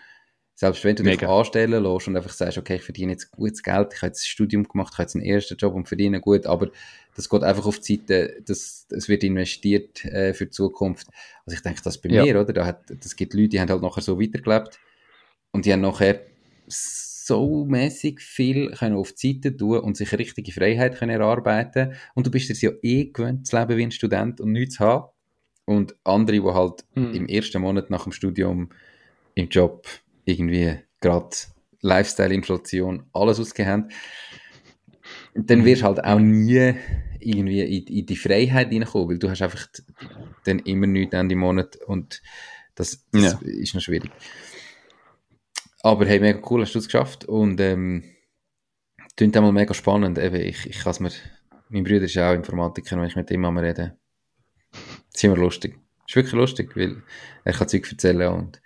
selbst 0.56 0.84
wenn 0.84 0.96
du 0.96 1.04
Mega. 1.04 1.18
dich 1.18 1.28
anstellen 1.28 1.84
lässt 1.84 2.08
und 2.08 2.18
einfach 2.18 2.34
sagst, 2.34 2.58
okay, 2.58 2.76
ich 2.76 2.84
verdiene 2.84 3.14
jetzt 3.14 3.32
gutes 3.32 3.64
Geld, 3.64 3.94
ich 3.94 4.02
habe 4.02 4.08
jetzt 4.08 4.24
ein 4.24 4.28
Studium 4.28 4.68
gemacht, 4.68 4.94
ich 4.94 4.98
habe 4.98 5.04
jetzt 5.04 5.16
einen 5.16 5.26
ersten 5.26 5.56
Job 5.56 5.74
und 5.76 5.88
verdiene 5.88 6.20
gut, 6.20 6.46
aber 6.46 6.72
das 7.16 7.30
geht 7.30 7.44
einfach 7.44 7.66
auf 7.66 7.80
die 7.80 7.96
Seite, 7.96 8.42
das, 8.46 8.86
das 8.90 9.08
wird 9.08 9.24
investiert 9.24 10.04
äh, 10.06 10.34
für 10.34 10.46
die 10.46 10.52
Zukunft. 10.52 11.08
Also 11.46 11.56
ich 11.56 11.62
denke, 11.62 11.82
das 11.84 12.00
bei 12.00 12.10
ja. 12.10 12.24
mir, 12.24 12.42
oder? 12.42 12.54
Da 12.54 12.66
hat, 12.66 12.84
das 12.90 13.16
gibt 13.16 13.34
Leute, 13.34 13.50
die 13.50 13.60
haben 13.60 13.70
halt 13.70 13.82
nachher 13.82 14.02
so 14.02 14.20
weitergelebt 14.20 14.80
und 15.52 15.66
die 15.66 15.74
haben 15.74 15.82
nachher 15.82 16.22
so 17.28 17.66
mäßig 17.66 18.22
viel 18.22 18.72
können 18.72 18.96
auf 18.96 19.12
die 19.12 19.34
Seite 19.34 19.56
tun 19.56 19.80
und 19.80 19.98
sich 19.98 20.12
richtige 20.14 20.52
Freiheit 20.52 20.98
können 20.98 21.20
erarbeiten 21.20 21.94
und 22.16 22.26
du 22.26 22.32
bist 22.32 22.50
es 22.50 22.62
ja 22.62 22.72
eh 22.82 23.06
gewöhnt 23.06 23.46
zu 23.46 23.58
leben 23.58 23.78
wie 23.78 23.84
ein 23.84 23.92
Student 23.92 24.40
und 24.40 24.54
nichts 24.54 24.76
zu 24.76 24.86
haben 24.86 25.10
und 25.66 25.96
andere, 26.06 26.40
die 26.40 26.54
halt 26.54 26.86
mhm. 26.96 27.14
im 27.14 27.28
ersten 27.28 27.62
Monat 27.62 27.90
nach 27.90 28.04
dem 28.04 28.14
Studium 28.14 28.70
im 29.36 29.50
Job 29.50 29.88
irgendwie 30.24 30.80
gerade 31.02 31.36
Lifestyle-Inflation 31.82 33.04
alles 33.14 33.54
haben, 33.60 33.90
dann 35.36 35.66
wirst 35.66 35.82
du 35.82 35.86
halt 35.86 36.04
auch 36.04 36.20
nie 36.20 36.74
irgendwie 37.20 37.62
in, 37.62 37.88
in 37.88 38.06
die 38.06 38.16
Freiheit 38.16 38.72
reinkommen, 38.72 39.10
weil 39.10 39.20
du 39.20 39.30
hast 39.30 39.42
einfach 39.42 39.68
dann 40.46 40.60
immer 40.60 40.88
nichts 40.88 41.14
Ende 41.14 41.36
Monat 41.36 41.76
und 41.76 42.22
das, 42.76 43.04
das 43.12 43.22
ja. 43.24 43.40
ist 43.42 43.76
noch 43.76 43.82
schwierig. 43.82 44.12
Aber 45.88 46.06
hey, 46.06 46.20
mega 46.20 46.42
cool, 46.50 46.64
hast 46.64 46.76
du 46.76 46.80
es 46.80 46.88
geschafft 46.88 47.24
und 47.24 47.62
ähm, 47.62 48.04
klingt 49.16 49.38
einmal 49.38 49.54
mega 49.54 49.74
spannend. 49.74 50.18
Eben, 50.20 50.36
ich, 50.36 50.70
ich 50.70 50.80
kann 50.80 50.94
mir, 51.00 51.12
mein 51.70 51.86
Bruder 51.86 52.02
ist 52.02 52.18
auch 52.18 52.34
Informatiker, 52.34 52.98
wenn 52.98 53.08
ich 53.08 53.16
mit 53.16 53.32
ihm 53.32 53.40
mal 53.40 53.58
rede. 53.58 53.98
Das 54.74 54.82
ist 55.14 55.24
immer 55.24 55.38
lustig. 55.38 55.80
Das 56.00 56.08
ist 56.10 56.16
wirklich 56.18 56.34
lustig, 56.34 56.76
weil 56.76 57.04
er 57.46 57.54
kann 57.54 57.70
Zeug 57.70 57.90
erzählen 57.90 58.34
und 58.34 58.62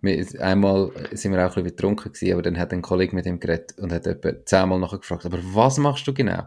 wir, 0.00 0.26
einmal 0.40 0.90
sind 1.12 1.32
wir 1.32 1.40
auch 1.40 1.54
ein 1.54 1.64
bisschen 1.64 1.64
betrunken 1.64 2.12
gewesen, 2.14 2.32
aber 2.32 2.40
dann 2.40 2.58
hat 2.58 2.72
ein 2.72 2.80
Kollege 2.80 3.14
mit 3.14 3.26
ihm 3.26 3.40
geredet 3.40 3.78
und 3.78 3.92
hat 3.92 4.06
etwa 4.06 4.32
zehnmal 4.46 4.80
nachher 4.80 5.00
gefragt, 5.00 5.26
aber 5.26 5.40
was 5.42 5.76
machst 5.76 6.06
du 6.06 6.14
genau? 6.14 6.44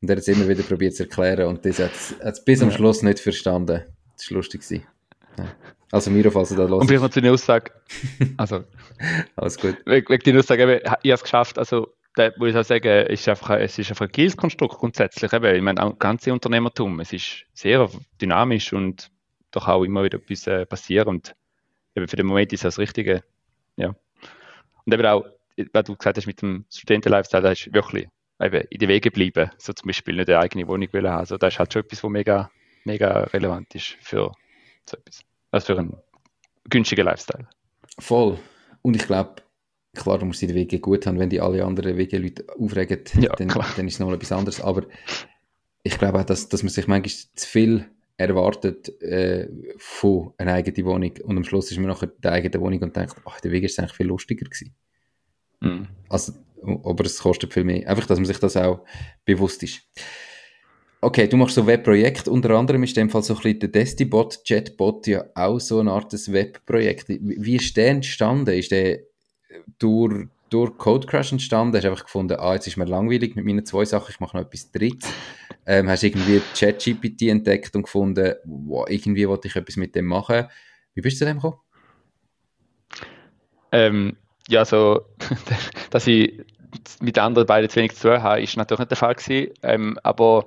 Und 0.00 0.08
er 0.08 0.12
hat 0.14 0.18
es 0.20 0.28
immer 0.28 0.46
wieder 0.46 0.62
probiert 0.62 0.94
zu 0.94 1.02
erklären 1.02 1.48
und 1.48 1.64
das 1.64 1.80
hat 1.80 1.90
es 2.20 2.44
bis 2.44 2.62
am 2.62 2.70
Schluss 2.70 3.02
nicht 3.02 3.18
verstanden. 3.18 3.82
Das 4.16 4.30
war 4.30 4.36
lustig. 4.36 4.62
Ja. 4.70 4.84
Also 5.90 6.10
mir 6.10 6.30
falls 6.30 6.50
du 6.50 6.56
da 6.56 6.64
los. 6.64 6.82
Und 6.82 6.88
vielleicht 6.88 7.02
noch 7.02 7.10
zu 7.10 7.20
der 7.20 7.32
Aussage, 7.32 7.72
also 8.36 8.64
alles 9.36 9.58
gut. 9.58 9.76
Wegen 9.86 10.18
der 10.18 10.38
Aussage, 10.38 10.62
eben, 10.62 10.80
ich 10.84 10.90
habe 10.90 11.12
es 11.12 11.22
geschafft, 11.22 11.58
also 11.58 11.94
da 12.14 12.30
muss 12.36 12.50
ich 12.50 12.56
auch 12.56 12.64
sagen, 12.64 13.06
ist 13.06 13.28
einfach, 13.28 13.50
es 13.50 13.78
ist 13.78 13.90
ein 13.90 13.94
fragiles 13.94 14.36
Konstrukt 14.36 14.78
grundsätzlich. 14.78 15.32
Eben, 15.32 15.54
ich 15.54 15.62
meine, 15.62 15.82
auch 15.82 15.98
ganze 15.98 16.32
Unternehmertum, 16.32 17.00
es 17.00 17.12
ist 17.12 17.44
sehr 17.54 17.88
dynamisch 18.20 18.72
und 18.72 19.10
doch 19.50 19.68
auch 19.68 19.84
immer 19.84 20.04
wieder 20.04 20.18
etwas 20.18 20.46
äh, 20.46 20.66
passiert 20.66 21.06
und 21.06 21.34
eben 21.94 22.08
für 22.08 22.16
den 22.16 22.26
Moment 22.26 22.52
ist 22.52 22.64
das 22.64 22.74
das 22.74 22.82
Richtige. 22.82 23.22
Ja. 23.76 23.94
Und 24.84 24.92
eben 24.92 25.06
auch, 25.06 25.24
was 25.72 25.84
du 25.84 25.96
gesagt 25.96 26.18
hast 26.18 26.26
mit 26.26 26.42
dem 26.42 26.64
Studenten-Lifestyle, 26.70 27.42
da 27.42 27.52
ist 27.52 27.72
wirklich 27.72 28.08
eben 28.40 28.66
in 28.68 28.78
den 28.78 28.88
Wege 28.88 29.10
bleiben, 29.10 29.50
so 29.58 29.72
zum 29.72 29.86
Beispiel 29.86 30.16
nicht 30.16 30.28
eine 30.28 30.40
eigene 30.40 30.66
Wohnung 30.68 30.88
wollen 30.92 31.08
haben. 31.08 31.20
Also 31.20 31.38
das 31.38 31.54
ist 31.54 31.58
halt 31.58 31.72
schon 31.72 31.82
etwas, 31.82 32.02
was 32.02 32.10
mega, 32.10 32.50
mega 32.84 33.20
relevant 33.24 33.74
ist 33.74 33.96
für 34.00 34.32
so 34.86 34.96
etwas. 34.96 35.27
Also 35.50 35.66
für 35.66 35.78
einen 35.78 35.96
günstigen 36.68 37.04
Lifestyle. 37.04 37.48
Voll. 37.98 38.38
Und 38.82 38.96
ich 38.96 39.06
glaube, 39.06 39.42
klar, 39.94 40.18
du 40.18 40.26
musst 40.26 40.42
die 40.42 40.54
Wege 40.54 40.80
gut 40.80 41.06
haben, 41.06 41.18
wenn 41.18 41.30
die 41.30 41.40
alle 41.40 41.64
anderen 41.64 41.96
Wege-Leute 41.96 42.46
aufregen, 42.58 43.00
ja, 43.20 43.34
dann, 43.36 43.48
dann, 43.48 43.88
ist 43.88 43.94
es 43.94 44.00
noch 44.00 44.12
etwas 44.12 44.32
anderes. 44.32 44.60
Aber 44.60 44.84
ich 45.82 45.98
glaube 45.98 46.20
auch, 46.20 46.24
dass, 46.24 46.48
dass 46.48 46.62
man 46.62 46.70
sich 46.70 46.86
manchmal 46.86 47.10
zu 47.34 47.46
viel 47.46 47.86
erwartet 48.16 49.00
äh, 49.00 49.48
von 49.78 50.32
einer 50.38 50.54
eigenen 50.54 50.84
Wohnung 50.86 51.12
und 51.22 51.36
am 51.36 51.44
Schluss 51.44 51.70
ist 51.70 51.78
man 51.78 51.86
nachher 51.86 52.08
der 52.08 52.32
eigenen 52.32 52.60
Wohnung 52.60 52.82
und 52.82 52.96
denkt, 52.96 53.14
ach, 53.24 53.40
der 53.40 53.52
Weg 53.52 53.62
ist 53.62 53.78
eigentlich 53.78 53.94
viel 53.94 54.06
lustiger 54.06 54.44
gewesen. 54.44 54.74
Mhm. 55.60 55.88
Also, 56.08 56.32
aber 56.62 57.04
es 57.04 57.20
kostet 57.20 57.54
viel 57.54 57.64
mehr. 57.64 57.88
Einfach, 57.88 58.06
dass 58.06 58.18
man 58.18 58.26
sich 58.26 58.38
das 58.38 58.56
auch 58.56 58.84
bewusst 59.24 59.62
ist. 59.62 59.82
Okay, 61.00 61.28
du 61.28 61.36
machst 61.36 61.54
so 61.54 61.64
Webprojekte, 61.64 62.28
unter 62.28 62.50
anderem 62.50 62.82
ist 62.82 62.96
in 62.96 63.06
dem 63.06 63.10
Fall 63.10 63.22
so 63.22 63.34
ein 63.34 63.40
bisschen 63.40 63.60
der 63.60 63.68
Destibot, 63.68 64.40
Chatbot 64.44 65.06
ja 65.06 65.24
auch 65.36 65.60
so 65.60 65.78
eine 65.78 65.92
Art 65.92 66.12
Webprojekt. 66.12 67.06
Wie 67.08 67.54
ist 67.54 67.76
der 67.76 67.90
entstanden? 67.90 68.50
Ist 68.50 68.72
der 68.72 68.98
durch, 69.78 70.26
durch 70.50 70.76
Code 70.76 71.06
Crash 71.06 71.30
entstanden? 71.30 71.76
Hast 71.76 71.84
du 71.84 71.90
einfach 71.90 72.04
gefunden, 72.04 72.36
ah, 72.40 72.54
jetzt 72.54 72.66
ist 72.66 72.76
mir 72.76 72.84
langweilig 72.84 73.36
mit 73.36 73.44
meinen 73.44 73.64
zwei 73.64 73.84
Sachen, 73.84 74.10
ich 74.10 74.18
mache 74.18 74.36
noch 74.36 74.44
etwas 74.44 74.72
drittes. 74.72 75.08
Ähm, 75.66 75.88
hast 75.88 76.02
du 76.02 76.08
irgendwie 76.08 76.42
ChatGPT 76.56 77.22
entdeckt 77.28 77.76
und 77.76 77.82
gefunden, 77.82 78.34
wow, 78.44 78.84
irgendwie 78.88 79.28
wollte 79.28 79.46
ich 79.46 79.54
etwas 79.54 79.76
mit 79.76 79.94
dem 79.94 80.06
machen. 80.06 80.46
Wie 80.94 81.00
bist 81.00 81.16
du 81.16 81.18
zu 81.20 81.24
dem 81.26 81.36
gekommen? 81.36 81.58
Ähm, 83.70 84.16
ja, 84.48 84.64
so, 84.64 85.02
dass 85.90 86.08
ich 86.08 86.40
mit 87.00 87.14
den 87.14 87.22
anderen 87.22 87.46
beiden 87.46 87.70
zu 87.70 87.76
wenig 87.76 87.94
zu 87.94 88.08
tun 88.08 88.22
habe, 88.22 88.42
ist 88.42 88.56
natürlich 88.56 88.80
nicht 88.80 88.90
der 88.90 88.96
Fall 88.96 89.14
gewesen. 89.14 89.52
Ähm, 89.62 89.96
aber 90.02 90.46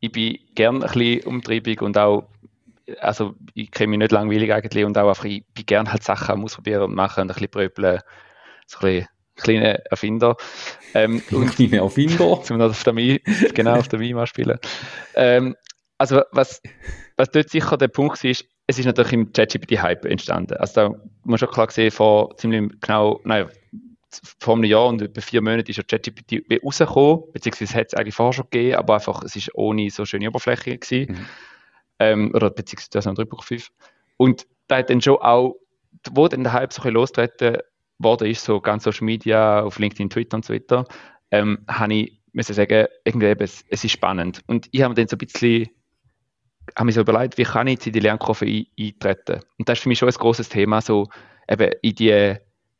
ich 0.00 0.12
bin 0.12 0.38
gerne 0.54 0.86
ein 0.86 0.92
bisschen 0.92 1.24
umtriebig 1.24 1.82
und 1.82 1.98
auch, 1.98 2.28
also 3.00 3.34
ich 3.54 3.70
kenne 3.70 3.88
mich 3.88 3.98
nicht 3.98 4.12
langweilig 4.12 4.52
eigentlich 4.52 4.84
und 4.84 4.96
auch 4.96 5.08
einfach, 5.08 5.24
ich 5.24 5.44
bin 5.54 5.66
gerne 5.66 5.90
halt 5.92 6.02
Sachen 6.02 6.42
ausprobieren 6.42 6.82
und 6.82 6.94
machen 6.94 7.22
und 7.22 7.30
ein 7.30 7.34
bisschen 7.34 7.50
pröbeln 7.50 8.00
so 8.66 8.86
ein 8.86 9.06
kleiner 9.36 9.78
Erfinder. 9.90 10.36
Ähm, 10.94 11.22
und 11.30 11.54
kleiner 11.54 11.82
Erfinder? 11.82 12.40
Zum 12.42 12.60
auf 12.60 12.84
der 12.84 12.92
Mi, 12.92 13.20
genau, 13.54 13.76
auf 13.76 13.88
der 13.88 13.98
Mima 13.98 14.26
spielen. 14.26 14.58
Ähm, 15.14 15.56
also 15.96 16.22
was, 16.32 16.62
was 17.16 17.30
dort 17.30 17.50
sicher 17.50 17.76
der 17.76 17.88
Punkt 17.88 18.22
ist, 18.24 18.44
es 18.68 18.78
ist 18.78 18.84
natürlich 18.84 19.12
im 19.14 19.32
ChatGPT-Hype 19.32 20.04
entstanden. 20.04 20.54
Also 20.58 20.74
da 20.74 20.94
muss 21.24 21.40
schon 21.40 21.50
klar 21.50 21.70
sehen, 21.70 21.90
vor 21.90 22.36
ziemlich 22.36 22.70
genau, 22.80 23.20
nein, 23.24 23.48
vor 24.38 24.54
einem 24.54 24.64
Jahr 24.64 24.86
und 24.86 25.02
etwa 25.02 25.20
vier 25.20 25.42
Monaten 25.42 25.70
ist 25.70 25.76
ja 25.76 25.82
ChatGPT 25.82 26.42
rausgekommen, 26.62 27.24
beziehungsweise 27.32 27.74
hat 27.74 27.88
es 27.88 27.94
eigentlich 27.94 28.14
vorher 28.14 28.32
schon 28.32 28.46
gegeben, 28.50 28.76
aber 28.76 28.94
einfach, 28.94 29.22
es 29.22 29.36
ist 29.36 29.54
ohne 29.54 29.90
so 29.90 30.04
schöne 30.04 30.28
Oberfläche 30.28 30.78
gewesen. 30.78 31.12
Mhm. 31.12 31.26
Ähm, 32.00 32.30
oder 32.34 32.50
beziehungsweise 32.50 33.10
3.5. 33.10 33.68
Und 34.16 34.46
da 34.68 34.78
hat 34.78 34.90
dann 34.90 35.00
schon 35.00 35.16
auch, 35.16 35.56
wo 36.12 36.28
dann 36.28 36.44
der 36.44 36.52
Hype 36.52 36.72
so 36.72 36.80
ein 36.80 36.82
bisschen 36.82 36.94
lostreten 36.94 37.58
worden 37.98 38.28
ist, 38.28 38.44
so 38.44 38.60
ganz 38.60 38.84
Social 38.84 39.04
Media, 39.04 39.62
auf 39.62 39.78
LinkedIn, 39.78 40.10
Twitter 40.10 40.36
und 40.36 40.44
so 40.44 40.54
weiter, 40.54 40.86
ähm, 41.30 41.64
habe 41.68 41.94
ich 41.94 42.20
müssen 42.32 42.54
sagen, 42.54 42.86
irgendwie 43.04 43.26
eben, 43.26 43.42
es, 43.42 43.64
es 43.68 43.84
ist 43.84 43.92
spannend. 43.92 44.42
Und 44.46 44.68
ich 44.70 44.82
habe 44.82 44.90
mir 44.90 44.94
dann 44.94 45.08
so 45.08 45.16
ein 45.16 45.18
bisschen 45.18 45.68
habe 46.76 46.86
mich 46.86 46.94
so 46.94 47.00
überlegt, 47.00 47.38
wie 47.38 47.44
kann 47.44 47.66
ich 47.66 47.74
jetzt 47.74 47.86
in 47.86 47.92
die 47.92 48.00
Lernkurve 48.00 48.44
ein, 48.44 48.66
eintreten? 48.78 49.40
Und 49.58 49.68
das 49.68 49.78
ist 49.78 49.82
für 49.82 49.88
mich 49.88 49.98
schon 49.98 50.08
ein 50.08 50.14
großes 50.14 50.48
Thema, 50.48 50.80
so 50.80 51.08
eben 51.48 51.72
in, 51.82 51.94
die, 51.94 52.36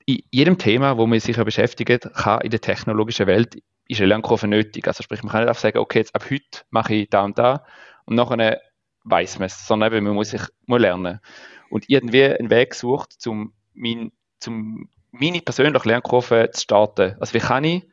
in 0.09 0.23
jedem 0.31 0.57
Thema, 0.57 0.97
wo 0.97 1.07
man 1.07 1.21
sich 1.21 1.37
beschäftigt, 1.37 2.09
kann 2.15 2.41
in 2.41 2.51
der 2.51 2.63
technologischen 2.63 3.27
Welt 3.27 3.63
ist 3.89 4.01
eine 4.01 4.09
Lernkurve 4.09 4.49
nötig. 4.49 4.87
Also 4.87 5.03
sprich, 5.03 5.23
man 5.23 5.33
kann 5.33 5.43
nicht 5.43 5.51
einfach 5.51 5.61
sagen, 5.61 5.79
okay, 5.79 5.99
jetzt 5.99 6.15
ab 6.15 6.25
heute 6.31 6.63
mache 6.71 6.95
ich 6.95 7.11
da 7.11 7.25
und 7.25 7.39
da 7.39 7.67
und 8.07 8.17
nachher 8.17 8.59
weiß 9.05 9.39
man 9.39 9.47
es, 9.47 9.67
sondern 9.67 9.93
eben, 9.93 10.07
man 10.07 10.15
muss 10.15 10.31
sich 10.31 10.41
muss 10.65 10.81
lernen. 10.81 11.21
Und 11.69 11.91
irgendwie 11.91 12.25
einen 12.25 12.49
Weg 12.49 12.71
gesucht, 12.71 13.17
um 13.27 13.53
mein, 13.75 14.13
zum 14.41 14.89
meine 15.11 15.43
persönliche 15.43 15.87
Lernkurve 15.87 16.51
zu 16.53 16.63
starten. 16.63 17.17
Also 17.21 17.35
wie 17.35 17.41
kann 17.41 17.65
ich 17.65 17.87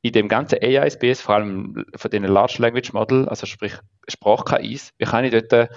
in 0.00 0.12
dem 0.12 0.28
ganzen 0.28 0.60
AI-Space, 0.62 1.20
vor 1.20 1.34
allem 1.34 1.84
von 1.94 2.10
den 2.10 2.24
Large 2.24 2.56
Language 2.60 2.94
Model, 2.94 3.28
also 3.28 3.44
sprich 3.44 3.74
Sprach-KIs, 4.08 4.94
wie 4.96 5.04
kann 5.04 5.26
ich 5.26 5.32
dort 5.32 5.68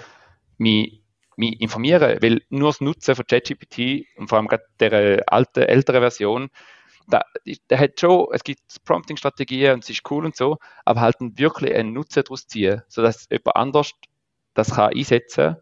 mich, 0.56 1.01
mich 1.36 1.60
informieren? 1.60 2.18
Weil 2.22 2.42
nur 2.50 2.70
das 2.70 2.80
Nutzen 2.80 3.14
von 3.14 3.26
ChatGPT 3.26 4.06
und 4.16 4.28
vor 4.28 4.38
allem 4.38 4.48
gerade 4.48 4.64
der 4.80 5.22
alten, 5.26 5.62
älteren 5.62 6.00
Version, 6.00 6.50
da, 7.08 7.22
der 7.68 7.78
hat 7.78 7.98
schon, 7.98 8.28
es 8.32 8.44
gibt 8.44 8.60
Prompting-Strategien 8.84 9.74
und 9.74 9.84
es 9.84 9.90
ist 9.90 10.08
cool 10.10 10.24
und 10.24 10.36
so, 10.36 10.58
aber 10.84 11.00
halt 11.00 11.16
wirklich 11.20 11.74
einen 11.74 11.92
Nutzen 11.92 12.22
daraus 12.24 12.46
ziehen, 12.46 12.82
sodass 12.88 13.26
jemand 13.30 13.56
anders 13.56 13.92
das 14.54 14.74
kann 14.74 14.92
einsetzen 14.94 15.56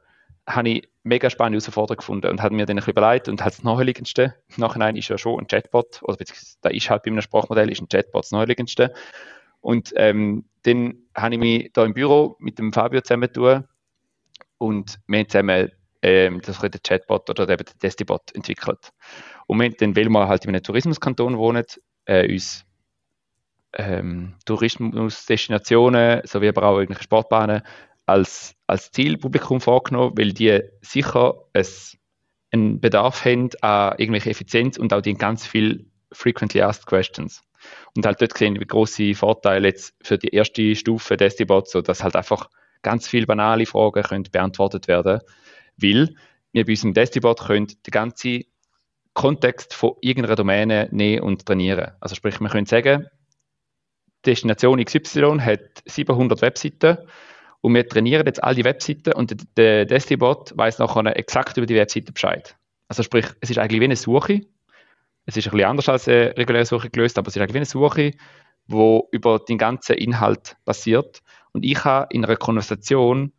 kann, 0.46 0.54
habe 0.54 0.68
ich 0.68 0.88
mega 1.02 1.30
spannende 1.30 1.58
Herausforderung 1.58 1.98
gefunden 1.98 2.26
und 2.28 2.42
habe 2.42 2.54
mir 2.54 2.66
dann 2.66 2.76
ein 2.76 2.80
bisschen 2.80 2.92
überlegt 2.92 3.28
und 3.28 3.42
halt 3.42 3.54
das 3.54 3.62
Naheliegendste, 3.62 4.34
im 4.48 4.60
Nachhinein 4.60 4.96
ist 4.96 5.08
ja 5.08 5.16
schon 5.16 5.40
ein 5.40 5.46
Chatbot, 5.46 6.02
oder 6.02 6.16
beziehungsweise 6.16 6.56
da 6.60 6.68
ist 6.70 6.90
halt 6.90 7.02
bei 7.04 7.10
einem 7.10 7.22
Sprachmodell 7.22 7.70
ist 7.70 7.80
ein 7.80 7.88
Chatbot 7.88 8.24
das 8.24 8.32
Naheliegendste. 8.32 8.92
Und 9.60 9.92
ähm, 9.96 10.44
dann 10.62 10.98
habe 11.14 11.34
ich 11.34 11.40
mich 11.40 11.72
da 11.72 11.84
im 11.84 11.94
Büro 11.94 12.36
mit 12.38 12.58
dem 12.58 12.72
Fabio 12.72 13.00
zusammen 13.02 13.32
tun 13.32 13.64
und 14.60 15.00
wir 15.06 15.20
haben 15.20 15.28
zusammen 15.28 15.70
ähm, 16.02 16.40
das 16.42 16.58
den 16.58 16.82
Chatbot 16.82 17.28
oder 17.30 17.48
eben 17.48 17.64
den 17.64 17.78
Destibot 17.82 18.34
entwickelt. 18.34 18.90
Und 19.46 19.60
wir, 19.60 19.70
dann, 19.70 19.96
weil 19.96 20.08
wir 20.08 20.28
halt 20.28 20.44
in 20.44 20.50
einem 20.50 20.62
Tourismuskanton 20.62 21.38
wohnen, 21.38 21.64
äh, 22.04 22.30
uns 22.30 22.64
ähm, 23.72 24.34
Tourismusdestinationen 24.44 26.22
sowie 26.24 26.48
aber 26.48 26.64
auch 26.64 26.78
irgendwelche 26.78 27.04
Sportbahnen 27.04 27.62
als, 28.06 28.54
als 28.66 28.90
Zielpublikum 28.90 29.60
vorgenommen, 29.60 30.16
weil 30.16 30.32
die 30.32 30.60
sicher 30.82 31.34
es, 31.52 31.96
einen 32.50 32.80
Bedarf 32.80 33.24
haben 33.24 33.48
an 33.62 33.94
irgendwelche 33.96 34.30
Effizienz 34.30 34.76
und 34.76 34.92
auch 34.92 35.00
die 35.00 35.14
ganz 35.14 35.46
viel 35.46 35.86
frequently 36.12 36.60
asked 36.60 36.86
questions. 36.86 37.42
Und 37.94 38.04
halt 38.04 38.20
dort 38.20 38.34
gesehen, 38.34 38.58
wie 38.60 38.66
große 38.66 39.14
Vorteile 39.14 39.68
jetzt 39.68 39.94
für 40.02 40.18
die 40.18 40.34
erste 40.34 40.74
Stufe 40.74 41.16
Destibots, 41.16 41.72
so 41.72 41.82
dass 41.82 42.02
halt 42.02 42.16
einfach 42.16 42.50
ganz 42.82 43.08
viele 43.08 43.26
banale 43.26 43.66
Fragen 43.66 44.02
können 44.02 44.28
beantwortet 44.30 44.88
werden, 44.88 45.20
weil 45.76 46.14
wir 46.52 46.64
bei 46.64 46.72
unserem 46.72 46.94
Destibot 46.94 47.40
können 47.40 47.66
den 47.66 47.90
ganzen 47.90 48.44
Kontext 49.14 49.74
von 49.74 49.94
irgendeiner 50.00 50.36
Domäne 50.36 50.88
nehmen 50.90 51.22
und 51.22 51.46
trainieren. 51.46 51.92
Also 52.00 52.14
sprich, 52.14 52.40
wir 52.40 52.48
können 52.48 52.66
sagen, 52.66 53.06
Destination 54.24 54.84
XY 54.84 55.38
hat 55.40 55.82
700 55.86 56.42
Webseiten 56.42 56.98
und 57.60 57.74
wir 57.74 57.88
trainieren 57.88 58.26
jetzt 58.26 58.42
all 58.42 58.54
die 58.54 58.64
Webseiten 58.64 59.12
und 59.12 59.34
der 59.56 59.84
Destibot 59.86 60.56
weiß 60.56 60.78
nachher 60.78 61.16
exakt 61.16 61.56
über 61.56 61.66
die 61.66 61.74
Webseite 61.74 62.12
Bescheid. 62.12 62.56
Also 62.88 63.02
sprich, 63.02 63.26
es 63.40 63.50
ist 63.50 63.58
eigentlich 63.58 63.80
wie 63.80 63.84
eine 63.84 63.96
Suche. 63.96 64.40
Es 65.26 65.36
ist 65.36 65.46
ein 65.46 65.52
bisschen 65.52 65.68
anders 65.68 65.88
als 65.88 66.08
eine 66.08 66.36
reguläre 66.36 66.64
Suche 66.64 66.90
gelöst, 66.90 67.18
aber 67.18 67.28
es 67.28 67.36
ist 67.36 67.42
eigentlich 67.42 67.54
wie 67.54 67.58
eine 67.58 67.66
Suche, 67.66 68.12
wo 68.66 69.08
über 69.12 69.38
den 69.38 69.58
ganzen 69.58 69.96
Inhalt 69.96 70.56
basiert. 70.64 71.22
Und 71.52 71.64
ich 71.64 71.74
kann 71.74 72.06
in 72.10 72.24
einer 72.24 72.36
Konversation 72.36 73.32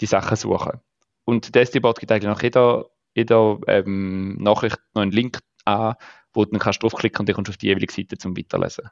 die 0.00 0.06
Sachen 0.06 0.36
suchen. 0.36 0.80
Und 1.24 1.54
Destibot 1.54 1.98
gibt 1.98 2.12
eigentlich 2.12 2.24
nach 2.30 2.42
jeder, 2.42 2.86
jeder 3.14 3.58
ähm, 3.66 4.36
Nachricht 4.38 4.78
noch 4.94 5.02
einen 5.02 5.12
Link 5.12 5.38
an, 5.64 5.94
wo 6.32 6.44
du 6.44 6.52
dann 6.52 6.60
kannst 6.60 6.82
draufklicken 6.82 7.20
und 7.20 7.28
dann 7.28 7.34
kommst 7.34 7.48
du 7.48 7.52
auf 7.52 7.56
die 7.56 7.66
jeweilige 7.66 7.92
Seite 7.92 8.18
zum 8.18 8.36
Weiterlesen. 8.36 8.88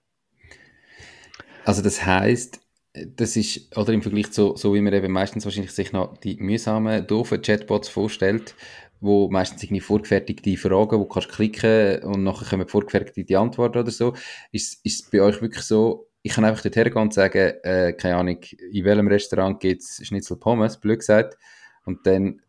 Also 1.64 1.82
das 1.82 2.04
heißt, 2.04 2.60
das 2.94 3.36
ist, 3.36 3.76
oder 3.76 3.92
im 3.92 4.02
Vergleich 4.02 4.30
zu, 4.30 4.56
so 4.56 4.74
wie 4.74 4.80
man 4.80 4.92
eben 4.92 5.12
meistens 5.12 5.44
wahrscheinlich 5.44 5.72
sich 5.72 5.92
noch 5.92 6.16
die 6.18 6.36
mühsamen, 6.36 7.06
doofen 7.06 7.42
Chatbots 7.42 7.88
vorstellt, 7.88 8.54
wo 9.00 9.28
meistens 9.30 9.62
irgendwie 9.62 9.80
vorgefertigte 9.80 10.56
Fragen, 10.56 10.98
wo 10.98 11.04
du 11.04 11.08
kannst 11.08 11.28
klicken 11.28 12.02
und 12.04 12.22
nachher 12.22 12.48
kommen 12.48 12.68
vorgefertigte 12.68 13.38
Antworten 13.38 13.78
oder 13.78 13.90
so, 13.90 14.14
ist, 14.52 14.84
ist 14.84 15.04
es 15.04 15.10
bei 15.10 15.20
euch 15.20 15.42
wirklich 15.42 15.64
so, 15.64 16.08
ich 16.24 16.32
kann 16.32 16.44
einfach 16.44 16.62
dorthin 16.62 16.84
gehen 16.84 17.02
und 17.02 17.14
sagen, 17.14 17.52
äh, 17.62 17.92
keine 17.92 18.16
Ahnung, 18.16 18.38
in 18.72 18.84
welchem 18.84 19.06
Restaurant 19.06 19.60
gibt 19.60 19.82
es 19.82 20.04
Schnitzel 20.04 20.36
Pommes, 20.36 20.78
blöd 20.78 20.98
gesagt, 20.98 21.38
und 21.84 22.04
dann 22.06 22.40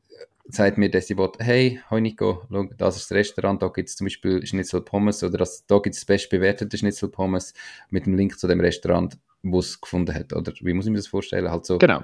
sagt 0.47 0.77
mir 0.77 0.89
das 0.89 1.07
Bot, 1.09 1.37
hey, 1.39 1.79
hoi 1.91 2.01
Nico, 2.01 2.43
schau, 2.49 2.65
das 2.77 2.95
ist 2.97 3.11
das 3.11 3.17
Restaurant, 3.17 3.61
da 3.61 3.67
gibt 3.67 3.89
es 3.89 3.95
zum 3.95 4.05
Beispiel 4.05 4.45
Schnitzel 4.45 4.81
Pommes 4.81 5.23
oder 5.23 5.37
das, 5.37 5.67
da 5.67 5.77
gibt 5.77 5.93
es 5.93 6.01
das 6.01 6.05
best 6.05 6.29
bewertete 6.29 6.77
Schnitzel 6.77 7.09
Pommes 7.09 7.53
mit 7.89 8.07
dem 8.07 8.15
Link 8.15 8.39
zu 8.39 8.47
dem 8.47 8.59
Restaurant 8.59 9.17
wo 9.45 9.59
es 9.59 9.79
gefunden 9.79 10.13
hat. 10.13 10.33
Oder 10.33 10.51
wie 10.61 10.73
muss 10.73 10.85
ich 10.85 10.91
mir 10.91 10.97
das 10.97 11.07
vorstellen? 11.07 11.49
Halt 11.49 11.65
so. 11.65 11.77
Genau. 11.77 12.03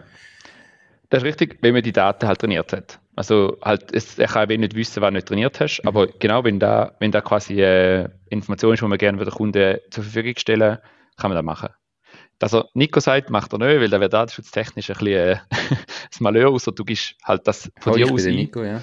Das 1.09 1.23
ist 1.23 1.27
richtig, 1.27 1.57
wenn 1.61 1.73
man 1.73 1.83
die 1.83 1.91
Daten 1.91 2.25
halt 2.27 2.39
trainiert 2.39 2.71
hat. 2.71 2.99
Also 3.15 3.57
halt, 3.61 3.93
es, 3.93 4.17
er 4.17 4.27
kann 4.27 4.47
nicht 4.47 4.75
wissen, 4.75 5.01
was 5.01 5.09
du 5.09 5.13
nicht 5.15 5.27
trainiert 5.27 5.59
hast, 5.59 5.81
mhm. 5.81 5.87
aber 5.87 6.07
genau, 6.07 6.43
wenn 6.45 6.59
da, 6.59 6.95
wenn 6.99 7.11
da 7.11 7.19
quasi 7.19 7.61
äh, 7.61 8.07
Information 8.29 8.73
ist, 8.73 8.81
die 8.81 8.87
man 8.87 8.97
gerne 8.97 9.17
für 9.17 9.25
den 9.25 9.33
Kunden 9.33 9.77
zur 9.89 10.03
Verfügung 10.03 10.33
stellen, 10.37 10.77
kann 11.17 11.29
man 11.31 11.35
das 11.35 11.45
machen. 11.45 11.69
Dass 12.39 12.53
er 12.53 12.69
Nico 12.73 12.99
sagt, 12.99 13.29
macht 13.29 13.53
er 13.53 13.59
nicht, 13.59 13.79
weil 13.79 13.89
da 13.89 13.99
wäre 13.99 14.09
datenschutztechnisch 14.09 14.89
ein 14.89 14.97
bisschen 14.97 15.07
äh, 15.13 15.37
das 16.09 16.19
Malheur, 16.19 16.49
außer 16.49 16.71
du 16.71 16.83
gibst 16.83 17.15
halt 17.23 17.47
das 17.47 17.71
von 17.79 17.93
oh, 17.93 17.95
dir 17.95 18.11
aus. 18.11 18.25
Nico, 18.25 18.63
ja. 18.63 18.81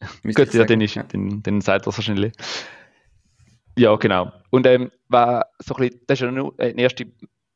Gut, 0.22 0.54
ja, 0.54 0.64
den, 0.64 0.80
ist, 0.80 0.94
ja. 0.94 1.02
Den, 1.02 1.42
den 1.42 1.60
sagt 1.60 1.86
er 1.86 1.96
wahrscheinlich. 1.96 2.32
Ja, 3.76 3.94
genau. 3.96 4.32
Und 4.50 4.66
ähm, 4.66 4.90
war 5.08 5.46
so 5.60 5.74
ein 5.74 5.82
bisschen, 5.82 6.00
das 6.06 6.20
ist 6.20 6.24
ja 6.24 6.30
nur 6.30 6.54
eine 6.58 6.80
erste 6.80 7.06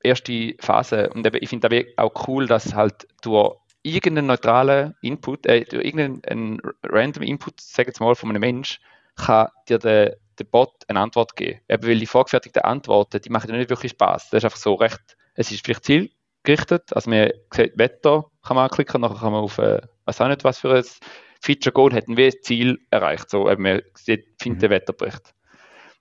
erste 0.02 0.54
Phase. 0.58 1.10
Und 1.10 1.26
ich 1.34 1.48
finde 1.48 1.86
auch 1.96 2.28
cool, 2.28 2.46
dass 2.46 2.74
halt 2.74 3.06
durch 3.22 3.56
irgendeinen 3.82 4.26
neutralen 4.26 4.94
Input, 5.02 5.46
äh, 5.46 5.64
durch 5.64 5.84
irgendeinen 5.84 6.60
random 6.84 7.22
Input, 7.22 7.60
sag 7.60 7.86
jetzt 7.86 8.00
mal, 8.00 8.14
von 8.14 8.30
einem 8.30 8.40
Mensch, 8.40 8.80
kann 9.16 9.48
dir 9.68 9.78
der, 9.78 10.16
der 10.44 10.50
Bot 10.50 10.84
eine 10.88 11.00
Antwort 11.00 11.36
geben. 11.36 11.60
Eben, 11.68 11.86
weil 11.86 11.98
die 11.98 12.06
vorgefertigten 12.06 12.62
Antworten, 12.62 13.20
die 13.20 13.30
machen 13.30 13.50
dir 13.50 13.56
nicht 13.56 13.70
wirklich 13.70 13.92
Spaß. 13.92 14.30
Das 14.30 14.38
ist 14.38 14.44
einfach 14.44 14.58
so 14.58 14.74
recht, 14.74 15.16
es 15.34 15.50
ist 15.50 15.64
vielleicht 15.64 15.84
zielgerichtet. 15.84 16.92
Also 16.94 17.10
man 17.10 17.30
sieht 17.52 17.78
Wetter, 17.78 18.26
kann 18.42 18.56
man 18.56 18.64
anklicken, 18.64 19.00
nachher 19.00 19.18
kann 19.18 19.32
man 19.32 19.42
auf, 19.42 19.58
äh, 19.58 19.80
weiß 20.04 20.20
auch 20.20 20.28
nicht 20.28 20.44
was 20.44 20.58
für 20.58 20.74
ein 20.74 20.84
Feature 21.40 21.72
Goal, 21.72 21.92
hat 21.92 22.08
ein 22.08 22.32
Ziel 22.42 22.78
erreicht. 22.90 23.30
So, 23.30 23.50
eben, 23.50 23.62
man 23.62 23.82
sieht, 23.94 24.26
findet 24.40 24.58
mhm. 24.58 24.60
den 24.60 24.70
Wetterbericht. 24.70 25.34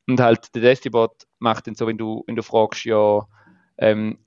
Und 0.07 0.19
halt 0.19 0.53
der 0.55 0.61
Destibot 0.61 1.23
macht 1.39 1.67
dann 1.67 1.75
so, 1.75 1.87
wenn 1.87 1.97
du, 1.97 2.23
wenn 2.27 2.35
du 2.35 2.43
fragst, 2.43 2.85
ja, 2.85 3.25
ähm, 3.77 4.19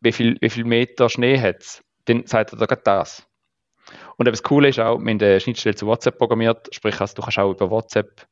wie, 0.00 0.12
viel, 0.12 0.36
wie 0.40 0.50
viel 0.50 0.64
Meter 0.64 1.08
Schnee 1.08 1.38
hat 1.38 1.62
es, 1.62 1.82
dann 2.04 2.26
sagt 2.26 2.52
er 2.52 2.66
da 2.66 2.76
das. 2.76 3.26
Und 4.16 4.26
das 4.26 4.42
Coole 4.42 4.68
ist 4.68 4.78
auch, 4.78 4.98
wir 4.98 5.10
haben 5.10 5.20
eine 5.20 5.40
Schnittstelle 5.40 5.74
zu 5.74 5.86
WhatsApp 5.86 6.18
programmiert, 6.18 6.68
sprich, 6.74 7.00
also 7.00 7.14
du 7.14 7.22
kannst 7.22 7.38
auch 7.38 7.50
über 7.50 7.70
WhatsApp, 7.70 8.26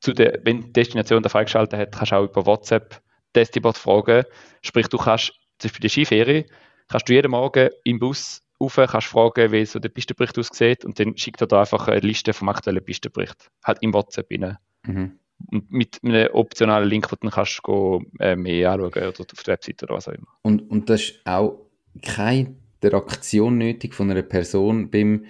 zu 0.00 0.12
der, 0.12 0.40
wenn 0.44 0.62
die 0.62 0.72
Destination 0.72 1.22
da 1.22 1.28
freigeschaltet 1.28 1.78
hat, 1.78 1.92
kannst 1.92 2.12
du 2.12 2.16
auch 2.16 2.24
über 2.24 2.46
WhatsApp 2.46 3.00
Destibot 3.34 3.76
fragen. 3.76 4.24
Sprich, 4.62 4.88
du 4.88 4.98
kannst, 4.98 5.32
zum 5.58 5.68
Beispiel 5.68 5.82
die 5.82 5.88
Skiferie, 5.88 6.46
kannst 6.88 7.08
du 7.08 7.12
jeden 7.12 7.30
Morgen 7.30 7.70
im 7.84 7.98
Bus 7.98 8.42
rauf, 8.60 8.76
kannst 8.76 9.06
fragen, 9.06 9.52
wie 9.52 9.64
so 9.64 9.78
der 9.78 9.88
Pistenbericht 9.88 10.38
aussieht 10.38 10.84
und 10.84 10.98
dann 10.98 11.16
schickt 11.16 11.40
er 11.40 11.46
da 11.46 11.60
einfach 11.60 11.88
eine 11.88 12.00
Liste 12.00 12.32
vom 12.32 12.48
aktuellen 12.48 12.84
Pistenbericht, 12.84 13.50
halt 13.64 13.78
im 13.80 13.94
WhatsApp 13.94 14.30
rein. 14.30 14.58
Mhm. 14.86 15.18
Und 15.50 15.70
mit 15.70 16.00
einem 16.04 16.28
optionalen 16.32 16.88
Link, 16.88 17.10
wo 17.10 17.16
du 17.16 17.22
dann 17.22 17.30
kannst 17.30 17.60
du 17.64 18.04
äh, 18.18 18.36
mehr 18.36 18.72
anschauen 18.72 18.90
oder 18.90 19.08
auf 19.08 19.14
der 19.14 19.52
Webseite 19.54 19.86
oder 19.86 19.94
was 19.94 20.08
auch 20.08 20.12
immer. 20.12 20.26
Und, 20.42 20.70
und 20.70 20.90
das 20.90 21.00
ist 21.02 21.26
auch 21.26 21.66
keine 22.02 22.56
Interaktion 22.80 23.56
nötig 23.56 23.94
von 23.94 24.10
einer 24.10 24.22
Person 24.22 24.90
beim, 24.90 25.24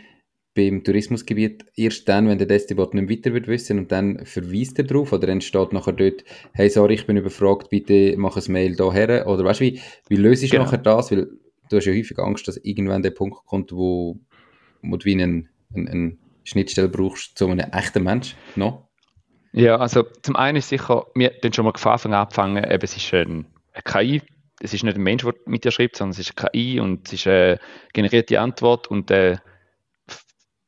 beim 0.61 0.85
Tourismusgebiet. 0.85 1.64
Erst 1.75 2.09
dann, 2.09 2.29
wenn 2.29 2.38
der 2.38 2.46
Destination 2.46 3.05
nicht 3.05 3.18
weiter 3.18 3.35
wird 3.35 3.49
wissen 3.49 3.79
und 3.79 3.90
dann 3.90 4.25
verweist 4.27 4.79
er 4.79 4.85
darauf 4.85 5.12
oder 5.12 5.27
dann 5.27 5.40
steht 5.40 5.73
nachher 5.73 5.92
dort, 5.92 6.25
hey, 6.53 6.68
sorry, 6.68 6.94
ich 6.94 7.07
bin 7.07 7.16
überfragt, 7.16 7.70
bitte 7.70 8.14
mach 8.18 8.37
ein 8.37 8.53
Mail 8.53 8.77
hierher. 8.77 9.27
Oder 9.27 9.44
weißt 9.44 9.61
du, 9.61 9.64
wie, 9.64 9.81
wie 10.09 10.16
löst 10.16 10.49
genau. 10.51 10.64
nachher 10.64 10.79
das? 10.79 11.11
Weil 11.11 11.29
du 11.70 11.77
hast 11.77 11.87
ja 11.87 11.92
häufig 11.92 12.18
Angst, 12.18 12.46
dass 12.46 12.59
irgendwann 12.59 13.03
der 13.03 13.11
Punkt 13.11 13.38
kommt, 13.46 13.73
wo, 13.73 14.18
wo 14.83 14.96
du 14.96 15.05
wie 15.07 15.12
einen, 15.12 15.49
einen, 15.75 15.88
einen 15.88 16.18
Schnittstelle 16.44 16.88
brauchst 16.88 17.38
zu 17.38 17.49
einem 17.49 17.70
echten 17.73 18.03
Mensch 18.03 18.37
noch. 18.57 18.88
Ja, 19.53 19.77
also 19.77 20.05
zum 20.23 20.37
einen 20.37 20.59
ist 20.59 20.68
sicher, 20.68 21.07
wir 21.14 21.33
haben 21.42 21.53
schon 21.53 21.64
mal 21.64 21.73
von 21.75 21.92
Anfang 21.92 22.12
an 22.12 22.20
angefangen, 22.20 22.64
eben, 22.64 22.85
es 22.85 22.96
ist 22.96 23.12
ein, 23.14 23.46
eine 23.73 23.83
KI, 23.85 24.23
es 24.61 24.75
ist 24.75 24.85
nicht 24.85 24.96
ein 24.96 25.03
Mensch, 25.03 25.25
der 25.25 25.35
mit 25.46 25.64
dir 25.64 25.70
schreibt, 25.70 25.96
sondern 25.96 26.12
es 26.12 26.18
ist 26.20 26.38
eine 26.38 26.51
KI 26.51 26.79
und 26.79 27.09
es 27.09 27.14
ist 27.14 27.27
eine 27.27 27.59
generierte 27.92 28.40
Antwort 28.40 28.88
und 28.88 29.11
äh, 29.11 29.38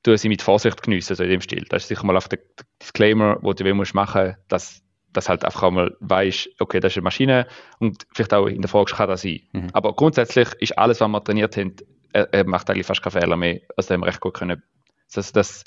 du 0.03 0.17
sie 0.17 0.29
mit 0.29 0.43
Vorsicht 0.43 0.83
geniessen, 0.83 1.15
so 1.15 1.23
in 1.23 1.31
dem 1.31 1.41
Stil. 1.41 1.65
Das 1.69 1.83
ist 1.83 1.89
sicher 1.89 2.05
mal 2.05 2.17
auf 2.17 2.29
der 2.29 2.41
Disclaimer, 2.81 3.39
wo 3.43 3.53
du 3.53 3.75
musst 3.75 3.95
machen 3.95 4.37
dass 4.49 4.83
das 5.13 5.29
halt 5.29 5.45
einfach 5.45 5.71
mal 5.71 5.95
weißt, 6.01 6.49
okay, 6.59 6.81
das 6.81 6.93
ist 6.93 6.97
eine 6.97 7.05
Maschine 7.05 7.47
und 7.79 8.07
vielleicht 8.15 8.33
auch 8.33 8.47
in 8.47 8.63
der 8.63 8.69
Frage 8.71 8.93
kann 8.93 9.09
das 9.09 9.23
sein. 9.23 9.41
Mhm. 9.53 9.69
Aber 9.73 9.95
grundsätzlich 9.95 10.49
ist 10.59 10.79
alles, 10.79 11.01
was 11.01 11.09
wir 11.09 11.23
trainiert 11.23 11.57
haben, 11.57 11.77
er, 12.13 12.33
er 12.33 12.45
macht 12.45 12.71
eigentlich 12.71 12.87
fast 12.87 13.03
keine 13.03 13.21
Fehler 13.21 13.37
mehr. 13.37 13.61
Also 13.77 13.93
haben 13.93 14.01
wir 14.01 14.07
recht 14.07 14.21
gut 14.21 14.35
können, 14.35 14.63
das, 15.13 15.33
das 15.33 15.65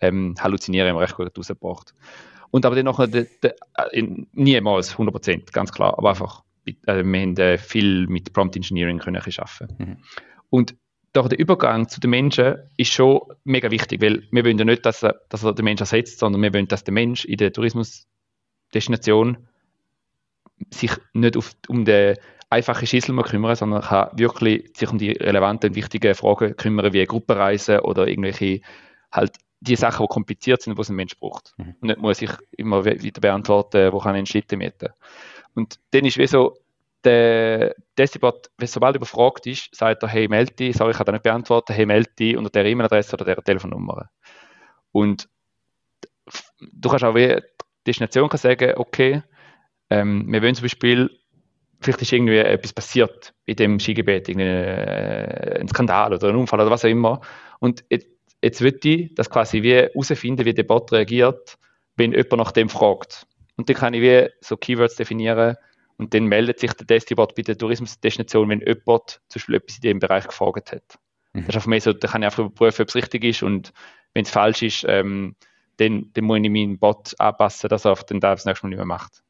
ähm, 0.00 0.34
Halluzinieren 0.38 0.88
haben 0.88 0.96
wir 0.96 1.02
recht 1.02 1.16
gut 1.16 1.36
rausgebracht. 1.36 1.94
Und 2.50 2.64
aber 2.64 2.76
dann 2.76 2.84
noch 2.84 3.04
de, 3.06 3.26
de, 3.42 3.52
de, 3.92 4.26
niemals 4.32 4.92
100 4.92 5.12
Prozent, 5.12 5.52
ganz 5.52 5.72
klar. 5.72 5.98
Aber 5.98 6.10
einfach, 6.10 6.44
äh, 6.64 7.04
wir 7.04 7.20
haben 7.20 7.36
äh, 7.36 7.58
viel 7.58 8.06
mit 8.06 8.32
Prompt 8.32 8.56
Engineering 8.56 8.98
können 8.98 9.16
arbeiten. 9.16 9.74
Mhm. 9.78 9.96
Und 10.48 10.76
doch 11.16 11.28
der 11.28 11.38
Übergang 11.38 11.88
zu 11.88 12.00
den 12.00 12.10
Menschen 12.10 12.56
ist 12.76 12.92
schon 12.92 13.20
mega 13.44 13.70
wichtig, 13.70 14.02
weil 14.02 14.24
wir 14.30 14.44
wollen 14.44 14.58
ja 14.58 14.64
nicht, 14.64 14.84
dass 14.84 15.02
er, 15.02 15.20
dass 15.28 15.44
er 15.44 15.54
den 15.54 15.64
Mensch 15.64 15.80
ersetzt, 15.80 16.18
sondern 16.18 16.42
wir 16.42 16.52
wollen, 16.52 16.68
dass 16.68 16.84
der 16.84 16.92
Mensch 16.92 17.24
in 17.24 17.38
der 17.38 17.52
Tourismusdestination 17.52 19.48
sich 20.70 20.92
nicht 21.14 21.36
auf, 21.36 21.52
um 21.68 21.84
den 21.84 22.16
einfachen 22.50 22.86
Schissel 22.86 23.16
kümmern, 23.22 23.56
sondern 23.56 23.82
kann 23.82 24.10
wirklich 24.18 24.70
sich 24.76 24.90
um 24.90 24.98
die 24.98 25.12
relevanten 25.12 25.70
und 25.70 25.76
wichtigen 25.76 26.14
Fragen 26.14 26.56
kümmern, 26.56 26.92
wie 26.92 27.04
Gruppenreisen 27.04 27.80
oder 27.80 28.06
irgendwelche 28.06 28.60
halt 29.10 29.36
die 29.60 29.76
Sachen, 29.76 30.04
die 30.04 30.12
kompliziert 30.12 30.62
sind, 30.62 30.76
die 30.76 30.82
es 30.82 30.90
ein 30.90 30.96
Mensch 30.96 31.18
braucht. 31.18 31.54
Mhm. 31.56 31.74
Und 31.80 31.88
nicht 31.88 31.98
muss 31.98 32.22
ich 32.22 32.30
immer 32.52 32.84
wieder 32.84 33.20
beantworten, 33.20 33.92
wo 33.92 33.98
kann 33.98 34.14
ich 34.14 34.18
einen 34.18 34.26
Schritt 34.26 34.52
mieten. 34.52 34.90
Und 35.54 35.78
dann 35.90 36.04
ist 36.04 36.18
wie 36.18 36.26
so, 36.26 36.56
der 37.06 37.74
Decibot, 37.98 38.50
sobald 38.64 38.94
er 38.94 38.98
überfragt 38.98 39.46
ist, 39.46 39.74
sagt 39.74 40.02
er, 40.02 40.08
hey, 40.08 40.28
melde 40.28 40.52
dich, 40.52 40.76
sorry, 40.76 40.90
ich 40.90 40.96
kann 40.96 41.06
das 41.06 41.14
nicht 41.14 41.22
beantworten, 41.22 41.72
hey, 41.72 41.86
melde 41.86 42.10
dich 42.18 42.36
unter 42.36 42.50
der 42.50 42.66
E-Mail-Adresse 42.66 43.14
oder 43.14 43.24
der 43.24 43.42
Telefonnummer. 43.42 44.10
Und 44.92 45.28
du 46.60 46.88
kannst 46.88 47.04
auch 47.04 47.14
wie 47.14 47.28
die 47.28 47.42
Destination 47.86 48.28
kann 48.28 48.38
sagen, 48.38 48.74
okay, 48.76 49.22
ähm, 49.90 50.26
wir 50.28 50.42
wollen 50.42 50.54
zum 50.54 50.64
Beispiel, 50.64 51.10
vielleicht 51.80 52.02
ist 52.02 52.12
irgendwie 52.12 52.38
etwas 52.38 52.72
passiert 52.72 53.32
in 53.44 53.56
dem 53.56 53.78
Skigebiet, 53.78 54.28
äh, 54.28 55.60
ein 55.60 55.68
Skandal 55.68 56.12
oder 56.12 56.28
ein 56.28 56.36
Unfall 56.36 56.60
oder 56.60 56.70
was 56.70 56.84
auch 56.84 56.88
immer. 56.88 57.20
Und 57.60 57.84
jetzt 57.88 58.08
Jetzt 58.42 58.60
will 58.60 58.78
ich 58.82 59.14
das 59.14 59.30
quasi 59.30 59.62
wie 59.62 59.72
herausfinden, 59.72 60.44
wie 60.44 60.54
der 60.54 60.62
Bot 60.62 60.92
reagiert, 60.92 61.58
wenn 61.96 62.12
jemand 62.12 62.36
nach 62.36 62.52
dem 62.52 62.68
fragt. 62.68 63.26
Und 63.56 63.68
dann 63.68 63.76
kann 63.76 63.94
ich 63.94 64.02
wie 64.02 64.28
so 64.40 64.56
Keywords 64.56 64.96
definieren 64.96 65.56
und 65.98 66.12
dann 66.14 66.26
meldet 66.26 66.60
sich 66.60 66.72
der 66.72 66.86
Destibot 66.86 67.34
bei 67.34 67.42
der 67.42 67.56
Tourismusdestination, 67.56 68.48
wenn 68.48 68.60
jemand 68.60 69.20
zum 69.28 69.38
Beispiel 69.40 69.54
etwas 69.54 69.76
in 69.76 69.82
dem 69.82 69.98
Bereich 69.98 70.26
gefragt 70.26 70.72
hat. 70.72 70.98
Mhm. 71.32 71.40
Das 71.40 71.48
ist 71.48 71.54
einfach 71.56 71.66
mehr 71.68 71.80
so, 71.80 71.92
da 71.92 72.08
kann 72.08 72.22
ich 72.22 72.26
einfach 72.26 72.44
überprüfen, 72.44 72.82
ob 72.82 72.88
es 72.88 72.94
richtig 72.94 73.24
ist 73.24 73.42
und 73.42 73.72
wenn 74.14 74.24
es 74.24 74.30
falsch 74.30 74.62
ist, 74.62 74.84
ähm, 74.88 75.36
dann, 75.78 76.10
dann 76.14 76.24
muss 76.24 76.38
ich 76.42 76.50
meinen 76.50 76.78
Bot 76.78 77.14
anpassen, 77.18 77.68
dass 77.68 77.84
er 77.84 77.94
dann 77.94 78.20
das 78.20 78.44
nächste 78.44 78.66
Mal 78.66 78.70
nicht 78.70 78.78
mehr 78.78 78.86
macht. 78.86 79.22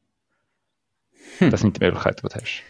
Hm. 1.39 1.51
Das 1.51 1.61
sind 1.61 1.77
die 1.77 1.83
Möglichkeiten, 1.83 2.21
die 2.23 2.33
du 2.33 2.41
hast. 2.41 2.63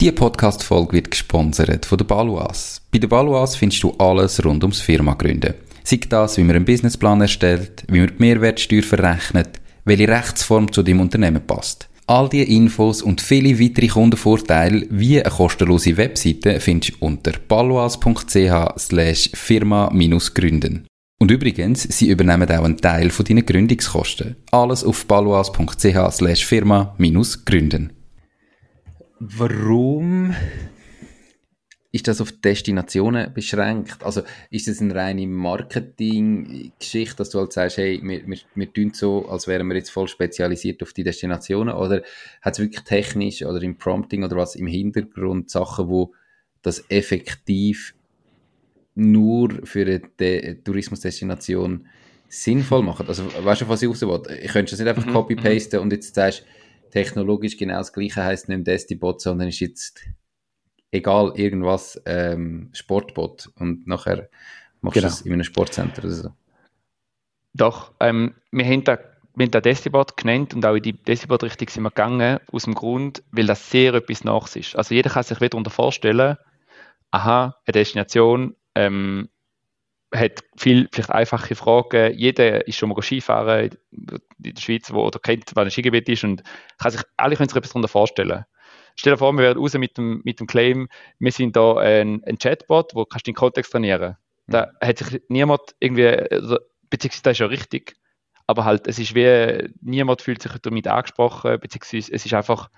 Die 0.00 0.12
Podcast-Folge 0.12 0.92
wird 0.92 1.10
gesponsert 1.10 1.86
von 1.86 1.98
der 1.98 2.04
Baluas. 2.04 2.82
Bei 2.92 2.98
der 2.98 3.08
Baluas 3.08 3.56
findest 3.56 3.82
du 3.82 3.92
alles 3.98 4.44
rund 4.44 4.62
ums 4.64 4.80
Firma 4.80 5.14
gründen. 5.14 5.54
Sei 5.84 6.00
das, 6.08 6.36
wie 6.36 6.42
man 6.42 6.56
einen 6.56 6.64
Businessplan 6.64 7.20
erstellt, 7.20 7.84
wie 7.88 8.00
man 8.00 8.08
die 8.08 8.14
Mehrwertsteuer 8.18 8.82
verrechnet, 8.82 9.60
welche 9.84 10.08
Rechtsform 10.08 10.72
zu 10.72 10.82
deinem 10.82 11.00
Unternehmen 11.00 11.46
passt. 11.46 11.88
All 12.06 12.28
diese 12.28 12.44
Infos 12.44 13.00
und 13.00 13.22
viele 13.22 13.58
weitere 13.58 13.88
Kundenvorteile 13.88 14.86
wie 14.90 15.22
eine 15.22 15.30
kostenlose 15.34 15.96
Webseite 15.96 16.60
findest 16.60 17.00
du 17.00 17.06
unter 17.06 17.32
baluas.ch 17.48 18.78
slash 18.78 19.30
firma-gründen. 19.32 20.86
Und 21.18 21.30
übrigens, 21.30 21.82
sie 21.84 22.10
übernehmen 22.10 22.50
auch 22.50 22.64
einen 22.64 22.76
Teil 22.76 23.08
von 23.08 23.24
deinen 23.24 23.46
Gründungskosten. 23.46 24.36
Alles 24.50 24.84
auf 24.84 25.06
baluas.ch 25.06 26.12
slash 26.12 26.44
firma-gründen. 26.44 27.92
Warum 29.20 30.34
ist 31.94 32.08
das 32.08 32.20
auf 32.20 32.32
Destinationen 32.32 33.32
beschränkt? 33.32 34.02
Also 34.02 34.22
ist 34.50 34.66
das 34.66 34.80
eine 34.80 34.96
reine 34.96 35.28
Marketing-Geschichte, 35.28 37.14
dass 37.14 37.30
du 37.30 37.38
halt 37.38 37.52
sagst, 37.52 37.76
hey, 37.76 38.00
wir, 38.02 38.26
wir, 38.26 38.38
wir 38.56 38.72
tun 38.72 38.90
so, 38.92 39.28
als 39.28 39.46
wären 39.46 39.68
wir 39.68 39.76
jetzt 39.76 39.90
voll 39.90 40.08
spezialisiert 40.08 40.82
auf 40.82 40.92
die 40.92 41.04
Destinationen 41.04 41.72
oder 41.72 42.02
hat 42.42 42.54
es 42.54 42.58
wirklich 42.58 42.82
technisch 42.82 43.44
oder 43.44 43.62
im 43.62 43.78
Prompting 43.78 44.24
oder 44.24 44.34
was 44.34 44.56
im 44.56 44.66
Hintergrund 44.66 45.50
Sachen, 45.50 45.88
wo 45.88 46.12
das 46.62 46.84
effektiv 46.88 47.94
nur 48.96 49.50
für 49.62 49.82
eine 49.82 50.00
De 50.00 50.56
Tourismusdestination 50.64 51.86
sinnvoll 52.28 52.82
machen? 52.82 53.06
Also 53.06 53.22
weißt 53.24 53.60
du, 53.60 53.68
was 53.68 53.82
ich 53.82 53.88
raus 53.88 54.02
will? 54.02 54.20
Ich 54.42 54.50
könnte 54.50 54.72
das 54.72 54.80
nicht 54.80 54.88
einfach 54.88 55.06
mhm, 55.06 55.12
copy-pasten 55.12 55.78
und 55.78 55.92
jetzt 55.92 56.12
sagst 56.12 56.40
du, 56.40 56.90
technologisch 56.90 57.56
genau 57.56 57.78
das 57.78 57.92
gleiche 57.92 58.24
heißt 58.24 58.48
nicht 58.48 58.66
Destibot, 58.66 59.20
sondern 59.20 59.46
ist 59.46 59.60
jetzt 59.60 60.08
egal, 60.94 61.32
irgendwas 61.36 62.00
ähm, 62.06 62.70
Sportbot 62.72 63.50
und 63.56 63.86
nachher 63.86 64.28
machst 64.80 64.94
genau. 64.94 65.08
du 65.08 65.12
es 65.14 65.20
in 65.22 65.32
einem 65.32 65.44
Sportcenter 65.44 66.04
oder 66.04 66.12
so. 66.12 66.30
Doch, 67.52 67.92
ähm, 68.00 68.34
wir 68.50 68.64
haben 68.64 68.84
da 68.84 68.98
wir 69.36 69.46
haben 69.46 69.62
Destibot 69.62 70.16
genannt 70.16 70.54
und 70.54 70.64
auch 70.64 70.76
in 70.76 70.82
die 70.82 70.92
Destibot-Richtung 70.92 71.68
sind 71.68 71.82
wir 71.82 71.90
gegangen, 71.90 72.38
aus 72.52 72.64
dem 72.64 72.74
Grund, 72.74 73.24
weil 73.32 73.46
das 73.46 73.68
sehr 73.68 73.92
etwas 73.94 74.22
nach 74.22 74.54
ist. 74.54 74.76
Also 74.76 74.94
jeder 74.94 75.10
kann 75.10 75.24
sich 75.24 75.40
wieder 75.40 75.50
darunter 75.50 75.72
vorstellen, 75.72 76.36
aha, 77.10 77.56
eine 77.66 77.72
Destination 77.72 78.54
ähm, 78.76 79.28
hat 80.14 80.44
viel, 80.56 80.88
vielleicht 80.92 81.10
einfache 81.10 81.56
Fragen. 81.56 82.14
Jeder 82.16 82.66
ist 82.68 82.76
schon 82.76 82.90
mal 82.90 83.02
Skifahren 83.02 83.70
in 83.90 84.20
der 84.38 84.60
Schweiz, 84.60 84.92
wo, 84.92 85.04
oder 85.04 85.18
kennt, 85.18 85.50
was 85.54 85.64
ein 85.64 85.70
Skigebiet 85.70 86.08
ist 86.08 86.22
und 86.22 86.44
kann 86.78 86.92
sich, 86.92 87.02
alle 87.16 87.34
können 87.34 87.48
sich 87.48 87.56
etwas 87.56 87.70
darunter 87.70 87.88
vorstellen. 87.88 88.44
Stell 88.96 89.14
dir 89.14 89.18
vor, 89.18 89.32
wir 89.32 89.42
werden 89.42 89.58
raus 89.58 89.74
mit 89.74 89.98
dem, 89.98 90.22
mit 90.24 90.40
dem 90.40 90.46
Claim, 90.46 90.88
wir 91.18 91.32
sind 91.32 91.56
da 91.56 91.76
ein, 91.76 92.22
ein 92.24 92.38
Chatbot, 92.38 92.94
wo 92.94 93.04
kannst 93.04 93.26
du 93.26 93.32
den 93.32 93.36
Kontext 93.36 93.72
trainieren. 93.72 94.16
Da 94.46 94.66
mhm. 94.66 94.86
hat 94.86 94.98
sich 94.98 95.22
niemand 95.28 95.60
irgendwie, 95.80 96.06
also, 96.06 96.58
beziehungsweise 96.90 97.22
das 97.22 97.32
ist 97.32 97.38
ja 97.40 97.46
richtig, 97.46 97.96
aber 98.46 98.64
halt, 98.64 98.86
es 98.86 98.98
ist 98.98 99.14
wie, 99.14 99.68
niemand 99.80 100.22
fühlt 100.22 100.42
sich 100.42 100.52
damit 100.62 100.86
angesprochen, 100.86 101.58
beziehungsweise 101.58 102.12
es 102.12 102.24
ist 102.24 102.34
einfach, 102.34 102.68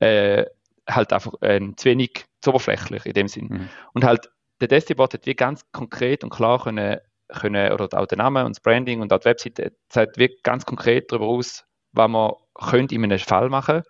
äh, 0.00 0.46
halt 0.88 1.12
einfach 1.12 1.34
äh, 1.42 1.60
zu 1.76 1.84
wenig 1.84 2.24
zu 2.40 2.50
oberflächlich 2.50 3.06
in 3.06 3.12
dem 3.12 3.28
Sinn. 3.28 3.48
Mhm. 3.50 3.68
Und 3.92 4.04
halt, 4.04 4.30
der 4.60 4.68
Destibot 4.68 5.14
hat 5.14 5.26
wie 5.26 5.34
ganz 5.34 5.64
konkret 5.72 6.24
und 6.24 6.30
klar 6.30 6.62
können, 6.62 6.98
können 7.28 7.72
oder 7.72 7.88
auch 7.98 8.06
der 8.06 8.18
Name 8.18 8.44
und 8.44 8.56
das 8.56 8.60
Branding 8.62 9.00
und 9.00 9.12
auch 9.12 9.20
die 9.20 9.26
Webseite 9.26 9.72
zeigt 9.88 10.18
wie 10.18 10.36
ganz 10.42 10.66
konkret 10.66 11.12
darüber 11.12 11.26
aus, 11.26 11.64
was 11.92 12.08
man 12.08 12.32
könnte 12.54 12.94
in 12.94 13.04
einem 13.04 13.18
Fall 13.18 13.48
machen 13.48 13.82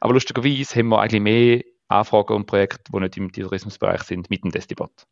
Aber 0.00 0.14
lustigerweise 0.14 0.78
haben 0.78 0.88
wir 0.88 1.00
eigentlich 1.00 1.22
mehr 1.22 1.62
Anfragen 1.88 2.34
und 2.34 2.46
Projekte, 2.46 2.92
die 2.92 3.00
nicht 3.00 3.16
im 3.16 3.32
Tourismusbereich 3.32 4.02
sind, 4.02 4.30
mit 4.30 4.44
dem 4.44 4.50
Destibot. 4.50 5.06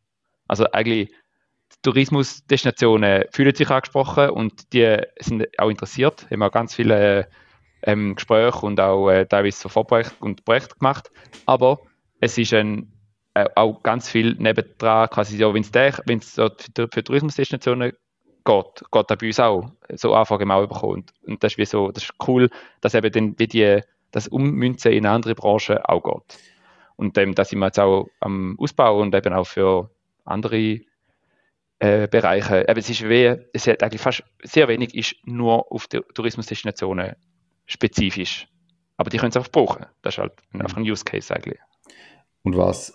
Also 0.49 0.66
eigentlich 0.73 1.12
Tourismusdestinationen 1.83 3.25
fühlen 3.33 3.55
sich 3.55 3.71
angesprochen 3.71 4.31
und 4.31 4.73
die 4.73 4.99
sind 5.18 5.47
auch 5.59 5.71
interessiert. 5.71 6.27
Wir 6.29 6.37
haben 6.37 6.42
auch 6.42 6.53
ganz 6.53 6.75
viele 6.75 7.29
ähm, 7.83 8.14
Gespräche 8.14 8.64
und 8.64 8.79
auch 8.81 9.11
äh, 9.11 9.27
teilweise 9.27 9.59
so 9.59 9.68
Vorprojekte 9.68 10.14
und 10.21 10.45
Projekte 10.45 10.77
gemacht. 10.77 11.11
Aber 11.47 11.81
es 12.21 12.38
ist 12.38 12.53
ein, 12.53 12.92
äh, 13.35 13.49
auch 13.57 13.83
ganz 13.83 14.09
viel 14.09 14.35
nebendran, 14.35 15.09
quasi 15.09 15.38
so, 15.38 15.55
wenn 15.55 15.62
es 16.18 16.35
so 16.35 16.51
für, 16.77 16.88
für 16.92 17.05
Tourismusdestinationen 17.05 17.92
geht, 18.45 18.85
geht 18.92 19.11
da 19.11 19.14
bei 19.14 19.27
uns 19.27 19.40
auch 19.40 19.71
so 19.95 20.14
Anfragen 20.14 20.51
auch 20.51 20.66
bekommen. 20.66 20.92
Und, 20.95 21.12
und 21.27 21.42
das 21.42 21.53
ist 21.53 21.59
wie 21.59 21.64
so, 21.64 21.90
das 21.90 22.05
ist 22.05 22.14
cool, 22.27 22.49
dass 22.81 22.95
eben 22.95 23.11
dann 23.11 23.38
wie 23.38 23.49
die, 23.49 23.81
das 24.12 24.29
Ummünzen 24.29 24.92
in 24.92 25.07
andere 25.07 25.35
Branchen 25.35 25.79
auch 25.79 26.03
geht. 26.03 26.38
Und 26.96 27.18
ähm, 27.18 27.35
da 27.35 27.44
sind 27.44 27.59
wir 27.59 27.66
jetzt 27.66 27.81
auch 27.81 28.09
am 28.20 28.57
Ausbau 28.59 29.01
und 29.01 29.14
eben 29.14 29.33
auch 29.33 29.46
für 29.46 29.90
andere 30.25 30.81
äh, 31.79 32.07
Bereiche. 32.09 32.68
Aber 32.68 32.79
es 32.79 32.88
ist 32.88 33.03
wie, 33.09 33.35
es 33.53 33.66
hat 33.66 33.83
eigentlich 33.83 34.01
fast 34.01 34.22
sehr 34.42 34.68
wenig 34.68 34.94
ist 34.94 35.16
nur 35.25 35.72
auf 35.72 35.88
Tourismusdestinationen 35.88 37.16
spezifisch. 37.66 38.46
Aber 38.96 39.11
die 39.11 39.16
können 39.16 39.31
es 39.31 39.37
einfach 39.37 39.51
brauchen. 39.51 39.87
Das 40.03 40.14
ist 40.14 40.18
halt 40.18 40.33
einfach 40.53 40.77
ein 40.77 40.85
Use 40.85 41.05
Case 41.05 41.35
eigentlich. 41.35 41.59
Und 42.42 42.57
was 42.57 42.94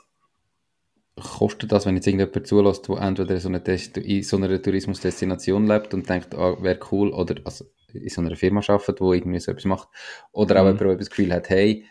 kostet 1.15 1.71
das, 1.71 1.85
wenn 1.85 1.95
jetzt 1.95 2.07
irgendjemand 2.07 2.47
zulässt, 2.47 2.87
der 2.87 2.97
entweder 2.97 3.39
so 3.39 3.49
eine 3.49 3.57
in 3.57 4.23
so 4.23 4.37
einer 4.37 4.61
Tourismusdestination 4.61 5.67
lebt 5.67 5.93
und 5.93 6.07
denkt, 6.07 6.35
ah, 6.35 6.55
wäre 6.61 6.79
cool, 6.91 7.11
oder 7.11 7.35
also 7.43 7.65
in 7.93 8.09
so 8.09 8.21
einer 8.21 8.35
Firma 8.35 8.61
arbeitet, 8.67 9.01
wo 9.01 9.13
irgendwie 9.13 9.39
so 9.39 9.51
etwas 9.51 9.65
macht, 9.65 9.89
oder 10.31 10.55
mhm. 10.55 10.59
auch 10.59 10.65
jemand, 10.65 10.81
der 10.81 10.95
das 10.97 11.09
Gefühl 11.09 11.33
hat, 11.33 11.49
hey, 11.49 11.85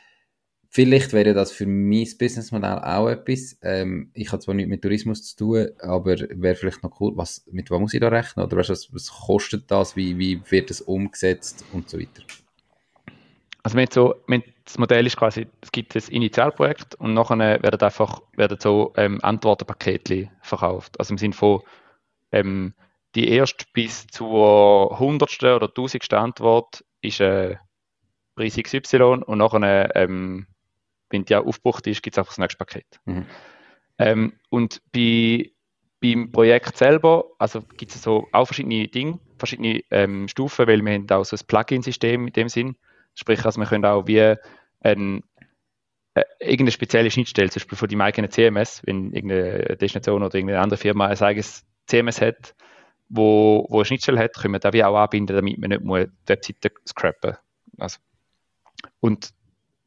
Vielleicht 0.76 1.14
wäre 1.14 1.32
das 1.32 1.52
für 1.52 1.64
mein 1.64 2.06
Businessmodell 2.18 2.80
auch 2.80 3.08
etwas. 3.08 3.56
Ähm, 3.62 4.10
ich 4.12 4.30
habe 4.30 4.42
zwar 4.42 4.54
nichts 4.54 4.68
mit 4.68 4.82
Tourismus 4.82 5.24
zu 5.24 5.36
tun, 5.36 5.68
aber 5.80 6.16
wäre 6.18 6.54
vielleicht 6.54 6.82
noch 6.82 7.00
cool, 7.00 7.16
was, 7.16 7.46
mit 7.50 7.70
was 7.70 7.80
muss 7.80 7.94
ich 7.94 8.00
da 8.00 8.08
rechnen? 8.08 8.44
Oder 8.44 8.58
weißt, 8.58 8.68
was, 8.68 8.92
was 8.92 9.10
kostet 9.10 9.70
das? 9.70 9.96
Wie, 9.96 10.18
wie 10.18 10.42
wird 10.50 10.68
das 10.68 10.82
umgesetzt 10.82 11.64
und 11.72 11.88
so 11.88 11.98
weiter? 11.98 12.22
Also 13.62 13.78
wir 13.78 13.86
so, 13.90 14.16
wir 14.26 14.42
das 14.66 14.76
Modell 14.76 15.06
ist 15.06 15.16
quasi, 15.16 15.46
es 15.62 15.72
gibt 15.72 15.96
ein 15.96 16.02
Initialprojekt 16.10 16.96
und 16.96 17.14
nachher 17.14 17.38
werden 17.38 17.80
einfach 17.80 18.20
werden 18.36 18.58
so 18.60 18.92
ähm, 18.98 19.18
Antwortenpakete 19.22 20.28
verkauft. 20.42 21.00
Also 21.00 21.14
im 21.14 21.18
Sinne 21.18 21.32
von 21.32 21.62
ähm, 22.32 22.74
die 23.16 23.28
erste 23.28 23.64
bis 23.72 24.06
zur 24.06 24.98
hundertste 24.98 25.56
oder 25.56 25.72
tausendste 25.72 26.18
Antwort 26.18 26.84
ist 27.00 27.20
äh, 27.20 27.56
Preis 28.36 28.56
XY 28.56 29.22
und 29.26 29.38
nachher 29.38 29.96
ähm, 29.96 30.46
wenn 31.10 31.24
die 31.24 31.34
auch 31.34 31.46
aufgebucht 31.46 31.86
ist, 31.86 32.02
gibt 32.02 32.14
es 32.14 32.18
einfach 32.18 32.32
das 32.32 32.38
nächste 32.38 32.58
Paket. 32.58 32.86
Mhm. 33.04 33.26
Ähm, 33.98 34.32
und 34.50 34.82
bei, 34.92 35.52
beim 36.00 36.30
Projekt 36.30 36.76
selber, 36.76 37.24
also 37.38 37.62
gibt 37.62 37.94
es 37.94 38.02
so 38.02 38.28
auch 38.32 38.44
verschiedene 38.44 38.88
Dinge, 38.88 39.18
verschiedene 39.38 39.82
ähm, 39.90 40.28
Stufen, 40.28 40.66
weil 40.66 40.84
wir 40.84 40.92
haben 40.92 41.10
auch 41.10 41.24
so 41.24 41.36
ein 41.36 41.46
Plugin-System 41.46 42.26
in 42.26 42.32
dem 42.32 42.48
Sinn. 42.48 42.76
Sprich, 43.14 43.44
also 43.44 43.60
wir 43.60 43.66
können 43.66 43.84
auch 43.86 44.06
wie 44.06 44.34
ein, 44.80 45.22
äh, 46.14 46.24
irgendeine 46.40 46.72
spezielle 46.72 47.10
Schnittstelle, 47.10 47.48
zum 47.48 47.60
Beispiel 47.60 47.78
von 47.78 47.88
deinem 47.88 48.00
eigenen 48.02 48.30
CMS, 48.30 48.82
wenn 48.84 49.12
irgendeine 49.12 49.76
Destination 49.76 50.22
oder 50.22 50.34
irgendeine 50.34 50.60
andere 50.60 50.78
Firma 50.78 51.06
ein 51.06 51.18
eigenes 51.18 51.64
CMS 51.86 52.20
hat, 52.20 52.54
wo, 53.08 53.66
wo 53.68 53.76
eine 53.76 53.84
Schnittstelle 53.84 54.18
hat, 54.18 54.34
können 54.34 54.54
wir 54.54 54.58
da 54.60 54.72
wie 54.72 54.84
auch 54.84 54.96
anbinden, 54.96 55.36
damit 55.36 55.58
man 55.58 55.70
nicht 55.70 55.82
die 55.84 56.28
Webseite 56.28 56.70
scrappen 56.86 57.36
also, 57.78 57.98
Und 59.00 59.30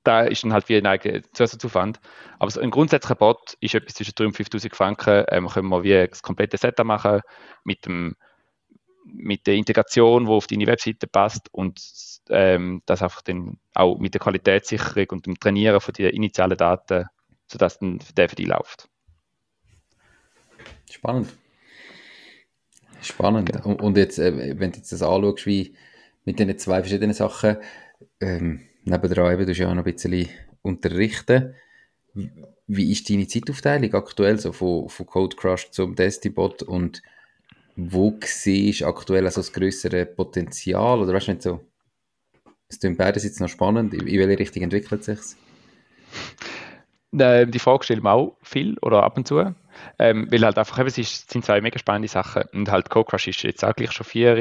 da 0.03 0.21
ist 0.21 0.43
dann 0.43 0.53
halt 0.53 0.69
wie 0.69 0.77
ein 0.77 0.85
eigener 0.85 1.21
Zusatzaufwand. 1.33 1.99
Aber 2.39 2.49
so 2.49 2.61
ein 2.61 2.71
grundsätzlicher 2.71 3.15
Bot 3.15 3.57
ist 3.59 3.75
etwas 3.75 3.95
zwischen 3.95 4.13
3.000 4.13 4.25
und 4.25 4.35
5.000 4.37 4.75
Franken. 4.75 5.25
Ähm, 5.29 5.47
können 5.47 5.69
wir 5.69 5.83
wie 5.83 6.07
das 6.07 6.23
komplette 6.23 6.57
Setup 6.57 6.85
machen 6.85 7.21
mit, 7.63 7.85
dem, 7.85 8.15
mit 9.03 9.45
der 9.45 9.55
Integration, 9.55 10.25
die 10.25 10.31
auf 10.31 10.47
deine 10.47 10.67
Webseite 10.67 11.07
passt 11.07 11.53
und 11.53 11.81
ähm, 12.29 12.81
das 12.85 13.01
einfach 13.01 13.21
dann 13.21 13.59
auch 13.73 13.97
mit 13.97 14.13
der 14.13 14.21
Qualitätssicherung 14.21 15.09
und 15.09 15.25
dem 15.25 15.39
Trainieren 15.39 15.81
von 15.81 15.93
den 15.93 16.11
initialen 16.11 16.57
Daten, 16.57 17.05
sodass 17.47 17.79
dann 17.79 17.99
der 18.15 18.29
für 18.29 18.35
dich 18.35 18.47
läuft. 18.47 18.87
Spannend. 20.89 21.35
Spannend. 23.01 23.51
Genau. 23.51 23.65
Und, 23.65 23.81
und, 23.81 23.97
jetzt, 23.97 24.19
äh, 24.19 24.59
wenn 24.59 24.71
du 24.71 24.77
jetzt 24.77 24.91
das 24.91 25.01
anschaust, 25.01 25.45
wie 25.45 25.75
mit 26.25 26.39
diesen 26.39 26.57
zwei 26.57 26.81
verschiedenen 26.81 27.13
Sachen, 27.13 27.57
ähm, 28.19 28.61
nebendran 28.83 29.33
eben, 29.33 29.45
du 29.45 29.53
ja 29.53 29.69
auch 29.69 29.73
noch 29.73 29.85
ein 29.85 29.93
bisschen 29.93 30.27
unterrichten. 30.61 31.55
Wie 32.67 32.91
ist 32.91 33.09
deine 33.09 33.27
Zeitaufteilung 33.27 33.93
aktuell 33.93 34.39
so 34.39 34.51
von, 34.51 34.89
von 34.89 35.05
Code 35.05 35.35
Crush 35.35 35.71
zum 35.71 35.95
Destibot 35.95 36.63
und 36.63 37.01
wo 37.75 38.17
siehst 38.23 38.83
aktuell 38.83 39.25
also 39.25 39.41
das 39.41 39.53
größere 39.53 40.05
Potenzial 40.05 40.99
oder 40.99 41.13
weißt 41.13 41.27
du 41.27 41.31
nicht 41.31 41.43
so, 41.43 41.61
es 42.67 42.79
klingt 42.79 42.97
beides 42.97 43.23
jetzt 43.23 43.39
noch 43.39 43.47
spannend, 43.47 43.93
in 43.93 44.05
welche 44.05 44.39
Richtung 44.39 44.63
entwickelt 44.63 45.03
sich 45.03 45.19
ähm, 47.17 47.51
die 47.51 47.59
Frage 47.59 47.83
stellen 47.83 48.03
wir 48.03 48.13
auch 48.13 48.37
viel 48.41 48.77
oder 48.81 49.03
ab 49.03 49.17
und 49.17 49.27
zu. 49.27 49.55
Ähm, 49.97 50.27
weil 50.31 50.43
halt 50.43 50.57
einfach, 50.57 50.79
eben, 50.79 50.87
es 50.87 50.97
ist, 50.97 51.31
sind 51.31 51.45
zwei 51.45 51.61
mega 51.61 51.79
spannende 51.79 52.07
Sachen. 52.07 52.43
Und 52.53 52.71
halt 52.71 52.89
Code 52.89 53.09
Crush 53.09 53.27
ist 53.27 53.43
jetzt 53.43 53.63
auch 53.63 53.75
gleich 53.75 53.91
schon 53.91 54.05
vier 54.05 54.35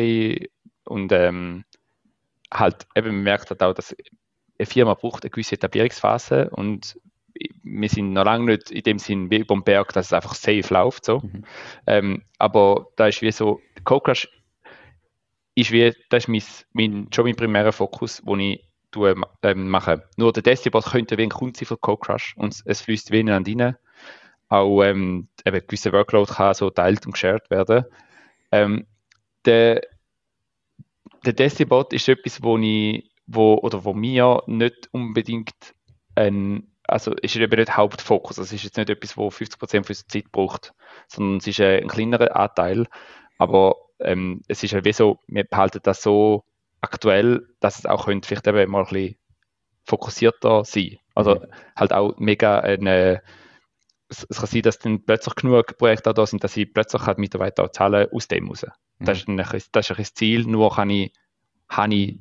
und 0.85 1.13
ähm, 1.13 1.65
halt 2.53 2.87
eben 2.95 3.09
man 3.09 3.23
merkt 3.23 3.51
halt 3.51 3.63
auch, 3.63 3.75
dass 3.75 3.95
eine 4.59 4.67
Firma 4.67 4.95
braucht 4.95 5.25
eine 5.25 5.31
gewisse 5.31 5.55
Etablierungsphase 5.55 6.51
und 6.51 6.99
wir 7.63 7.89
sind 7.89 8.13
noch 8.13 8.25
lange 8.25 8.47
nicht 8.47 8.71
in 8.71 8.83
dem 8.83 8.99
Sinn 8.99 9.31
wie 9.31 9.39
über 9.39 9.55
den 9.55 9.63
Berg, 9.63 9.93
dass 9.93 10.07
es 10.07 10.13
einfach 10.13 10.35
safe 10.35 10.75
läuft. 10.75 11.05
So. 11.05 11.21
Mhm. 11.21 11.45
Ähm, 11.87 12.23
aber 12.39 12.89
da 12.97 13.07
ist 13.07 13.23
wie 13.23 13.31
so, 13.31 13.61
CoCrush 13.85 14.29
ist 15.55 15.71
wie, 15.71 15.93
das 16.11 16.25
ist 16.25 16.29
mein, 16.29 16.43
mein, 16.73 17.09
schon 17.13 17.25
mein 17.25 17.37
primärer 17.37 17.73
Fokus, 17.73 18.23
wo 18.25 18.37
ich 18.37 18.65
tue, 18.91 19.15
ähm, 19.43 19.69
mache. 19.69 20.09
Nur 20.17 20.33
der 20.33 20.43
Destibot 20.43 20.87
könnte 20.87 21.19
wie 21.19 21.23
ein 21.23 21.31
Kunde 21.31 21.59
sein 21.59 21.67
für 21.67 21.77
CoCrush 21.77 22.35
und 22.37 22.63
es, 22.65 22.81
fließt 22.81 23.13
wie 23.13 23.29
rein. 23.29 23.77
Auch 24.49 24.83
ähm, 24.83 25.29
eben 25.45 25.67
gewisse 25.67 25.93
Workload 25.93 26.33
kann 26.33 26.55
so 26.55 26.71
teilt 26.71 27.05
und 27.07 27.13
geshared 27.13 27.51
werden. 27.51 27.85
Ähm, 28.51 28.87
der, 29.45 29.83
der 31.25 31.33
Destibot 31.35 31.93
ist 31.93 32.09
etwas, 32.09 32.43
wo 32.43 32.57
ich 32.59 33.11
wo, 33.29 33.55
oder 33.57 33.85
wo 33.85 33.93
mir 33.93 34.43
nicht 34.47 34.89
unbedingt 34.93 35.75
ein, 36.15 36.67
also 36.85 37.13
ist 37.13 37.37
eben 37.37 37.59
nicht 37.59 37.77
Hauptfokus. 37.77 38.39
Es 38.39 38.53
ist 38.53 38.65
jetzt 38.65 38.79
nicht 38.79 38.91
etwas, 38.91 39.17
wo 39.17 39.31
50 39.31 39.59
Prozent 39.59 39.89
unserer 39.89 40.09
Zeit 40.09 40.33
braucht, 40.33 40.73
sondern 41.07 41.37
es 41.37 41.47
ist 41.47 41.61
ein 41.61 41.87
kleinerer 41.87 42.35
Anteil. 42.35 42.87
Aber 43.37 43.77
ähm, 44.01 44.43
es 44.49 44.63
ist 44.63 44.73
halt 44.73 44.87
wie 44.87 44.93
so, 44.93 45.19
wir 45.27 45.45
behalten 45.45 45.81
das 45.83 46.03
so 46.03 46.45
aktuell, 46.81 47.47
dass 47.61 47.79
es 47.79 47.87
auch 47.87 48.07
könnte 48.07 48.27
vielleicht 48.27 48.47
eben 48.47 48.71
mal 48.71 48.85
ein 48.85 48.89
bisschen 48.89 49.17
fokussierter 49.85 50.65
sein. 50.65 50.99
Also 51.15 51.41
halt 51.77 51.93
auch 51.93 52.17
mega 52.19 52.61
eine, 52.61 53.23
es, 54.09 54.27
es, 54.29 54.39
kann 54.39 54.47
sein, 54.47 54.63
dass 54.63 54.79
dann 54.79 55.05
plötzlich 55.05 55.35
genug 55.35 55.77
Projekte 55.79 56.15
da 56.15 56.27
sind, 56.27 56.43
dass 56.43 56.57
ich 56.57 56.73
plötzlich 56.73 57.03
halt 57.03 57.19
Mitarbeiter 57.19 57.65
auch 57.65 57.71
zahlen 57.71 58.09
aus 58.13 58.29
dem 58.29 58.49
raus. 58.49 58.67
Mhm. 58.99 59.05
Das, 59.05 59.19
ist 59.19 59.29
ein, 59.29 59.37
das 59.37 59.55
ist 59.55 59.99
ein 59.99 60.05
Ziel, 60.05 60.45
nur 60.45 60.75
kann 60.75 60.91
ich, 60.91 61.13
habe 61.69 61.95
ich 61.95 62.21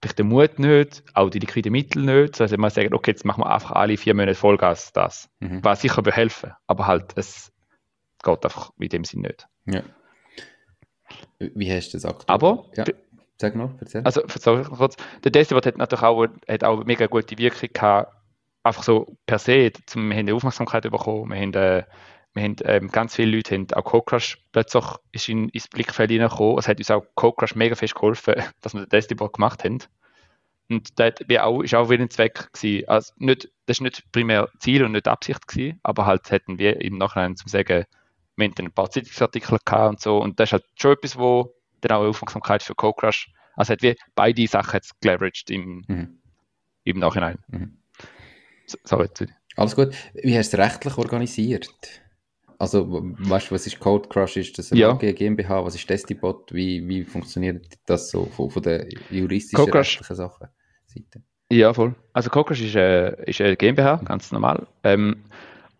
vielleicht 0.00 0.18
den 0.18 0.28
Mut 0.28 0.58
nicht, 0.58 1.02
auch 1.14 1.30
die 1.30 1.38
liquiden 1.38 1.72
Mittel 1.72 2.02
nicht. 2.02 2.40
Also 2.40 2.56
man 2.56 2.70
sagt, 2.70 2.92
okay, 2.92 3.10
jetzt 3.12 3.24
machen 3.24 3.42
wir 3.42 3.50
einfach 3.50 3.72
alle 3.72 3.96
vier 3.96 4.14
Monate 4.14 4.34
Vollgas 4.34 4.92
das. 4.92 5.28
Mhm. 5.40 5.62
Was 5.62 5.82
sicher 5.82 6.02
behelfen, 6.02 6.52
aber 6.66 6.86
halt, 6.86 7.12
es 7.16 7.52
geht 8.22 8.44
einfach 8.44 8.72
in 8.78 8.88
dem 8.88 9.04
Sinn 9.04 9.22
nicht. 9.22 9.46
Ja. 9.66 9.82
Wie 11.38 11.72
hast 11.72 11.90
du 11.90 11.98
das 11.98 12.04
aktuell? 12.04 12.34
Aber, 12.34 12.66
ja. 12.76 12.84
Sag 13.40 13.56
noch, 13.56 13.72
erzähl. 13.80 14.02
Also, 14.04 14.22
sorry, 14.28 14.64
kurz. 14.64 14.96
Der 15.24 15.30
Desktop 15.30 15.64
hat 15.64 15.78
natürlich 15.78 16.02
auch, 16.02 16.26
hat 16.46 16.62
auch 16.62 16.76
eine 16.76 16.84
mega 16.84 17.06
gute 17.06 17.38
Wirkung 17.38 17.70
gehabt, 17.72 18.14
einfach 18.62 18.82
so 18.82 19.16
per 19.26 19.38
se. 19.38 19.72
Zum, 19.86 20.08
wir 20.08 20.16
haben 20.16 20.20
eine 20.20 20.34
Aufmerksamkeit 20.34 20.82
bekommen, 20.82 21.30
wir 21.30 21.40
haben, 21.40 21.54
äh, 21.54 21.84
wir 22.32 22.42
haben 22.42 22.56
ähm, 22.64 22.88
ganz 22.88 23.16
viele 23.16 23.36
Leute 23.36 23.54
haben 23.54 23.66
auch 23.72 23.84
Code 23.84 24.04
Crush 24.06 24.38
plötzlich 24.52 24.84
ist 25.12 25.28
in, 25.28 25.48
ins 25.48 25.68
Blickfeld 25.68 26.10
hineingekommen. 26.10 26.58
Es 26.58 26.68
hat 26.68 26.78
uns 26.78 26.90
auch 26.90 27.04
Code 27.14 27.36
Crush 27.38 27.54
mega 27.54 27.74
fest 27.74 27.94
geholfen, 27.94 28.34
dass 28.60 28.74
wir 28.74 28.80
den 28.80 28.88
Desktop 28.88 29.32
gemacht 29.32 29.64
haben. 29.64 29.78
Und 30.68 31.00
das 31.00 31.14
war 31.28 31.44
auch, 31.44 31.62
ist 31.62 31.74
auch 31.74 31.90
wieder 31.90 32.04
ein 32.04 32.10
Zweck 32.10 32.52
gewesen. 32.52 32.88
Also 32.88 33.12
nicht, 33.16 33.50
das 33.66 33.78
ist 33.78 33.80
nicht 33.80 34.12
primär 34.12 34.48
Ziel 34.60 34.84
und 34.84 34.92
nicht 34.92 35.08
Absicht 35.08 35.48
gewesen, 35.48 35.80
aber 35.82 36.06
halt 36.06 36.30
hätten 36.30 36.58
wir 36.58 36.80
im 36.80 36.96
Nachhinein 36.96 37.36
zum 37.36 37.48
sagen, 37.48 37.86
wir 38.36 38.48
hatten 38.48 38.66
ein 38.66 38.72
paar 38.72 38.88
Zeitungsartikel 38.88 39.58
gehabt 39.64 39.90
und 39.90 40.00
so. 40.00 40.18
Und 40.18 40.38
das 40.38 40.50
ist 40.50 40.52
halt 40.52 40.64
schon 40.76 40.92
etwas, 40.92 41.18
wo 41.18 41.54
dann 41.80 41.96
auch 41.96 42.08
Aufmerksamkeit 42.08 42.62
für 42.62 42.76
Code 42.76 42.96
Crush. 42.98 43.32
Also 43.56 43.72
hat 43.72 43.82
wir 43.82 43.96
beide 44.14 44.46
Sachen 44.46 44.74
jetzt 44.74 45.00
geleveraged 45.00 45.50
im, 45.50 45.84
mhm. 45.88 46.20
im 46.84 46.98
Nachhinein. 47.00 47.38
Mhm. 47.48 47.79
Sorry. 48.84 49.08
Alles 49.56 49.76
gut. 49.76 49.94
Wie 50.14 50.36
hast 50.36 50.52
du 50.52 50.58
es 50.58 50.62
rechtlich 50.62 50.96
organisiert? 50.96 51.68
Also, 52.58 52.86
weißt 52.90 53.50
du, 53.50 53.54
was 53.54 53.66
ist 53.66 53.80
Code 53.80 54.08
Crush? 54.08 54.36
Ist 54.36 54.58
das 54.58 54.70
eine 54.70 54.80
ja. 54.80 54.92
GmbH? 54.92 55.64
Was 55.64 55.74
ist 55.74 55.88
Destibot? 55.88 56.52
Wie, 56.52 56.86
wie 56.86 57.04
funktioniert 57.04 57.66
das 57.86 58.10
so 58.10 58.26
von, 58.26 58.50
von 58.50 58.62
den 58.62 58.88
juristischen 59.10 59.70
rechtlichen 59.70 60.16
Sachen? 60.16 60.48
Seite? 60.86 61.22
Ja, 61.50 61.72
voll. 61.72 61.94
Also 62.12 62.30
Crush 62.30 62.60
ist, 62.60 62.76
äh, 62.76 63.24
ist 63.24 63.40
eine 63.40 63.56
GmbH, 63.56 63.96
ganz 64.04 64.30
normal. 64.30 64.66
Ähm, 64.84 65.24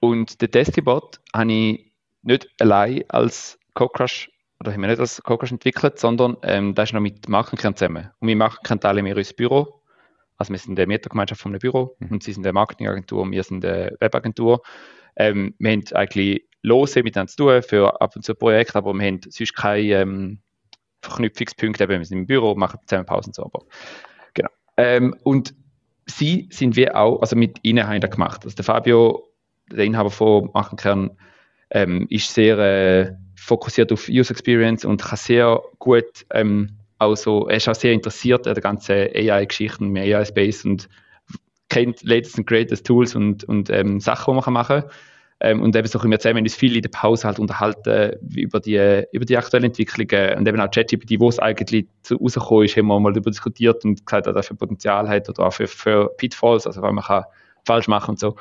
und 0.01 0.41
den 0.41 0.51
Destibot 0.51 1.21
habe 1.35 1.53
ich 1.53 1.93
nicht 2.23 2.49
allein 2.59 3.05
als 3.09 3.59
Code 3.75 3.93
Crush 3.95 4.31
oder 4.61 4.73
haben 4.73 4.83
wir 4.83 4.89
nicht 4.89 5.01
als 5.01 5.23
Cocosh 5.23 5.53
entwickelt, 5.53 5.99
sondern 5.99 6.37
ähm, 6.43 6.75
das 6.75 6.91
ist 6.91 6.93
noch 6.93 7.01
mit 7.01 7.29
Markenkern 7.29 7.75
zusammen. 7.75 8.11
Und 8.21 8.29
wir 8.29 8.37
Markenkern 8.37 8.81
teilen 8.81 9.05
wir 9.07 9.17
unser 9.17 9.35
Büro. 9.35 9.80
Also 10.41 10.55
wir 10.55 10.59
sind 10.59 10.79
eine 10.79 10.87
Mietergemeinschaft 10.87 11.43
von 11.43 11.53
einem 11.53 11.59
Büro 11.59 11.97
mhm. 11.99 12.13
und 12.13 12.23
sie 12.23 12.33
sind 12.33 12.47
eine 12.47 12.55
Marketingagentur 12.55 13.21
und 13.21 13.31
wir 13.31 13.43
sind 13.43 13.63
eine 13.63 13.95
Webagentur. 14.01 14.63
Ähm, 15.17 15.55
wir 15.59 15.73
haben 15.73 15.85
eigentlich 15.93 16.49
lose 16.63 17.03
miteinander 17.03 17.31
zu 17.31 17.37
tun 17.37 17.63
für 17.63 18.01
ab 18.01 18.17
und 18.17 18.25
zu 18.25 18.35
Projekte, 18.35 18.77
aber 18.77 18.95
wir 18.95 19.07
haben 19.07 19.21
sonst 19.29 19.55
keine 19.55 19.83
ähm, 19.83 20.39
Verknüpfungspunkte. 21.03 21.87
wir 21.87 22.03
sind 22.07 22.21
im 22.21 22.27
Büro, 22.27 22.55
machen 22.55 22.81
zusammen 22.87 23.05
Pausen 23.05 23.35
so. 23.35 23.45
Aber, 23.45 23.67
genau. 24.33 24.49
Ähm, 24.79 25.15
und 25.25 25.55
sie 26.07 26.49
sind 26.51 26.75
wir 26.75 26.97
auch, 26.97 27.21
also 27.21 27.37
mit 27.37 27.59
ihnen 27.63 27.87
haben 27.87 28.01
wir 28.01 28.09
gemacht. 28.09 28.43
Also 28.45 28.57
der 28.57 28.65
Fabio, 28.65 29.31
der 29.71 29.85
Inhaber 29.85 30.11
von 30.11 30.49
Markenkern, 30.55 31.11
ähm, 31.71 32.07
ist 32.09 32.33
sehr 32.33 32.59
äh, 32.59 33.13
fokussiert 33.37 33.93
auf 33.93 34.09
User 34.09 34.31
Experience 34.31 34.87
und 34.87 35.03
kann 35.03 35.19
sehr 35.19 35.61
gut 35.79 36.25
ähm, 36.31 36.80
also 37.01 37.49
er 37.49 37.57
ist 37.57 37.69
auch 37.69 37.75
sehr 37.75 37.93
interessiert 37.93 38.47
an 38.47 38.55
der 38.55 38.63
ganzen 38.63 38.93
AI-Geschichten 38.93 39.87
im 39.87 39.97
AI-Space 39.97 40.67
und 40.67 40.89
kennt 41.71 42.03
latest 42.03 42.37
and 42.37 42.47
greatest 42.47 42.87
Tools 42.87 43.15
und, 43.15 43.43
und 43.45 43.71
ähm, 43.71 44.01
Sachen, 44.01 44.35
die 44.35 44.41
man 44.41 44.53
machen 44.53 44.83
kann. 44.83 44.91
Ähm, 45.43 45.63
und 45.63 45.75
eben 45.75 45.89
so 45.89 45.99
können 45.99 46.11
wir 46.11 46.19
zusammen 46.19 46.43
uns 46.43 46.55
viel 46.55 46.77
in 46.77 46.83
der 46.83 46.91
Pause 46.91 47.27
halt 47.27 47.39
unterhalten 47.39 48.19
über 48.37 48.61
die, 48.61 49.07
über 49.13 49.25
die 49.25 49.39
aktuellen 49.39 49.65
Entwicklungen 49.65 50.37
und 50.37 50.47
eben 50.47 50.61
auch 50.61 50.71
ChatGPT, 50.71 51.19
wo 51.19 51.31
es 51.31 51.39
eigentlich 51.39 51.87
rausgekommen 52.11 52.67
ist, 52.67 52.77
haben 52.77 52.87
wir 52.89 53.01
mal 53.01 53.13
darüber 53.15 53.31
diskutiert 53.31 53.83
und 53.87 54.05
gesagt, 54.05 54.27
dass 54.27 54.37
er 54.37 54.43
für 54.43 54.55
Potenzial 54.55 55.09
hat 55.09 55.31
oder 55.31 55.47
auch 55.47 55.55
für, 55.55 55.67
für 55.67 56.11
Pitfalls, 56.19 56.67
also 56.67 56.83
was 56.83 56.93
man 56.93 57.03
kann 57.03 57.25
falsch 57.65 57.89
machen 57.89 58.11
und 58.11 58.19
so. 58.19 58.37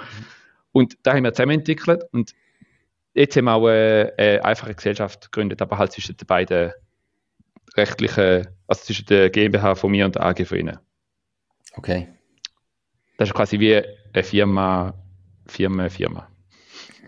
Und 0.74 0.98
da 1.04 1.14
haben 1.14 1.24
wir 1.24 1.34
zusammen 1.34 1.60
entwickelt 1.60 2.04
und 2.12 2.34
jetzt 3.14 3.38
haben 3.38 3.46
wir 3.46 3.54
auch 3.54 3.68
eine, 3.68 4.12
eine 4.18 4.44
einfache 4.44 4.76
Gesellschaft 4.76 5.32
gegründet, 5.32 5.62
aber 5.62 5.78
halt 5.78 5.94
zwischen 5.94 6.18
den 6.18 6.28
beiden 6.28 6.74
rechtlichen, 7.76 8.48
also 8.68 8.84
zwischen 8.84 9.06
der 9.08 9.30
GmbH 9.30 9.76
von 9.76 9.92
mir 9.92 10.06
und 10.06 10.16
der 10.16 10.26
AG 10.26 10.46
von 10.46 10.58
Ihnen. 10.58 10.80
Okay. 11.76 12.08
Das 13.18 13.30
ist 13.30 13.36
quasi 13.36 13.60
wie 13.60 13.76
eine 13.76 14.24
Firma, 14.24 14.94
Firma, 15.46 15.90
Firma. 15.90 16.28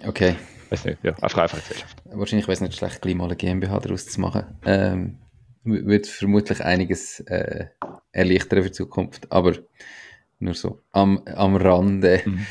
Okay. 0.05 0.36
Weiß 0.70 0.86
nicht, 0.86 1.03
ja, 1.03 1.14
einfach 1.16 1.39
einfache 1.43 1.62
Gesellschaft. 1.62 2.01
Wahrscheinlich 2.05 2.47
wäre 2.47 2.53
es 2.53 2.62
nicht 2.62 2.78
schlecht, 2.78 3.01
gleich 3.01 3.16
mal 3.16 3.26
eine 3.26 3.36
GmbH 3.36 3.80
daraus 3.80 4.07
zu 4.07 4.22
machen. 4.22 4.57
Ähm, 4.66 5.18
wird 5.64 6.07
vermutlich 6.07 6.64
einiges 6.64 7.20
äh, 7.22 7.68
erleichtern 8.12 8.64
für 8.64 8.70
die 8.70 8.76
Zukunft, 8.76 9.32
aber 9.32 9.55
nur 10.39 10.53
so 10.53 10.82
am, 10.91 11.24
am 11.26 11.55
Rande. 11.55 12.22
Mhm. 12.26 12.45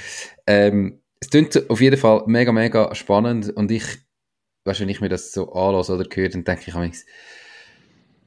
Ähm, 0.46 1.00
es 1.20 1.30
klingt 1.30 1.70
auf 1.70 1.80
jeden 1.80 1.98
Fall 1.98 2.24
mega, 2.26 2.52
mega 2.52 2.94
spannend 2.94 3.50
und 3.50 3.70
ich, 3.70 3.84
weißt, 4.64 4.80
wenn 4.80 4.88
ich 4.88 5.00
mir 5.00 5.08
das 5.08 5.32
so 5.32 5.52
anlasse 5.52 5.94
oder 5.94 6.06
höre, 6.12 6.28
dann 6.28 6.44
denke 6.44 6.64
ich 6.66 6.74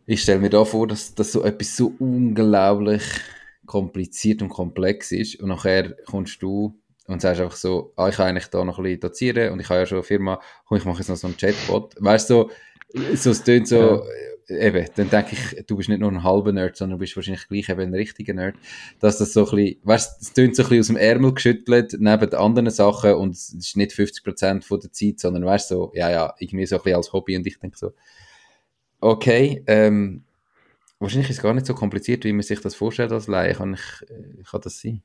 ich 0.05 0.21
stelle 0.21 0.39
mir 0.39 0.49
da 0.49 0.65
vor, 0.65 0.87
dass 0.87 1.13
das 1.15 1.31
so 1.31 1.43
etwas 1.43 1.75
so 1.75 1.93
unglaublich 1.99 3.03
kompliziert 3.65 4.41
und 4.41 4.49
komplex 4.49 5.11
ist 5.11 5.39
und 5.39 5.49
nachher 5.49 5.95
kommst 6.05 6.41
du 6.41 6.79
und 7.07 7.21
sagst 7.21 7.41
einfach 7.41 7.55
so, 7.55 7.93
ah, 7.95 8.09
ich 8.09 8.15
kann 8.15 8.27
eigentlich 8.27 8.47
da 8.47 8.63
noch 8.63 8.77
ein 8.77 8.83
bisschen 8.83 8.99
dozieren 9.01 9.51
und 9.51 9.59
ich 9.59 9.69
habe 9.69 9.79
ja 9.79 9.85
schon 9.85 9.97
eine 9.97 10.03
Firma, 10.03 10.41
komm, 10.65 10.77
ich 10.77 10.85
mache 10.85 10.99
jetzt 10.99 11.09
noch 11.09 11.17
so 11.17 11.27
einen 11.27 11.37
Chatbot. 11.37 11.95
Weißt 11.99 12.29
du, 12.29 12.49
so, 12.93 13.15
so 13.15 13.31
es 13.31 13.43
tönt 13.43 13.67
so, 13.67 13.77
ja 13.77 14.01
eben, 14.49 14.87
dann 14.95 15.09
denke 15.09 15.35
ich, 15.35 15.65
du 15.65 15.77
bist 15.77 15.89
nicht 15.89 15.99
nur 15.99 16.11
ein 16.11 16.23
halber 16.23 16.51
Nerd, 16.51 16.75
sondern 16.75 16.97
du 16.97 17.01
bist 17.01 17.15
wahrscheinlich 17.15 17.47
gleich 17.47 17.69
eben 17.69 17.81
ein 17.81 17.93
richtiger 17.93 18.33
Nerd, 18.33 18.55
dass 18.99 19.17
das 19.17 19.33
so 19.33 19.47
ein 19.47 19.55
bisschen, 19.55 19.79
weißt, 19.83 20.21
es 20.21 20.33
tönt 20.33 20.55
so 20.55 20.63
ein 20.63 20.69
bisschen 20.69 20.79
aus 20.79 20.87
dem 20.87 20.97
Ärmel 20.97 21.33
geschüttelt, 21.33 21.95
neben 21.99 22.29
den 22.29 22.39
anderen 22.39 22.69
Sachen 22.69 23.13
und 23.13 23.31
es 23.31 23.53
ist 23.53 23.77
nicht 23.77 23.91
50% 23.91 24.63
von 24.63 24.79
der 24.79 24.91
Zeit, 24.91 25.19
sondern 25.19 25.45
weißt 25.45 25.69
so, 25.69 25.91
ja, 25.93 26.11
ja, 26.11 26.33
irgendwie 26.39 26.65
so 26.65 26.75
ein 26.75 26.83
bisschen 26.83 26.97
als 26.97 27.13
Hobby 27.13 27.37
und 27.37 27.47
ich 27.47 27.59
denke 27.59 27.77
so, 27.77 27.93
okay, 29.03 29.63
ähm, 29.67 30.23
wahrscheinlich 30.99 31.29
ist 31.29 31.37
es 31.37 31.43
gar 31.43 31.53
nicht 31.53 31.65
so 31.65 31.73
kompliziert, 31.73 32.23
wie 32.23 32.33
man 32.33 32.41
sich 32.41 32.61
das 32.61 32.75
vorstellt 32.75 33.11
als 33.11 33.27
Laie, 33.27 33.53
kann 33.53 33.73
ich, 33.73 34.09
äh, 34.09 34.43
kann 34.49 34.61
das 34.61 34.79
sein? 34.79 35.03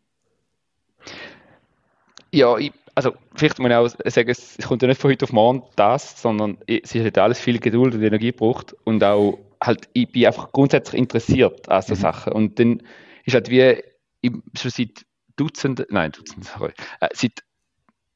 Ja, 2.33 2.57
ich, 2.59 2.73
also 2.95 3.15
vielleicht 3.35 3.59
muss 3.59 3.71
ich 3.71 3.77
auch 3.77 3.89
sagen, 4.11 4.29
es 4.29 4.59
kommt 4.67 4.83
ja 4.83 4.89
nicht 4.89 5.01
von 5.01 5.11
heute 5.11 5.25
auf 5.25 5.33
morgen 5.33 5.63
das, 5.77 6.21
sondern 6.21 6.59
es 6.67 6.95
hat 6.95 7.19
alles 7.19 7.41
viel 7.41 7.59
Geduld 7.59 7.95
und 7.95 8.03
Energie 8.03 8.33
gebraucht 8.33 8.77
und 8.85 9.03
auch 9.03 9.39
halt, 9.63 9.89
ich 9.93 10.11
bin 10.11 10.27
einfach 10.27 10.53
grundsätzlich 10.53 10.99
interessiert 10.99 11.69
an 11.69 11.83
so 11.83 11.95
mhm. 11.95 11.99
Sachen 11.99 12.33
und 12.33 12.59
dann 12.59 12.83
ist 13.25 13.35
halt 13.35 13.51
wie, 13.51 13.83
ich, 14.21 14.33
schon 14.57 14.71
seit 14.71 15.05
Dutzenden, 15.37 15.87
nein, 15.91 16.13
Dutzenden, 16.13 16.45
sorry, 16.45 16.73
äh, 17.01 17.09
seit 17.13 17.43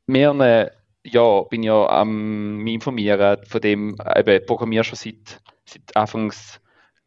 mehreren 0.07 0.68
Jahren 1.05 1.48
bin 1.50 1.62
ich 1.62 1.66
ja 1.66 1.86
am 1.88 2.66
informieren 2.66 3.38
von 3.46 3.61
dem, 3.61 3.96
eben 4.16 4.46
programmiere 4.46 4.84
schon 4.84 4.96
seit, 4.96 5.40
seit 5.64 5.96
Anfangs 5.96 6.61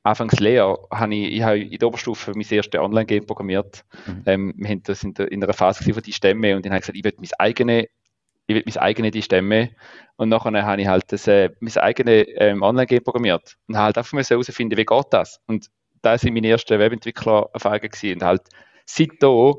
Anfangs 0.06 0.40
Lehre 0.40 0.78
habe 0.94 1.16
ich, 1.16 1.38
ich 1.38 1.42
habe 1.42 1.60
in 1.60 1.80
der 1.80 1.88
Oberstufe 1.88 2.32
mein 2.36 2.46
erstes 2.48 2.80
Online-Game 2.80 3.26
programmiert. 3.26 3.84
Mhm. 4.06 4.24
Ähm, 4.28 4.54
wir 4.56 4.70
haben 4.70 4.84
das 4.84 5.04
in, 5.04 5.16
der, 5.16 5.32
in 5.32 5.44
einer 5.44 5.52
Phase 5.52 5.84
von 5.84 6.04
die 6.04 6.14
Stämme 6.14 6.56
und 6.56 6.64
dann 6.64 6.74
habe 6.74 6.78
ich 6.78 6.84
gesagt, 6.84 6.98
ich 6.98 7.04
will 7.04 7.14
mein 7.18 7.30
eigene 7.40 7.88
ich 8.48 8.56
will 8.56 8.64
mein 8.64 8.78
eigene 8.78 9.10
die 9.10 9.24
Stämme 9.24 9.72
und 10.18 10.30
nachher 10.30 10.64
habe 10.64 10.80
ich 10.80 10.88
halt 10.88 11.12
das, 11.12 11.28
äh, 11.28 11.50
mein 11.60 11.76
eigenes 11.78 12.28
ähm, 12.36 12.62
Online-Game 12.62 13.04
programmiert 13.04 13.58
und 13.68 13.78
habe 13.78 13.86
halt 13.86 13.98
einfach 13.98 14.30
herausfinden, 14.30 14.78
wie 14.78 14.86
geht 14.86 15.06
das? 15.10 15.42
Und 15.48 15.72
da 16.04 16.16
sind 16.20 16.36
meine 16.36 16.50
ersten 16.50 16.78
Webentwickler-Erfahrungen 16.78 17.90
gewesen 17.90 18.14
und 18.20 18.24
halt 18.24 18.44
seitdem 18.86 19.56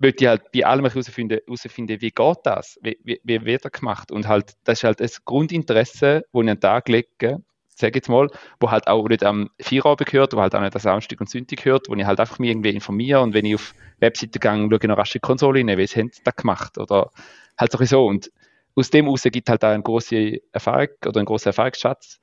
wollte 0.00 0.24
ich 0.24 0.28
halt 0.28 0.52
bei 0.52 0.64
allem 0.64 0.86
herausfinden, 0.86 1.40
herausfinden 1.46 2.00
wie 2.00 2.10
geht 2.10 2.36
das? 2.44 2.78
Wie, 2.82 2.98
wie, 3.02 3.20
wie 3.24 3.44
wird 3.44 3.64
das 3.64 3.72
gemacht? 3.72 4.12
Und 4.12 4.28
halt, 4.28 4.52
das 4.64 4.78
ist 4.78 4.84
halt 4.84 5.00
das 5.00 5.24
Grundinteresse, 5.24 6.20
das 6.20 6.24
ich 6.32 6.40
an 6.40 6.46
den 6.46 6.60
Tag 6.60 6.88
lege, 6.88 7.42
sage 7.78 7.98
jetzt 7.98 8.08
mal, 8.08 8.28
wo 8.60 8.70
halt 8.70 8.88
auch 8.88 9.08
nicht 9.08 9.24
am 9.24 9.50
Feierabend 9.60 10.08
gehört, 10.08 10.34
wo 10.34 10.40
halt 10.40 10.54
auch 10.54 10.60
nicht 10.60 10.74
am 10.74 10.80
Samstag 10.80 11.20
und 11.20 11.30
Sonntag 11.30 11.62
gehört, 11.62 11.88
wo 11.88 11.94
ich 11.94 12.04
halt 12.04 12.20
einfach 12.20 12.38
mich 12.38 12.50
irgendwie 12.50 12.70
informiere 12.70 13.20
und 13.20 13.34
wenn 13.34 13.44
ich 13.44 13.54
auf 13.54 13.74
Webseiten 14.00 14.40
gehe, 14.40 14.50
schaue 14.50 14.78
ich 14.80 14.88
noch 14.88 14.98
rasch 14.98 15.12
die 15.12 15.20
Konsole 15.20 15.60
rein, 15.60 15.78
wie 15.78 15.86
sie 15.86 16.00
haben 16.00 16.10
das 16.24 16.36
gemacht 16.36 16.78
oder 16.78 17.10
halt 17.56 17.72
so 17.72 18.06
und 18.06 18.30
aus 18.74 18.90
dem 18.90 19.06
heraus 19.06 19.22
gibt 19.24 19.48
halt 19.48 19.64
auch 19.64 19.68
eine 19.68 19.82
große 19.82 20.40
Erfahrung 20.52 20.88
oder 21.06 21.18
einen 21.18 21.26
großen 21.26 21.50
Erfahrungsschatz 21.50 22.20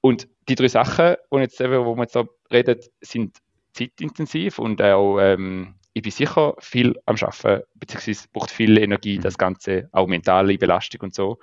und 0.00 0.28
die 0.48 0.54
drei 0.54 0.68
Sachen, 0.68 1.16
die 1.32 1.38
jetzt 1.38 1.60
eben, 1.60 1.84
wo 1.84 1.94
wir 1.94 2.02
jetzt 2.02 2.16
da 2.16 2.24
reden, 2.52 2.78
sind 3.00 3.38
zeitintensiv 3.72 4.58
und 4.58 4.80
auch 4.80 5.18
ähm, 5.20 5.74
ich 5.96 6.02
bin 6.02 6.12
sicher 6.12 6.54
viel 6.58 6.94
am 7.06 7.16
Arbeiten, 7.18 7.64
beziehungsweise 7.74 8.28
braucht 8.30 8.50
viel 8.50 8.76
Energie, 8.76 9.16
das 9.16 9.38
Ganze, 9.38 9.88
auch 9.92 10.06
mentale 10.06 10.58
Belastung 10.58 11.00
und 11.00 11.14
so. 11.14 11.38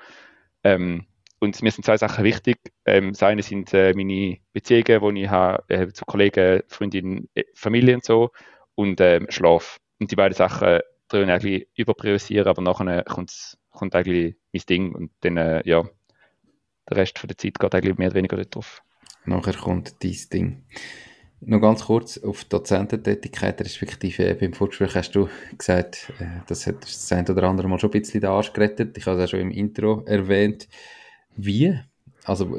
Ähm, 0.63 1.07
und 1.39 1.59
mir 1.63 1.71
sind 1.71 1.83
zwei 1.83 1.97
Sachen 1.97 2.23
wichtig. 2.23 2.59
Ähm, 2.85 3.13
das 3.13 3.23
eine 3.23 3.41
sind 3.41 3.73
äh, 3.73 3.95
meine 3.95 4.37
Beziehungen, 4.53 5.15
die 5.15 5.23
ich 5.23 5.29
habe 5.29 5.63
äh, 5.69 5.87
zu 5.91 6.05
Kollegen, 6.05 6.61
Freundinnen, 6.67 7.29
äh, 7.33 7.45
Familie 7.55 7.95
und 7.95 8.05
so. 8.05 8.29
Und 8.75 9.01
ähm, 9.01 9.25
Schlaf. 9.29 9.79
Und 9.99 10.11
die 10.11 10.15
beiden 10.15 10.35
Sachen 10.35 10.81
drehen 11.07 11.31
eigentlich 11.31 11.67
überpriorisieren, 11.75 12.47
aber 12.47 12.61
nachher 12.61 13.03
kommt, 13.05 13.57
kommt 13.71 13.95
eigentlich 13.95 14.35
mein 14.51 14.63
Ding 14.69 14.93
und 14.93 15.11
dann, 15.21 15.37
äh, 15.37 15.67
ja, 15.67 15.83
der 16.87 16.97
Rest 16.97 17.17
von 17.17 17.27
der 17.27 17.39
Zeit 17.39 17.57
geht 17.57 17.73
eigentlich 17.73 17.97
mehr 17.97 18.09
oder 18.09 18.17
weniger 18.17 18.35
dort 18.35 18.53
drauf. 18.53 18.83
Nachher 19.25 19.55
kommt 19.55 19.95
dein 20.03 20.17
Ding. 20.31 20.63
Noch 21.45 21.59
ganz 21.59 21.85
kurz 21.85 22.17
auf 22.17 22.45
Dozententätigkeit, 22.45 23.59
respektive 23.59 24.29
äh, 24.29 24.33
beim 24.33 24.53
Vorgespräch 24.53 24.95
hast 24.95 25.15
du 25.15 25.27
gesagt, 25.57 26.13
äh, 26.19 26.41
das 26.47 26.67
hat 26.67 26.83
das 26.83 27.11
ein 27.11 27.27
oder 27.27 27.43
andere 27.43 27.67
Mal 27.67 27.79
schon 27.79 27.89
ein 27.89 27.99
bisschen 27.99 28.21
den 28.21 28.29
Arsch 28.29 28.53
gerettet. 28.53 28.97
Ich 28.97 29.05
habe 29.05 29.17
es 29.17 29.25
auch 29.25 29.31
schon 29.31 29.41
im 29.41 29.51
Intro 29.51 30.03
erwähnt. 30.05 30.67
Wie? 31.35 31.77
Also, 32.23 32.55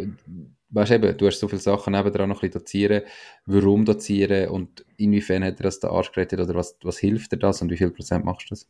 weißt 0.70 0.93
eben, 0.93 1.16
du 1.16 1.26
hast 1.26 1.39
so 1.39 1.49
viele 1.49 1.62
Sachen 1.62 1.93
nebenan 1.93 2.28
noch 2.28 2.43
ein 2.43 2.51
bisschen 2.51 2.61
dozieren. 2.61 3.03
Warum 3.47 3.85
dozieren 3.85 4.49
und 4.49 4.85
inwiefern 4.97 5.45
hat 5.45 5.61
er 5.61 5.64
das 5.64 5.80
den 5.80 5.91
Arsch 5.91 6.12
gerettet 6.12 6.41
oder 6.41 6.55
was, 6.55 6.76
was 6.82 6.99
hilft 6.99 7.32
dir 7.32 7.39
das 7.39 7.62
und 7.62 7.70
wie 7.70 7.76
viel 7.76 7.91
Prozent 7.91 8.24
machst 8.24 8.51
du 8.51 8.55
das? 8.55 8.68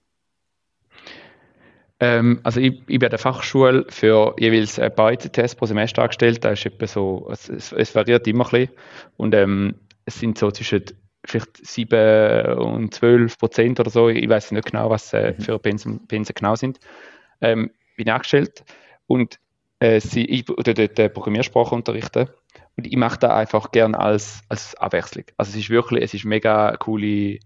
Ähm, 2.00 2.40
also 2.42 2.60
ich, 2.60 2.74
ich 2.86 2.98
bin 2.98 3.04
an 3.04 3.10
der 3.10 3.18
Fachschule 3.18 3.86
für 3.88 4.34
jeweils 4.38 4.80
paar 4.94 5.12
ICTS 5.12 5.54
pro 5.54 5.66
Semester 5.66 6.02
angestellt. 6.02 6.44
Da 6.44 6.50
ist 6.50 6.66
etwa 6.66 6.86
so, 6.86 7.28
es, 7.30 7.48
es 7.48 7.94
variiert 7.94 8.26
immer 8.26 8.44
ein 8.46 8.50
bisschen. 8.50 8.68
Und 9.16 9.34
ähm, 9.34 9.74
es 10.04 10.18
sind 10.18 10.38
so 10.38 10.50
zwischen 10.50 10.84
vielleicht 11.24 11.66
7 11.66 12.58
und 12.58 12.94
12 12.94 13.38
Prozent 13.38 13.80
oder 13.80 13.90
so. 13.90 14.08
Ich 14.08 14.28
weiß 14.28 14.52
nicht 14.52 14.70
genau, 14.70 14.90
was 14.90 15.12
äh, 15.12 15.34
mhm. 15.36 15.42
für 15.42 15.58
Pensen, 15.58 16.06
Pensen 16.06 16.34
genau 16.34 16.54
sind. 16.54 16.78
Ähm, 17.40 17.70
bin 17.96 18.10
angestellt 18.10 18.64
und 19.06 19.38
äh, 19.78 20.00
sie, 20.00 20.24
ich 20.24 20.48
oder 20.50 20.74
dort 20.74 20.98
äh, 20.98 21.08
Programmiersprache 21.08 21.74
unterrichten. 21.74 22.28
Und 22.76 22.86
ich 22.86 22.96
mache 22.96 23.18
das 23.20 23.30
einfach 23.30 23.70
gerne 23.70 23.98
als, 23.98 24.40
als 24.48 24.74
Abwechslung. 24.74 25.24
Also 25.36 25.50
es 25.50 25.56
ist 25.56 25.70
wirklich, 25.70 26.02
es 26.02 26.14
ist 26.14 26.24
mega 26.24 26.76
coole 26.76 27.38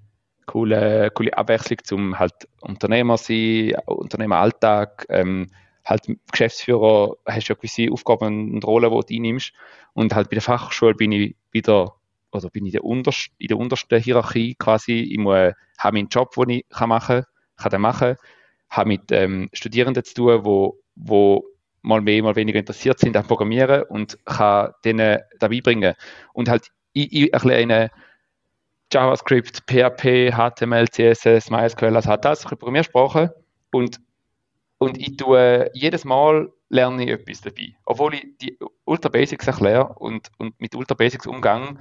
coole, 0.48 1.10
coole 1.12 1.36
Abwechslung 1.36 1.78
zum 1.84 2.18
halt 2.18 2.48
Unternehmer 2.60 3.16
sein, 3.18 3.74
Unternehmeralltag, 3.86 5.06
ähm, 5.10 5.50
halt 5.84 6.06
Geschäftsführer 6.32 7.16
hast 7.24 7.48
ja 7.48 7.54
gewisse 7.54 7.92
Aufgaben 7.92 8.54
und 8.54 8.64
Rollen, 8.64 8.90
die 8.90 9.14
du 9.14 9.16
einnimmst 9.16 9.52
und 9.94 10.14
halt 10.14 10.30
bei 10.30 10.34
der 10.34 10.42
Fachschule 10.42 10.94
bin 10.94 11.12
ich 11.12 11.36
wieder 11.52 11.94
oder 12.32 12.50
bin 12.50 12.66
ich 12.66 12.72
der 12.72 12.84
unterst, 12.84 13.30
in 13.38 13.48
der 13.48 13.58
untersten 13.58 14.00
Hierarchie 14.00 14.54
quasi, 14.54 15.00
ich 15.00 15.18
muss, 15.18 15.52
habe 15.78 15.96
meinen 15.96 16.08
Job, 16.08 16.34
den 16.34 16.50
ich 16.50 16.68
kann 16.68 16.88
machen 16.88 17.24
kann, 17.56 17.70
kann 17.70 17.80
machen, 17.80 18.16
habe 18.70 18.88
mit 18.88 19.10
ähm, 19.12 19.48
Studierenden 19.52 20.04
zu 20.04 20.14
tun, 20.14 20.44
wo, 20.44 20.78
wo 20.94 21.44
mal 21.82 22.00
mehr, 22.00 22.22
mal 22.22 22.36
weniger 22.36 22.58
interessiert 22.58 22.98
sind 22.98 23.16
an 23.16 23.26
Programmieren 23.26 23.84
und 23.84 24.18
kann 24.24 24.72
denen 24.84 25.20
dabei 25.38 25.60
bringen 25.60 25.94
und 26.32 26.48
halt 26.48 26.70
ich, 26.92 27.12
ich 27.12 27.32
erkläre 27.32 27.90
JavaScript, 28.92 29.64
PHP, 29.66 30.32
HTML, 30.32 30.88
CSS, 30.88 31.50
MySQL, 31.50 31.94
also 31.94 32.08
hat 32.08 32.24
das, 32.24 32.42
Programmiersprache. 32.44 33.34
Und, 33.70 34.00
und 34.78 34.98
ich 34.98 35.16
tue 35.16 35.70
jedes 35.74 36.04
Mal 36.04 36.50
lerne 36.70 37.04
ich 37.04 37.10
etwas 37.10 37.42
dabei. 37.42 37.74
Obwohl 37.84 38.14
ich 38.14 38.26
die 38.40 38.58
Ultra 38.84 39.10
Basics 39.10 39.46
erkläre 39.46 39.94
und, 39.94 40.30
und 40.38 40.58
mit 40.60 40.74
Ultra 40.74 40.94
Basics 40.94 41.26
umgang 41.26 41.78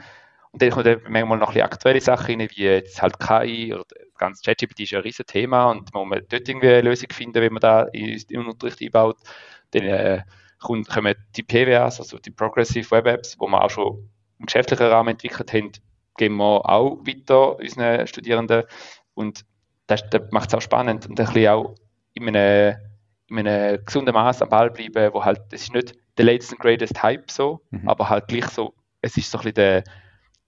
und 0.51 0.61
dann 0.61 0.69
kommt 0.71 1.09
manchmal 1.09 1.37
noch 1.37 1.55
ein 1.55 1.61
aktuelle 1.61 2.01
Sachen 2.01 2.39
rein, 2.39 2.49
wie 2.51 2.63
jetzt 2.63 3.01
halt 3.01 3.19
KI 3.19 3.73
oder 3.73 3.85
das 3.89 4.17
ganze 4.17 4.43
ChatGPT 4.43 4.81
ist 4.81 4.91
ja 4.91 4.99
ein 4.99 5.03
riesen 5.03 5.25
Thema 5.25 5.71
und 5.71 5.93
man 5.93 6.07
muss 6.07 6.19
dort 6.29 6.47
irgendwie 6.47 6.69
eine 6.69 6.81
Lösung 6.81 7.09
finden, 7.11 7.41
wenn 7.41 7.53
man 7.53 7.61
da 7.61 7.83
in 7.93 8.17
den 8.29 8.45
Unterricht 8.45 8.81
einbaut. 8.81 9.17
Dann 9.71 9.83
äh, 9.83 10.21
kommen 10.59 11.15
die 11.35 11.43
PWAs, 11.43 11.99
also 11.99 12.17
die 12.17 12.31
Progressive 12.31 12.89
Web 12.91 13.07
Apps, 13.07 13.35
wo 13.39 13.47
wir 13.47 13.63
auch 13.63 13.69
schon 13.69 14.09
im 14.39 14.45
geschäftlichen 14.45 14.87
Rahmen 14.87 15.09
entwickelt 15.09 15.51
haben, 15.53 15.71
geben 16.17 16.37
wir 16.37 16.67
auch 16.67 16.97
weiter 17.05 17.57
unseren 17.57 18.07
Studierenden. 18.07 18.63
Und 19.13 19.45
das, 19.87 20.09
das 20.09 20.21
macht 20.31 20.49
es 20.49 20.55
auch 20.55 20.61
spannend 20.61 21.07
und 21.07 21.19
ein 21.19 21.25
bisschen 21.25 21.47
auch 21.47 21.75
in 22.13 22.27
einem, 22.27 22.77
in 23.29 23.47
einem 23.47 23.83
gesunden 23.85 24.13
Maß 24.13 24.41
am 24.41 24.49
Ball 24.49 24.71
bleiben, 24.71 25.13
wo 25.13 25.23
halt, 25.23 25.41
es 25.51 25.63
ist 25.63 25.73
nicht 25.73 25.95
der 26.17 26.25
latest 26.25 26.51
and 26.51 26.61
greatest 26.61 27.01
Hype 27.03 27.29
so, 27.29 27.61
mhm. 27.69 27.87
aber 27.87 28.09
halt 28.09 28.27
gleich 28.27 28.47
so, 28.47 28.73
es 29.01 29.15
ist 29.17 29.29
so 29.29 29.37
ein 29.37 29.43
bisschen 29.43 29.55
der, 29.55 29.83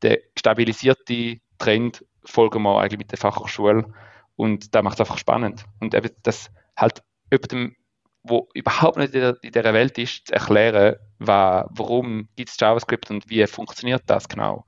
der 0.01 0.19
stabilisierte 0.37 1.37
Trend, 1.57 2.05
folgen 2.25 2.63
wir 2.63 2.79
eigentlich 2.79 2.99
mit 2.99 3.11
der 3.11 3.17
Fachhochschule 3.17 3.93
und 4.35 4.73
da 4.75 4.81
macht 4.81 4.95
es 4.95 5.01
einfach 5.01 5.17
spannend. 5.17 5.65
Und 5.79 5.93
eben 5.93 6.09
das 6.23 6.51
halt 6.77 7.03
jemandem, 7.31 7.75
wo 8.23 8.49
überhaupt 8.53 8.97
nicht 8.97 9.13
in, 9.13 9.21
der, 9.21 9.37
in 9.41 9.51
dieser 9.51 9.73
Welt 9.73 9.97
ist, 9.97 10.27
zu 10.27 10.33
erklären, 10.33 10.95
warum 11.17 12.29
gibt 12.35 12.49
es 12.49 12.59
JavaScript 12.59 13.09
und 13.11 13.29
wie 13.29 13.45
funktioniert 13.47 14.03
das 14.07 14.27
genau 14.27 14.65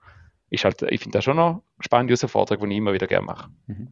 ist 0.51 0.65
halt, 0.65 0.81
ich 0.83 0.99
finde 0.99 1.17
das 1.17 1.23
schon 1.23 1.37
noch 1.37 1.63
spannende 1.79 2.13
Herausforderung, 2.13 2.69
die 2.69 2.75
ich 2.75 2.77
immer 2.79 2.93
wieder 2.93 3.07
gerne 3.07 3.25
mache. 3.25 3.49
Mhm. 3.67 3.87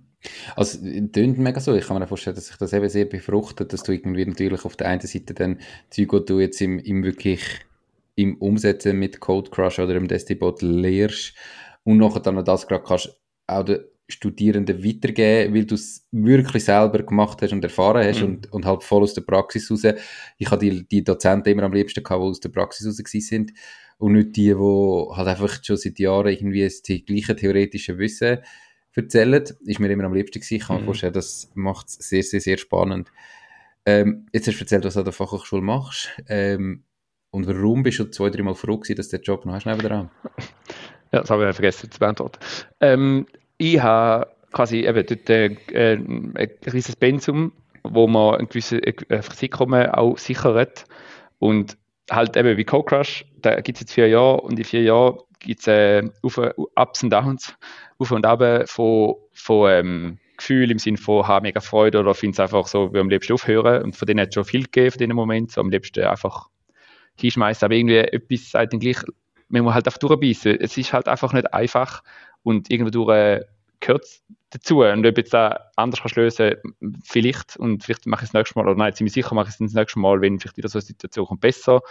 Also, 0.56 0.86
es 0.86 1.12
klingt 1.14 1.38
mega 1.38 1.62
so. 1.62 1.74
Ich 1.74 1.88
kann 1.88 1.98
mir 1.98 2.06
vorstellen, 2.06 2.36
dass 2.36 2.48
sich 2.48 2.58
das 2.58 2.74
eben 2.74 2.90
sehr 2.90 3.06
befruchtet, 3.06 3.72
dass 3.72 3.84
du 3.84 3.94
irgendwie 3.94 4.26
natürlich 4.26 4.66
auf 4.66 4.76
der 4.76 4.90
einen 4.90 5.00
Seite 5.00 5.34
dann 5.34 5.60
Zeug, 5.90 6.12
die 6.12 6.26
du 6.26 6.40
jetzt 6.40 6.62
im, 6.62 6.78
im 6.80 7.04
wirklich 7.04 7.42
im 8.20 8.36
Umsetzen 8.38 9.00
mit 9.00 9.22
Code 9.22 9.50
Crush 9.50 9.80
oder 9.80 9.96
im 9.96 10.08
Destibot 10.08 10.62
lehrst 10.62 11.36
und 11.84 11.98
nachher 11.98 12.20
dann 12.20 12.44
das 12.44 12.68
gerade 12.68 12.84
kannst 12.84 13.18
auch 13.48 13.64
den 13.64 13.80
Studierenden 14.10 14.84
weitergeben, 14.84 15.54
weil 15.54 15.66
du 15.66 15.76
es 15.76 16.08
wirklich 16.12 16.66
selber 16.66 17.04
gemacht 17.04 17.42
hast 17.42 17.54
und 17.54 17.64
erfahren 17.64 18.06
hast 18.06 18.20
mhm. 18.22 18.26
und, 18.26 18.52
und 18.52 18.66
halt 18.66 18.84
voll 18.84 19.04
aus 19.04 19.14
der 19.14 19.22
Praxis 19.22 19.72
raus. 19.72 19.84
Ich 20.38 20.52
habe 20.52 20.60
die, 20.60 20.86
die 20.86 21.04
Dozenten 21.04 21.54
immer 21.54 21.64
am 21.64 21.74
liebsten 21.74 22.04
gehabt, 22.04 22.22
die 22.22 22.28
aus 22.28 22.40
der 22.40 22.50
Praxis 22.50 22.88
raus 22.88 22.98
sind 23.12 23.54
und 24.00 24.14
nicht 24.14 24.36
die, 24.36 24.54
die 24.54 25.16
halt 25.16 25.28
einfach 25.28 25.64
schon 25.64 25.78
seit 25.78 26.00
Jahren 26.00 26.28
irgendwie 26.28 26.64
das 26.64 26.82
gleiche 26.84 27.36
theoretische 27.36 27.98
Wissen 28.00 28.40
erzählen. 28.96 29.44
Ist 29.62 29.80
mir 29.80 29.92
immer 29.92 30.06
am 30.06 30.14
liebsten 30.14 30.40
gewesen. 30.40 30.56
Ich 30.56 30.64
kann 30.66 30.78
mir 30.78 30.82
mhm. 30.82 30.86
vorstellen, 30.86 31.14
das 31.14 31.52
macht 31.54 31.88
es 31.88 31.94
sehr, 31.94 32.24
sehr, 32.24 32.42
sehr 32.42 32.58
spannend. 32.58 33.12
Ähm, 33.86 34.26
jetzt 34.34 34.48
hast 34.48 34.58
du 34.58 34.64
erzählt, 34.64 34.84
was 34.84 34.96
du 34.96 35.00
an 35.00 35.06
der 35.06 35.14
Fachhochschule 35.14 35.62
machst. 35.62 36.10
Ähm, 36.28 36.84
und 37.32 37.48
warum 37.48 37.84
bist 37.84 38.00
du 38.00 38.06
zwei, 38.06 38.30
dreimal 38.30 38.56
froh 38.56 38.78
gewesen, 38.78 38.96
dass 38.96 39.10
du 39.10 39.18
den 39.18 39.24
Job 39.24 39.46
noch 39.46 39.54
hast 39.54 39.66
nebenan? 39.66 40.10
Ja, 41.12 41.22
das 41.22 41.32
habe 41.32 41.50
ich 41.50 41.56
vergessen 41.56 41.90
zu 41.90 41.98
beantworten. 41.98 42.38
Ähm, 42.82 43.26
ich 43.58 43.82
habe 43.82 44.28
quasi 44.52 44.86
eben 44.86 45.04
dort 45.08 45.28
äh, 45.28 45.96
ein 45.96 46.34
riesiges 46.72 46.96
Pensum, 46.96 47.52
wo 47.84 48.08
man 48.08 48.36
ein 48.36 48.48
gewisses 48.48 48.80
äh, 48.80 48.94
Einkommen 49.42 49.90
auch 49.90 50.20
sichert. 50.20 50.86
Und 51.40 51.78
halt 52.12 52.38
eben 52.38 52.58
wie 52.58 52.64
Code 52.64 52.86
Crush, 52.86 53.26
da 53.42 53.60
gibt 53.60 53.78
es 53.78 53.82
jetzt 53.82 53.94
vier 53.94 54.08
Jahre 54.08 54.42
und 54.42 54.60
in 54.60 54.66
vier 54.66 54.84
Jahren 54.84 55.18
gibt 55.40 55.62
es 55.62 55.68
äh, 55.68 56.08
Ups 56.22 57.04
und 57.04 57.10
Downs, 57.10 57.56
auf 57.98 58.12
und 58.12 58.26
ab 58.26 58.70
von, 58.70 59.16
von 59.34 59.72
ähm, 59.72 60.18
Gefühl 60.38 60.70
im 60.70 60.78
Sinne 60.78 60.98
von, 60.98 61.28
habe 61.28 61.44
mega 61.44 61.60
Freude 61.60 62.00
oder 62.00 62.14
finde 62.14 62.34
es 62.34 62.40
einfach 62.40 62.68
so, 62.68 62.94
wie 62.94 63.00
am 63.00 63.10
liebsten 63.10 63.34
aufhören. 63.34 63.84
Und 63.84 63.96
von 63.96 64.06
denen 64.06 64.22
hat 64.22 64.30
es 64.30 64.36
schon 64.36 64.46
viel 64.46 64.64
gegeben, 64.64 64.92
von 64.92 65.00
diesem 65.00 65.16
Moment, 65.16 65.52
so 65.52 65.62
am 65.62 65.70
liebsten 65.70 66.04
einfach 66.04 66.50
hinschmeißen. 67.20 67.66
Aber 67.66 67.76
irgendwie 67.76 67.98
etwas 67.98 68.54
halt 68.54 68.72
gleich, 68.80 68.98
man 69.50 69.64
muss 69.64 69.74
halt 69.74 69.88
einfach 69.88 70.00
durchbeissen. 70.00 70.60
Es 70.60 70.78
ist 70.78 70.94
halt 70.94 71.08
einfach 71.08 71.34
nicht 71.34 71.54
einfach 71.54 72.04
und 72.44 72.70
irgendwo 72.72 73.10
äh, 73.12 73.46
gehört 73.80 74.04
es 74.04 74.24
dazu. 74.50 74.82
Und 74.82 75.06
ob 75.06 75.18
jetzt 75.18 75.34
da 75.34 75.72
anders 75.76 76.02
kannst 76.02 76.16
lösen, 76.16 76.56
vielleicht, 77.04 77.58
und 77.58 77.84
vielleicht 77.84 78.06
mache 78.06 78.24
ich 78.24 78.28
es 78.28 78.32
das 78.32 78.40
nächste 78.40 78.60
Mal, 78.60 78.68
oder 78.68 78.78
nein, 78.78 78.94
ziemlich 78.94 79.14
sicher 79.14 79.36
mache 79.36 79.48
ich 79.48 79.54
es 79.54 79.58
das 79.58 79.74
nächste 79.74 80.00
Mal, 80.00 80.22
wenn 80.22 80.40
vielleicht 80.40 80.58
wieder 80.58 80.70
so 80.70 80.80
eine 80.80 80.86
Situation 80.86 81.28
kommt, 81.28 81.42
besser, 81.42 81.82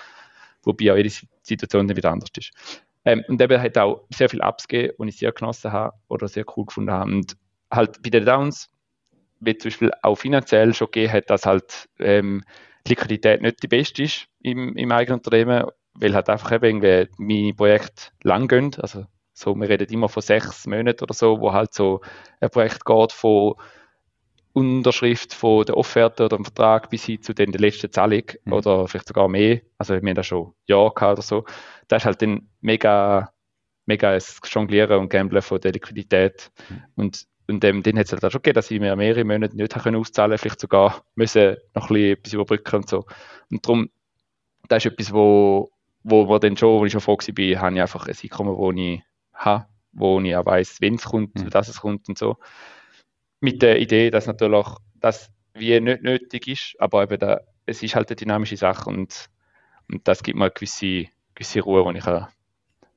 wobei 0.62 0.92
auch 0.92 0.96
jede 0.96 1.10
Situation 1.42 1.88
dann 1.88 1.96
wieder 1.96 2.10
anders 2.10 2.30
ist. 2.36 2.52
Ähm, 3.04 3.24
und 3.28 3.40
eben 3.40 3.60
hat 3.60 3.78
auch 3.78 4.04
sehr 4.10 4.28
viel 4.28 4.42
Ups 4.42 4.68
gegeben, 4.68 4.94
die 5.00 5.08
ich 5.08 5.18
sehr 5.18 5.32
genossen 5.32 5.72
habe 5.72 5.96
oder 6.08 6.28
sehr 6.28 6.44
cool 6.56 6.66
gefunden 6.66 6.90
habe. 6.90 7.10
Und 7.10 7.36
halt 7.70 8.02
bei 8.02 8.10
den 8.10 8.24
Downs, 8.24 8.70
wie 9.40 9.56
zum 9.56 9.70
Beispiel 9.70 9.92
auch 10.02 10.16
finanziell 10.16 10.74
schon 10.74 10.88
gegeben 10.88 11.12
hat, 11.12 11.30
dass 11.30 11.46
halt 11.46 11.88
ähm, 12.00 12.42
die 12.86 12.90
Liquidität 12.90 13.40
nicht 13.40 13.62
die 13.62 13.68
beste 13.68 14.02
ist 14.02 14.27
im, 14.40 14.76
im 14.76 14.92
eigenen 14.92 15.18
Unternehmen, 15.18 15.66
weil 15.94 16.14
halt 16.14 16.28
einfach 16.28 16.52
eben 16.52 16.82
irgendwie 16.82 17.08
meine 17.18 17.54
Projekte 17.54 18.10
lang 18.22 18.48
gehen, 18.48 18.74
also 18.78 19.06
so, 19.38 19.54
wir 19.54 19.68
reden 19.68 19.92
immer 19.92 20.08
von 20.08 20.22
sechs 20.22 20.66
Monaten 20.66 21.04
oder 21.04 21.14
so, 21.14 21.40
wo 21.40 21.52
halt 21.52 21.72
so 21.72 22.00
ein 22.40 22.50
Projekt 22.50 22.84
geht 22.84 23.12
von 23.12 23.54
Unterschrift 24.52 25.32
von 25.32 25.64
der 25.64 25.76
Offerte 25.76 26.24
oder 26.24 26.36
dem 26.36 26.44
Vertrag 26.44 26.90
bis 26.90 27.04
hin 27.04 27.22
zu 27.22 27.32
den 27.32 27.52
der 27.52 27.60
letzten 27.60 27.92
Zahlung 27.92 28.24
mhm. 28.44 28.52
oder 28.52 28.88
vielleicht 28.88 29.06
sogar 29.06 29.28
mehr. 29.28 29.60
Also 29.78 29.94
wir 29.94 30.00
haben 30.00 30.14
da 30.14 30.24
schon 30.24 30.54
Jahr 30.66 30.92
gehabt 30.92 31.18
oder 31.18 31.22
so. 31.22 31.44
Das 31.86 32.02
ist 32.02 32.06
halt 32.06 32.20
dann 32.22 32.48
mega, 32.60 33.32
mega 33.86 34.10
ein 34.10 34.22
Jonglieren 34.44 34.98
und 34.98 35.10
Gamblen 35.10 35.42
von 35.42 35.60
der 35.60 35.72
Liquidität. 35.72 36.50
Mhm. 36.68 36.82
Und, 36.96 37.26
und 37.46 37.64
ähm, 37.64 37.84
dann 37.84 37.96
hat 37.96 38.06
es 38.06 38.12
halt 38.12 38.24
auch 38.24 38.32
schon 38.32 38.42
gegeben, 38.42 38.56
dass 38.56 38.70
ich 38.72 38.80
mir 38.80 38.96
mehrere 38.96 39.24
Monate 39.24 39.56
nicht 39.56 39.72
können 39.78 39.96
auszahlen 39.96 40.36
vielleicht 40.36 40.60
sogar 40.60 41.04
müssen 41.14 41.56
noch 41.74 41.90
ein 41.90 41.94
bisschen 41.94 42.12
etwas 42.12 42.32
überbrücken 42.32 42.76
und 42.76 42.88
so. 42.88 43.04
Und 43.50 43.64
darum, 43.64 43.90
das 44.68 44.84
ist 44.84 44.92
etwas, 44.92 45.12
wo, 45.12 45.70
wo, 46.02 46.28
wo 46.28 46.38
dann 46.38 46.56
schon, 46.56 46.80
wo 46.80 46.84
ich 46.84 46.92
schon 46.92 47.00
froh 47.00 47.16
war, 47.16 47.60
habe 47.60 47.74
ich 47.74 47.82
einfach 47.82 48.06
ein 48.06 48.16
Einkommen, 48.22 48.56
wo 48.56 48.70
ich 48.72 49.02
habe, 49.34 49.66
wo 49.92 50.20
ich 50.20 50.36
auch 50.36 50.46
weiss, 50.46 50.80
wenn 50.80 50.94
es 50.94 51.04
kommt, 51.04 51.34
mhm. 51.34 51.50
dass 51.50 51.68
es 51.68 51.80
kommt 51.80 52.08
und 52.08 52.18
so. 52.18 52.36
Mit 53.40 53.62
der 53.62 53.80
Idee, 53.80 54.10
dass 54.10 54.26
natürlich 54.26 54.66
das 55.00 55.30
wie 55.54 55.78
nicht 55.80 56.02
nötig 56.02 56.46
ist, 56.48 56.76
aber 56.78 57.02
eben 57.02 57.18
da, 57.18 57.40
es 57.66 57.82
ist 57.82 57.94
halt 57.94 58.08
eine 58.08 58.16
dynamische 58.16 58.56
Sache 58.56 58.88
und, 58.88 59.28
und 59.90 60.06
das 60.06 60.22
gibt 60.22 60.38
mir 60.38 60.44
eine 60.44 60.52
gewisse, 60.52 61.06
gewisse 61.34 61.60
Ruhe, 61.60 61.90
die 61.92 61.98
ich 61.98 62.04
kann 62.04 62.28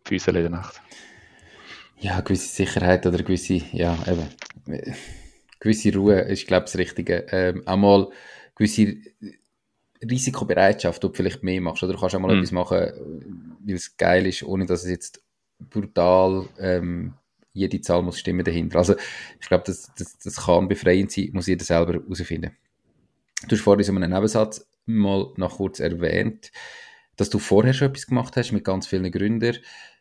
füßeln 0.06 0.38
in 0.38 0.44
der 0.44 0.52
Nacht. 0.52 0.82
Ja, 2.00 2.22
gewisse 2.22 2.48
Sicherheit 2.48 3.06
oder 3.06 3.22
gewisse, 3.22 3.62
ja, 3.72 3.98
eben, 4.08 4.28
gewisse 5.60 5.94
Ruhe 5.96 6.22
ist, 6.22 6.48
glaube 6.48 6.66
ich, 6.66 6.72
das 6.72 6.80
Richtige. 6.80 7.26
Ähm, 7.30 7.64
einmal 7.68 8.10
gewisse 8.56 8.98
Risikobereitschaft, 10.10 11.04
ob 11.06 11.12
du 11.12 11.18
vielleicht 11.18 11.44
mehr 11.44 11.62
machst 11.62 11.84
oder 11.84 11.94
du 11.94 12.00
kannst 12.00 12.16
auch 12.16 12.20
mal 12.20 12.36
mm. 12.36 12.38
etwas 12.40 12.52
machen, 12.52 12.78
weil 13.66 13.76
es 13.76 13.98
geil 13.98 14.26
ist, 14.26 14.44
ohne 14.44 14.66
dass 14.66 14.84
es 14.84 14.90
jetzt 14.90 15.24
brutal, 15.70 16.48
ähm, 16.60 17.14
jede 17.54 17.82
Zahl 17.82 18.02
muss 18.02 18.20
stimmen 18.20 18.46
dahinter. 18.46 18.80
Also 18.80 18.96
ich 19.40 19.48
glaube, 19.48 19.64
das, 19.66 19.92
das, 19.98 20.18
das 20.18 20.46
kann 20.46 20.68
befreiend 20.68 21.12
sein, 21.12 21.30
muss 21.34 21.48
jeder 21.48 21.66
selber 21.66 21.94
herausfinden. 21.94 22.52
Du 23.48 23.56
hast 23.56 23.62
vorhin 23.62 23.84
so 23.84 23.94
einen 23.94 24.12
Nebensatz 24.12 24.68
mal 24.86 25.32
noch 25.36 25.58
kurz 25.58 25.80
erwähnt, 25.80 26.52
dass 27.18 27.30
du 27.30 27.40
vorher 27.40 27.74
schon 27.74 27.90
etwas 27.90 28.08
gemacht 28.08 28.36
hast 28.36 28.52
mit 28.52 28.64
ganz 28.64 28.88
vielen 28.88 29.12
Gründern 29.12 29.58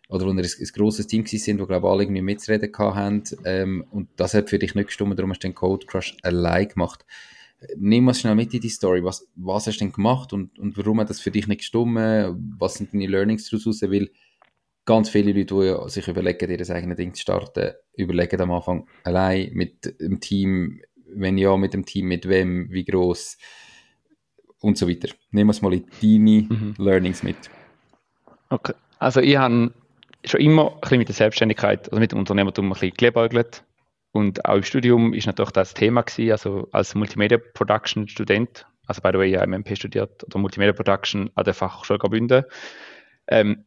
oder 0.08 0.26
wo 0.26 0.32
wir 0.32 0.42
ein, 0.42 0.50
ein 0.60 0.68
grosses 0.74 1.06
Team 1.06 1.26
sind, 1.26 1.60
wo 1.60 1.66
glaube 1.66 1.88
alle 1.88 2.04
irgendwie 2.04 2.22
mitzureden 2.22 2.72
haben 2.76 3.22
ähm, 3.44 3.84
und 3.90 4.08
das 4.16 4.34
hat 4.34 4.50
für 4.50 4.58
dich 4.58 4.74
nicht 4.74 4.86
gestimmt, 4.86 5.18
darum 5.18 5.30
hast 5.30 5.42
du 5.42 5.48
den 5.48 5.54
Code 5.54 5.86
Crush 5.86 6.16
allein 6.22 6.68
gemacht. 6.68 7.04
Nimm 7.76 8.08
uns 8.08 8.20
schnell 8.20 8.34
mit 8.34 8.54
in 8.54 8.60
die 8.60 8.68
Story. 8.68 9.04
Was, 9.04 9.28
was 9.36 9.66
hast 9.66 9.76
du 9.76 9.84
denn 9.84 9.92
gemacht 9.92 10.32
und, 10.32 10.58
und 10.58 10.76
warum 10.78 11.00
hat 11.00 11.10
das 11.10 11.20
für 11.20 11.30
dich 11.30 11.46
nicht 11.46 11.58
gestimmt? 11.58 11.96
Was 12.58 12.74
sind 12.74 12.94
deine 12.94 13.06
Learnings 13.06 13.48
daraus? 13.50 13.82
Weil 13.82 14.10
ganz 14.86 15.10
viele 15.10 15.32
Leute, 15.32 15.54
die 15.54 15.90
sich 15.90 16.08
überlegen, 16.08 16.50
ihr 16.50 16.70
eigenes 16.70 16.96
Ding 16.96 17.14
zu 17.14 17.20
starten, 17.20 17.74
überlegen 17.94 18.40
am 18.40 18.52
Anfang 18.52 18.88
allein 19.04 19.50
mit 19.52 20.00
dem 20.00 20.20
Team, 20.20 20.80
wenn 21.06 21.38
ja, 21.38 21.56
mit 21.56 21.74
dem 21.74 21.84
Team, 21.84 22.06
mit 22.06 22.28
wem, 22.28 22.70
wie 22.70 22.84
groß 22.84 23.36
und 24.60 24.78
so 24.78 24.88
weiter. 24.88 25.08
Nehmen 25.30 25.48
wir 25.48 25.52
es 25.52 25.62
mal 25.62 25.72
in 25.74 25.86
deine 26.00 26.46
mhm. 26.48 26.74
Learnings 26.78 27.22
mit. 27.22 27.36
Okay. 28.48 28.74
Also 28.98 29.20
ich 29.20 29.36
habe 29.36 29.72
schon 30.24 30.40
immer 30.40 30.74
ein 30.74 30.80
bisschen 30.80 30.98
mit 30.98 31.08
der 31.08 31.14
Selbstständigkeit, 31.14 31.88
also 31.90 32.00
mit 32.00 32.12
dem 32.12 32.18
Unternehmertum 32.18 32.66
ein 32.66 32.72
bisschen 32.72 32.92
geliebäugelt. 32.94 33.64
Und 34.12 34.44
auch 34.44 34.56
im 34.56 34.62
Studium 34.62 35.14
ist 35.14 35.26
natürlich 35.26 35.52
das 35.52 35.74
Thema 35.74 36.02
gewesen, 36.02 36.32
also 36.32 36.68
als 36.72 36.94
Multimedia 36.94 37.38
Production 37.54 38.08
Student, 38.08 38.66
also 38.86 39.00
by 39.00 39.10
the 39.12 39.18
way, 39.18 39.30
ja 39.30 39.46
MMP 39.46 39.76
studiert 39.76 40.24
oder 40.24 40.38
Multimedia 40.38 40.72
Production 40.72 41.30
an 41.34 41.44
der 41.44 41.54
Fachhochschule 41.54 41.98
Graubünden, 41.98 42.44
ähm, 43.28 43.64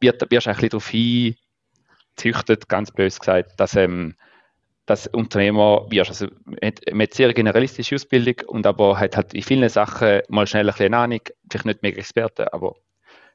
wird, 0.00 0.22
wirst 0.30 0.46
du 0.46 0.50
ein 0.50 0.56
bisschen 0.56 0.68
darauf 0.68 0.88
hingezüchtet, 0.88 2.68
ganz 2.68 2.92
bös 2.92 3.18
gesagt, 3.18 3.58
dass 3.58 3.74
ähm, 3.74 4.14
dass 4.86 5.08
Unternehmer 5.08 5.86
wirst. 5.90 6.10
Also 6.10 6.28
man 6.44 6.58
hat 7.02 7.14
sehr 7.14 7.34
generalistische 7.34 7.96
Ausbildung 7.96 8.36
und 8.46 8.66
aber 8.66 8.98
hat 8.98 9.16
halt 9.16 9.34
in 9.34 9.42
vielen 9.42 9.68
Sachen 9.68 10.20
mal 10.28 10.46
schnell 10.46 10.68
ein 10.68 10.72
bisschen 10.72 10.94
Ahnung, 10.94 11.20
vielleicht 11.50 11.66
nicht 11.66 11.82
mega 11.82 11.98
Experte, 11.98 12.52
aber 12.52 12.76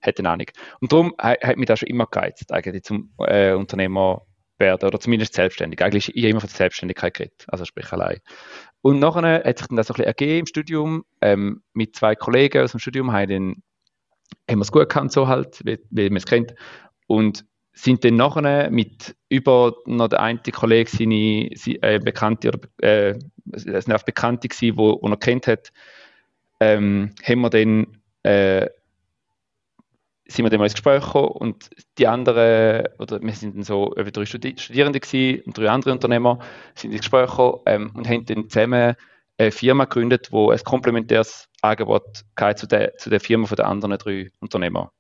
hat 0.02 0.18
eine 0.18 0.30
Ahnung. 0.30 0.48
Und 0.80 0.92
darum 0.92 1.14
hat 1.20 1.58
mich 1.58 1.68
das 1.68 1.80
schon 1.80 1.90
immer 1.90 2.08
gereizt, 2.08 2.52
eigentlich 2.52 2.84
zum 2.84 3.14
äh, 3.20 3.52
Unternehmer 3.54 4.26
werden 4.62 4.88
oder 4.88 5.00
zumindest 5.00 5.34
selbstständig. 5.34 5.82
Eigentlich 5.82 6.16
ich 6.16 6.24
immer 6.24 6.40
von 6.40 6.50
der 6.50 6.56
Selbstständigkeit 6.56 7.14
geredet, 7.14 7.46
also 7.48 7.66
sprich 7.66 7.92
allein. 7.92 8.20
Und 8.82 9.00
nachher 9.00 9.44
hat 9.44 9.58
sich 9.58 9.68
dann 9.68 9.78
das 9.78 9.88
so 9.88 9.94
ein 9.94 9.96
bisschen 9.96 10.08
ergeben 10.08 10.40
im 10.40 10.46
Studium. 10.46 11.04
Ähm, 11.22 11.62
mit 11.74 11.96
zwei 11.96 12.16
Kollegen 12.16 12.64
aus 12.64 12.72
dem 12.72 12.80
Studium 12.80 13.12
haben, 13.12 13.62
wir 14.48 14.62
es 14.62 14.72
gut 14.72 14.84
gekannt, 14.84 15.12
so 15.12 15.28
halt, 15.28 15.62
wie, 15.66 15.80
wie 15.90 16.10
man 16.10 16.18
es 16.18 16.26
kennt. 16.26 16.56
Und 17.08 17.46
sind 17.74 18.04
dann 18.04 18.16
nachher 18.16 18.70
mit 18.70 19.16
über 19.30 19.76
noch 19.86 20.10
der 20.10 20.22
eine 20.22 20.40
Kollege 20.40 20.90
seine, 20.90 21.50
seine 21.56 21.82
äh, 21.82 22.00
Bekannte 22.00 22.50
oder 22.50 22.60
äh, 22.82 23.20
es 23.54 23.64
sind 23.64 23.94
auch 23.94 24.04
Bekannte 24.04 24.48
gewesen, 24.48 24.78
wo 24.78 25.00
er 25.04 25.18
kennt 25.18 25.48
hat, 25.48 25.72
ähm, 26.60 27.12
haben 27.24 27.42
wir 27.42 27.50
dann 27.50 27.98
äh, 28.24 28.68
sind 30.32 30.46
wir 30.46 30.50
dann 30.50 30.60
mal 30.60 30.66
ins 30.66 30.74
Gespräch 30.74 31.04
gekommen 31.04 31.30
und 31.30 31.70
die 31.98 32.08
anderen, 32.08 32.88
oder 33.00 33.22
wir 33.22 33.34
sind 33.34 33.56
dann 33.56 33.64
so 33.64 33.94
über 33.96 34.12
drei 34.12 34.26
Studi 34.26 34.56
Studierende 34.58 35.00
gewesen 35.00 35.44
und 35.46 35.58
drei 35.58 35.70
andere 35.70 35.92
Unternehmer 35.92 36.40
sind 36.76 36.92
ins 36.92 37.02
Gespräch 37.02 37.30
gekommen 37.30 37.60
ähm, 37.66 37.92
und 37.96 38.08
haben 38.08 38.26
dann 38.26 38.50
zusammen 38.50 38.96
eine 39.38 39.52
Firma 39.52 39.86
gegründet, 39.86 40.32
wo 40.32 40.52
ein 40.52 40.60
komplementäres 40.64 41.48
Angebot 41.62 42.24
zu 42.56 42.68
der, 42.68 42.98
zu 42.98 43.10
der 43.10 43.20
Firma 43.20 43.48
von 43.48 43.56
den 43.56 43.66
anderen 43.66 43.98
drei 43.98 44.32
Unternehmer. 44.40 44.92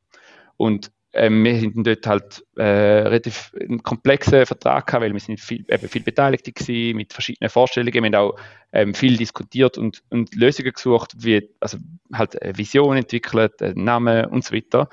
Und 0.58 0.92
ähm, 1.14 1.44
wir 1.44 1.60
sind 1.60 1.86
dort 1.86 2.08
halt 2.08 2.46
äh, 2.56 2.64
relativ 2.64 3.52
einen 3.60 3.84
komplexen 3.84 4.46
Vertrag 4.46 4.88
gehabt, 4.88 5.04
weil 5.04 5.12
wir 5.12 5.20
sind 5.20 5.40
viel, 5.40 5.66
eben 5.68 5.90
viel 5.90 6.04
beteiligt 6.04 6.46
gewesen, 6.46 6.96
mit 6.96 7.12
verschiedenen 7.12 7.50
Vorstellungen. 7.50 7.94
Wir 7.94 8.04
haben 8.04 8.16
auch 8.16 8.38
ähm, 8.72 8.94
viel 8.94 9.18
diskutiert 9.18 9.78
und, 9.78 10.04
und 10.10 10.34
Lösungen 10.36 10.72
gesucht, 10.72 11.14
wie, 11.18 11.50
also 11.60 11.78
halt 12.14 12.42
eine 12.42 12.58
Vision 12.58 12.96
entwickelt, 12.96 13.62
einen 13.62 13.84
Namen 13.84 14.26
und 14.26 14.46
so 14.46 14.56
weiter. 14.56 14.88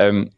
Ähm, 0.00 0.30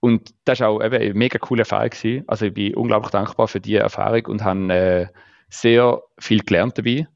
und 0.00 0.34
das 0.44 0.60
war 0.60 0.68
auch 0.68 0.84
eben 0.84 0.94
eine 0.94 1.14
mega 1.14 1.38
coole 1.38 1.62
Erfahrung. 1.62 1.90
Gewesen. 1.90 2.24
Also 2.28 2.46
ich 2.46 2.54
bin 2.54 2.74
unglaublich 2.74 3.10
dankbar 3.10 3.48
für 3.48 3.60
diese 3.60 3.78
Erfahrung 3.78 4.26
und 4.26 4.44
habe 4.44 4.72
äh, 4.72 5.06
sehr 5.48 6.02
viel 6.18 6.40
gelernt 6.40 6.78
dabei. 6.78 7.08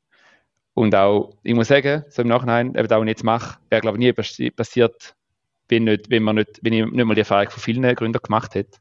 Und 0.75 0.95
auch, 0.95 1.37
ich 1.43 1.55
muss 1.55 1.69
sagen, 1.69 2.05
so 2.09 2.23
im 2.23 2.29
Nachhinein, 2.29 2.69
eben 2.69 2.89
das, 2.89 2.91
was 2.91 3.03
ich 3.03 3.09
jetzt 3.09 3.25
mache, 3.25 3.59
wäre 3.69 3.83
glaube 3.83 3.99
ich 4.03 4.15
nie 4.39 4.51
passiert, 4.51 5.15
wenn, 5.69 5.85
nicht, 5.85 6.11
wenn, 6.11 6.23
man 6.23 6.37
nicht, 6.37 6.61
wenn 6.63 6.73
ich 6.73 6.87
nicht 6.87 7.05
mal 7.05 7.15
die 7.15 7.21
Erfahrung 7.21 7.51
von 7.51 7.63
vielen 7.63 7.95
Gründern 7.95 8.23
gemacht 8.23 8.55
hätte. 8.55 8.79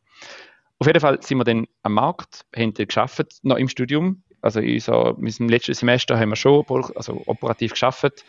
Auf 0.80 0.88
jeden 0.88 1.02
Fall 1.02 1.22
sind 1.22 1.38
wir 1.38 1.44
dann 1.44 1.68
am 1.84 1.94
Markt, 1.94 2.46
haben 2.56 2.74
dann 2.74 2.88
geschafft, 2.88 3.40
noch 3.44 3.58
im 3.58 3.68
Studium. 3.68 4.24
Also 4.42 4.62
in 4.62 4.80
so, 4.80 5.16
im 5.20 5.50
letzten 5.50 5.74
Semester 5.74 6.18
haben 6.18 6.30
wir 6.30 6.36
schon 6.36 6.66
also 6.96 7.22
operativ 7.28 7.74
geschafft 7.74 8.26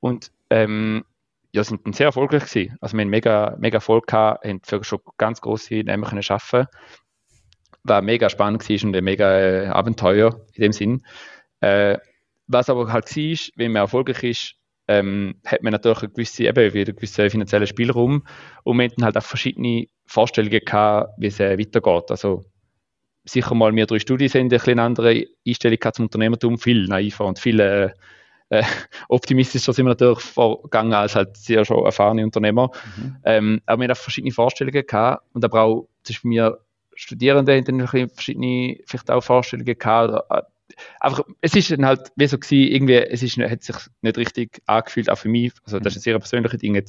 und 0.00 0.30
ähm, 0.50 1.04
ja, 1.56 1.64
sind 1.64 1.86
dann 1.86 1.92
sehr 1.92 2.06
erfolgreich 2.06 2.44
gewesen. 2.44 2.76
Also 2.80 2.96
wir 2.96 3.02
haben 3.02 3.10
mega, 3.10 3.56
mega 3.58 3.78
Erfolg 3.78 4.06
gehabt, 4.06 4.44
haben 4.44 4.60
für 4.62 4.84
schon 4.84 5.00
ganz 5.16 5.40
große 5.40 5.82
Namen 5.84 6.04
können 6.04 6.22
schaffen. 6.22 6.66
War 7.82 8.02
mega 8.02 8.28
spannend 8.28 8.60
gewesen 8.60 8.88
und 8.88 8.96
ein 8.96 9.04
mega 9.04 9.38
äh, 9.38 9.66
Abenteuer 9.68 10.40
in 10.52 10.62
dem 10.62 10.72
Sinn. 10.72 11.02
Äh, 11.60 11.98
was 12.46 12.68
aber 12.68 12.92
halt 12.92 13.16
war, 13.16 13.38
wenn 13.56 13.72
man 13.72 13.82
erfolgreich 13.82 14.22
ist, 14.22 14.54
ähm, 14.88 15.40
hat 15.44 15.62
man 15.62 15.72
natürlich 15.72 16.00
eine 16.00 16.10
gewisse, 16.10 16.44
eben 16.44 16.74
wieder 16.74 16.90
einen 16.90 16.96
gewissen 16.96 17.30
finanziellen 17.30 17.66
Spielraum 17.66 18.24
und 18.62 18.76
man 18.76 18.86
hat 18.86 18.98
dann 18.98 19.04
halt 19.06 19.16
auch 19.16 19.22
verschiedene 19.22 19.86
Vorstellungen 20.04 20.60
gehabt, 20.64 21.14
wie 21.18 21.26
es 21.26 21.40
äh, 21.40 21.58
weitergeht. 21.58 22.10
Also 22.10 22.44
sicher 23.24 23.54
mal 23.54 23.74
wir 23.74 23.86
drei 23.86 23.98
Studien 23.98 24.28
sind 24.28 24.52
ein 24.52 24.60
eine 24.60 24.82
andere 24.82 25.24
Einstellung 25.46 25.78
zum 25.92 26.04
Unternehmertum, 26.04 26.58
viel 26.58 26.86
naiver 26.86 27.24
und 27.24 27.40
viel 27.40 27.58
äh, 28.50 28.60
äh, 28.60 28.64
optimistischer 29.08 29.72
sind 29.72 29.86
wir 29.86 29.90
natürlich 29.90 30.20
vorgegangen 30.20 30.94
als 30.94 31.14
halt 31.14 31.36
sehr 31.36 31.64
schon 31.64 31.84
erfahrene 31.84 32.24
Unternehmer. 32.24 32.70
Mhm. 32.96 33.16
Ähm, 33.24 33.60
aber 33.66 33.82
wir 33.82 33.88
haben 33.88 33.92
auch 33.92 33.96
verschiedene 34.00 34.32
Vorstellungen 34.32 34.86
gehabt 34.86 35.24
und 35.32 35.44
aber 35.44 35.62
auch 35.62 35.88
zwischen 36.02 36.28
mir 36.28 36.58
Studierende 36.98 37.54
haben 37.54 37.64
dann 37.64 38.08
verschiedene 38.08 38.78
vielleicht 38.86 39.10
auch 39.10 39.22
Vorstellungen 39.22 39.76
gehabt. 39.78 40.24
Äh, 40.30 40.42
einfach, 41.00 41.24
es 41.40 41.54
ist 41.54 41.70
dann 41.70 41.84
halt 41.86 42.10
wie 42.16 42.26
so 42.26 42.38
gewesen, 42.38 42.72
irgendwie, 42.72 42.94
es 42.94 43.22
ist, 43.22 43.36
hat 43.38 43.62
sich 43.62 43.76
nicht 44.02 44.16
richtig 44.16 44.62
angefühlt, 44.66 45.10
auch 45.10 45.18
für 45.18 45.28
mich, 45.28 45.52
also 45.64 45.78
das 45.78 45.94
ist 45.94 46.00
ein 46.00 46.02
sehr 46.02 46.18
persönliches 46.18 46.58
Ding 46.58 46.82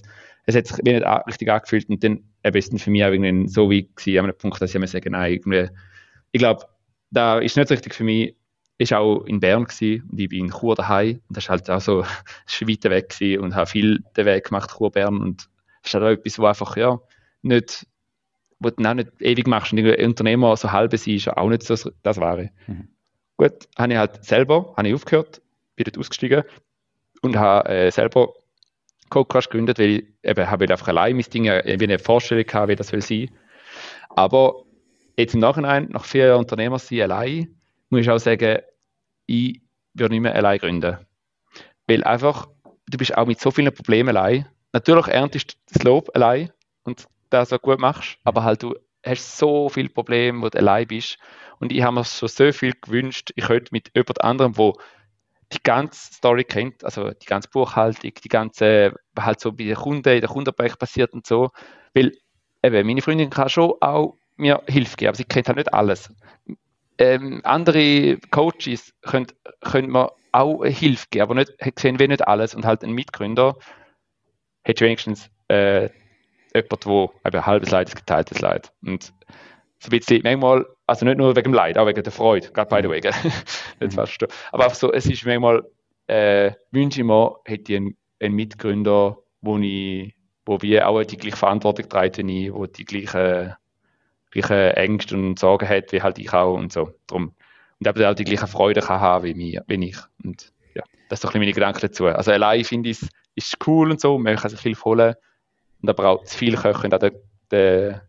es 0.46 0.56
hat 0.56 0.66
sich 0.66 0.78
wie 0.78 0.94
nicht 0.94 1.06
richtig 1.06 1.50
angefühlt 1.52 1.90
und 1.90 2.02
dann 2.04 2.24
eben 2.44 2.58
ist 2.58 2.72
dann 2.72 2.80
für 2.80 2.90
mich 2.90 3.04
auch 3.04 3.10
irgendwie 3.10 3.50
so 3.50 3.70
wie 3.70 3.84
gewesen, 3.84 4.20
an 4.20 4.26
einem 4.26 4.38
Punkt, 4.38 4.62
dass 4.62 4.74
ich 4.74 4.80
mir 4.80 4.88
sagen, 4.88 5.12
nein, 5.12 5.34
irgendwie, 5.34 5.70
ich 6.32 6.40
glaube, 6.40 6.66
da 7.12 7.40
ist 7.40 7.58
nicht 7.58 7.70
richtig 7.70 7.94
für 7.94 8.06
mich, 8.06 8.36
ist 8.78 8.94
auch 8.94 9.26
in 9.26 9.40
Bern 9.40 9.66
gewesen 9.66 10.08
und 10.12 10.20
ich 10.20 10.30
bin 10.30 10.46
in 10.46 10.52
Chur 10.52 10.76
daheim 10.76 11.20
und 11.28 11.38
das 11.38 11.46
ist 11.46 11.50
halt 11.50 11.70
auch 11.70 11.82
so, 11.82 12.04
weiter 12.62 12.90
weg 12.90 13.10
gewesen 13.10 13.42
und 13.42 13.56
habe 13.56 13.68
viel 13.68 14.04
den 14.16 14.26
Weg 14.26 14.46
gemacht, 14.46 14.72
Chur, 14.78 14.92
Bern 14.92 15.22
und 15.22 15.50
das 15.82 15.92
ist 15.92 15.94
halt 15.96 16.04
auch 16.04 16.20
etwas, 16.20 16.40
wo 16.40 16.46
einfach, 16.46 16.78
ja, 16.78 17.00
nicht, 17.42 17.88
wo 18.60 18.70
du 18.70 18.84
auch 18.84 18.94
nicht 18.94 19.12
ewig 19.20 19.48
machst 19.48 19.74
und 19.74 19.80
Unternehmer 19.80 20.56
so 20.58 20.72
halb 20.72 20.96
sein, 20.98 21.16
ist 21.16 21.28
auch 21.30 21.50
nicht 21.50 21.64
so 21.64 21.92
das 22.04 22.18
Wahre. 22.20 22.52
Mhm. 22.68 22.88
Gut, 23.38 23.68
habe 23.78 23.94
ich 23.94 24.00
halt 24.00 24.24
selber, 24.26 24.74
habe 24.76 24.88
ich 24.88 24.96
aufgehört, 24.96 25.42
bin 25.76 25.86
dort 25.86 25.98
ausgestiegen 25.98 26.44
und 27.22 27.36
habe 27.36 27.70
äh, 27.70 27.92
selber 27.92 28.34
CodeCrush 29.10 29.50
gegründet, 29.50 29.80
weil 29.80 29.90
ich 29.90 30.06
eben 30.24 30.50
habe 30.50 30.70
einfach 30.70 30.88
allein 30.88 31.16
mein 31.16 31.26
Ding, 31.26 31.46
äh, 31.46 31.78
wie 31.80 31.84
eine 31.84 32.00
Vorstellung 32.00 32.46
gehabt, 32.46 32.70
wie 32.70 32.76
das 32.76 32.92
will 32.92 33.02
sein. 33.02 33.30
Aber 34.10 34.64
jetzt 35.16 35.34
im 35.34 35.40
Nachhinein, 35.40 35.90
nach 35.92 36.06
vier 36.06 36.28
Jahren 36.28 36.40
Unternehmer 36.40 36.80
sein 36.80 37.02
allein, 37.02 37.57
muss 37.90 38.02
ich 38.02 38.10
auch 38.10 38.18
sagen, 38.18 38.60
ich 39.26 39.62
würde 39.94 40.14
nicht 40.14 40.22
mehr 40.22 40.36
allein 40.36 40.60
gründen. 40.60 40.98
Weil 41.88 42.04
einfach, 42.04 42.48
du 42.88 42.98
bist 42.98 43.18
auch 43.18 43.26
mit 43.26 43.40
so 43.40 43.52
vielen 43.52 43.74
Problemen 43.74 44.10
allein. 44.10 44.48
Natürlich 44.74 45.08
erntest 45.08 45.54
du 45.54 45.58
das 45.74 45.84
Lob 45.84 46.10
allein 46.14 46.52
und 46.84 47.08
das 47.30 47.54
auch 47.54 47.62
gut 47.62 47.80
machst, 47.80 48.18
aber 48.24 48.44
halt 48.44 48.64
du 48.64 48.76
hast 49.06 49.38
so 49.38 49.70
viele 49.70 49.90
Probleme, 49.90 50.42
wo 50.42 50.50
du 50.50 50.58
allein 50.58 50.88
bist 50.88 51.18
und 51.60 51.72
ich 51.72 51.82
habe 51.82 51.96
mir 51.96 52.06
schon 52.06 52.30
so 52.30 52.52
viel 52.52 52.74
gewünscht, 52.80 53.32
ich 53.36 53.46
könnte 53.46 53.70
mit 53.72 53.92
jemand 53.96 54.24
anderem, 54.24 54.58
wo 54.58 54.78
die 55.54 55.64
ganze 55.64 56.14
Story 56.14 56.44
kennt, 56.44 56.84
also 56.84 57.12
die 57.12 57.26
ganze 57.26 57.50
Buchhaltung, 57.50 58.12
die 58.24 58.30
ganze, 58.30 58.94
halt 59.18 59.40
so 59.40 59.52
bei 59.52 59.64
den 59.64 59.76
Kunden, 59.76 60.10
in 60.10 60.22
der 60.22 60.30
Kundenbereich 60.30 60.78
passiert 60.78 61.14
und 61.14 61.26
so. 61.26 61.52
Weil 61.94 62.12
eben, 62.64 62.88
meine 62.88 63.02
Freundin 63.02 63.30
kann 63.30 63.50
schon 63.50 63.74
auch 63.80 64.18
mir 64.36 64.62
Hilfe 64.68 64.98
geben, 64.98 65.10
aber 65.10 65.18
sie 65.18 65.24
kennt 65.24 65.48
halt 65.48 65.58
nicht 65.58 65.74
alles. 65.74 66.14
Ähm, 67.00 67.42
andere 67.44 68.18
Coaches 68.32 68.94
können, 69.02 69.28
können 69.62 69.92
mir 69.92 70.12
auch 70.32 70.64
Hilfe 70.66 71.06
geben, 71.12 71.24
aber 71.24 71.36
nicht, 71.36 71.54
sehen 71.80 72.00
wir 72.00 72.08
nicht 72.08 72.28
alles. 72.28 72.56
Und 72.56 72.66
halt 72.66 72.84
ein 72.84 72.92
Mitgründer 72.92 73.58
hat 74.68 74.82
wenigstens 74.82 75.30
äh, 75.48 75.90
jemand, 76.54 76.86
der 76.86 77.34
ein 77.34 77.46
halbes 77.46 77.72
Leid 77.72 77.90
ist 77.90 77.96
geteiltes 77.96 78.40
Leid. 78.40 78.72
Und 78.82 79.14
so 79.80 79.88
ein 79.88 79.90
bisschen, 79.92 80.22
manchmal, 80.24 80.66
also 80.88 81.06
nicht 81.06 81.18
nur 81.18 81.36
wegen 81.36 81.52
dem 81.52 81.54
Leid, 81.54 81.78
auch 81.78 81.88
wegen 81.88 82.04
der 82.04 82.12
Freude, 82.12 82.50
gerade 82.52 82.70
by 82.70 82.82
the 82.82 82.90
way, 82.90 83.02
Nicht 83.80 83.94
falsch 83.94 84.18
Aber 84.52 84.66
einfach 84.66 84.76
so, 84.76 84.92
es 84.92 85.06
ist 85.06 85.26
manchmal, 85.26 85.64
äh, 86.08 86.52
wünsche 86.72 87.02
ich 87.02 87.06
mir, 87.06 87.36
hätte 87.46 87.74
ich 87.74 87.78
einen, 87.78 87.98
einen 88.20 88.36
Mitgründer, 88.36 89.18
wo 89.42 89.58
ich, 89.58 90.16
wo 90.46 90.62
wir 90.62 90.88
auch 90.88 91.04
die 91.04 91.18
gleiche 91.18 91.38
Verantwortung 91.38 91.90
tragen, 91.90 92.54
wo 92.54 92.66
die 92.66 92.86
gleichen, 92.86 93.54
gleichen 94.32 94.74
Ängste 94.76 95.16
und 95.16 95.40
Sorgen 95.40 95.68
hat, 95.68 95.92
wie 95.92 96.02
halt 96.02 96.20
ich 96.20 96.32
auch 96.34 96.56
und 96.56 96.72
so. 96.72 96.94
Drum. 97.08 97.34
Und 97.80 97.88
eben 97.88 98.04
auch 98.06 98.16
die 98.16 98.24
gleiche 98.24 98.48
Freude 98.48 98.82
kann 98.82 99.00
haben 99.00 99.26
wie, 99.26 99.34
mir, 99.34 99.64
wie 99.68 99.90
ich. 99.90 99.98
Und 100.24 100.52
ja, 100.74 100.84
das 101.10 101.20
ist 101.20 101.26
bisschen 101.28 101.40
meine 101.42 101.54
Gedanken 101.54 101.82
dazu. 101.82 102.08
Also 102.08 102.32
allein 102.32 102.64
finde 102.64 102.90
ich 102.90 103.02
es 103.02 103.10
ist 103.38 103.68
cool 103.68 103.92
und 103.92 104.02
so, 104.02 104.18
man 104.18 104.36
kann 104.36 104.50
sich 104.50 104.60
Hilfe 104.62 104.86
holen, 104.86 105.16
und 105.82 105.90
aber 105.90 106.06
auch 106.10 106.24
zu 106.24 106.38
viel 106.38 106.56
kochen, 106.56 106.90
da 106.90 106.98
den, 106.98 108.02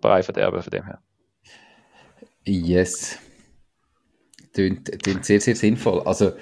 Brei 0.00 0.22
verderben 0.22 0.62
von 0.62 0.70
dem 0.70 0.84
her. 0.84 1.02
Yes. 2.44 3.18
Klingt, 4.52 5.02
klingt 5.02 5.24
sehr, 5.24 5.40
sehr 5.40 5.56
sinnvoll. 5.56 6.00
Also, 6.02 6.36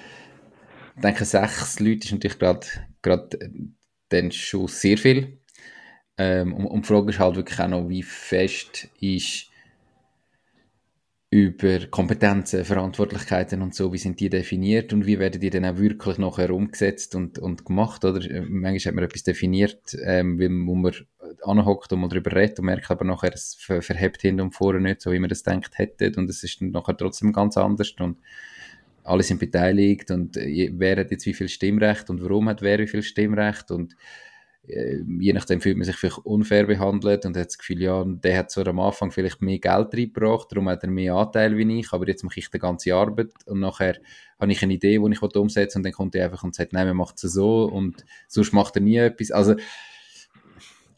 ich 0.97 1.03
denke, 1.03 1.25
sechs 1.25 1.81
Leute 1.81 2.07
ist 2.07 2.13
natürlich 2.13 2.39
gerade 2.39 3.41
äh, 3.41 3.51
dann 4.09 4.31
schon 4.31 4.69
sehr 4.69 4.97
viel. 4.97 5.39
Ähm, 6.19 6.55
und, 6.55 6.67
und 6.67 6.85
die 6.85 6.89
Frage 6.89 7.11
ist 7.11 7.19
halt 7.19 7.37
wirklich 7.37 7.59
auch 7.61 7.69
noch, 7.69 7.89
wie 7.89 8.03
fest 8.03 8.89
ist 9.01 9.51
über 11.31 11.87
Kompetenzen, 11.91 12.65
Verantwortlichkeiten 12.65 13.61
und 13.61 13.75
so, 13.75 13.93
wie 13.93 13.99
sind 13.99 14.21
die 14.21 14.31
definiert 14.31 14.93
und 14.93 15.07
wie 15.07 15.19
werden 15.19 15.41
die 15.41 15.51
dann 15.51 15.65
auch 15.65 15.77
wirklich 15.77 16.19
nachher 16.19 16.51
umgesetzt 16.51 17.15
und, 17.17 17.39
und 17.39 17.65
gemacht, 17.65 18.05
oder? 18.05 18.21
Manchmal 18.49 18.79
hat 18.81 18.95
man 18.95 19.05
etwas 19.05 19.25
definiert, 19.25 19.97
ähm, 20.05 20.39
wo 20.67 20.75
man 20.75 20.95
anhockt 21.43 21.93
und 21.93 22.01
mal 22.01 22.09
darüber 22.09 22.33
redet 22.35 22.61
und 22.61 22.67
merkt 22.67 22.91
aber 22.91 23.05
nachher, 23.05 23.35
es 23.35 23.55
verhebt 23.55 24.23
hin 24.23 24.41
und 24.41 24.53
vorne 24.53 24.81
nicht, 24.81 25.03
so 25.03 25.11
wie 25.11 25.19
man 25.19 25.29
das 25.29 25.43
denkt 25.43 25.77
hätte 25.79 26.13
und 26.17 26.31
es 26.31 26.45
ist 26.45 26.61
dann 26.61 26.71
nachher 26.71 26.97
trotzdem 26.97 27.33
ganz 27.33 27.57
anders 27.57 27.93
und 27.99 28.19
alle 29.03 29.23
sind 29.23 29.41
beteiligt 29.41 30.11
und 30.13 30.37
äh, 30.37 30.71
wer 30.75 30.97
hat 30.97 31.11
jetzt 31.11 31.27
wie 31.27 31.35
viel 31.35 31.49
Stimmrecht 31.49 32.09
und 32.09 32.23
warum 32.23 32.49
hat 32.49 32.63
wer 32.63 32.79
wie 32.79 32.87
viel 32.87 33.03
Stimmrecht 33.03 33.71
und 33.73 33.93
äh, 33.93 34.26
je 34.69 35.33
nachdem 35.33 35.61
fühlt 35.61 35.77
man 35.77 35.85
sich 35.85 35.97
vielleicht 35.97 36.19
unfair 36.19 36.67
behandelt 36.67 37.25
und 37.25 37.37
hat 37.37 37.47
das 37.47 37.59
Gefühl, 37.59 37.83
ja, 37.83 38.05
der 38.05 38.39
hat 38.39 38.51
zwar 38.51 38.67
am 38.67 38.81
Anfang 38.81 39.13
vielleicht 39.13 39.41
mehr 39.41 39.59
Geld 39.59 39.95
reingebracht, 39.95 40.51
darum 40.51 40.69
hat 40.69 40.83
er 40.83 40.91
mehr 40.91 41.15
Anteil 41.15 41.57
wie 41.57 41.81
ich, 41.81 41.93
aber 41.93 42.07
jetzt 42.09 42.25
mache 42.25 42.41
ich 42.41 42.51
die 42.51 42.59
ganze 42.59 42.95
Arbeit 42.95 43.31
und 43.47 43.61
nachher 43.61 43.99
habe 44.41 44.53
ich 44.53 44.63
eine 44.63 44.75
Idee, 44.75 44.99
die 44.99 45.13
ich 45.13 45.23
umsetzen 45.23 45.79
und 45.79 45.83
dann 45.85 45.93
kommt 45.93 46.15
er 46.15 46.25
einfach 46.25 46.43
und 46.43 46.55
sagt, 46.55 46.73
nein, 46.73 46.87
man 46.89 46.97
macht 46.97 47.23
es 47.23 47.33
so 47.33 47.65
und 47.65 48.05
sonst 48.29 48.53
macht 48.53 48.77
er 48.77 48.83
nie 48.83 48.97
etwas. 48.97 49.31
Also 49.31 49.55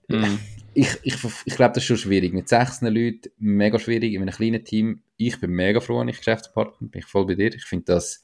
mhm. 0.08 0.38
ich, 0.74 0.88
ich, 1.02 1.16
ich 1.44 1.56
glaube, 1.56 1.74
das 1.74 1.82
ist 1.82 1.88
schon 1.88 1.98
schwierig. 1.98 2.32
Mit 2.32 2.48
16 2.48 2.88
Leuten, 2.88 3.30
mega 3.38 3.78
schwierig, 3.78 4.14
in 4.14 4.22
einem 4.22 4.34
kleinen 4.34 4.64
Team. 4.64 5.02
Ich 5.16 5.38
bin 5.40 5.50
mega 5.50 5.80
froh, 5.80 6.00
wenn 6.00 6.08
ich 6.08 6.18
Geschäftspartner 6.18 6.88
bin 6.88 7.00
ich 7.00 7.06
voll 7.06 7.26
bei 7.26 7.34
dir. 7.34 7.54
Ich 7.54 7.64
finde 7.64 7.84
das 7.86 8.22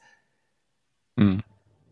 mhm 1.17 1.43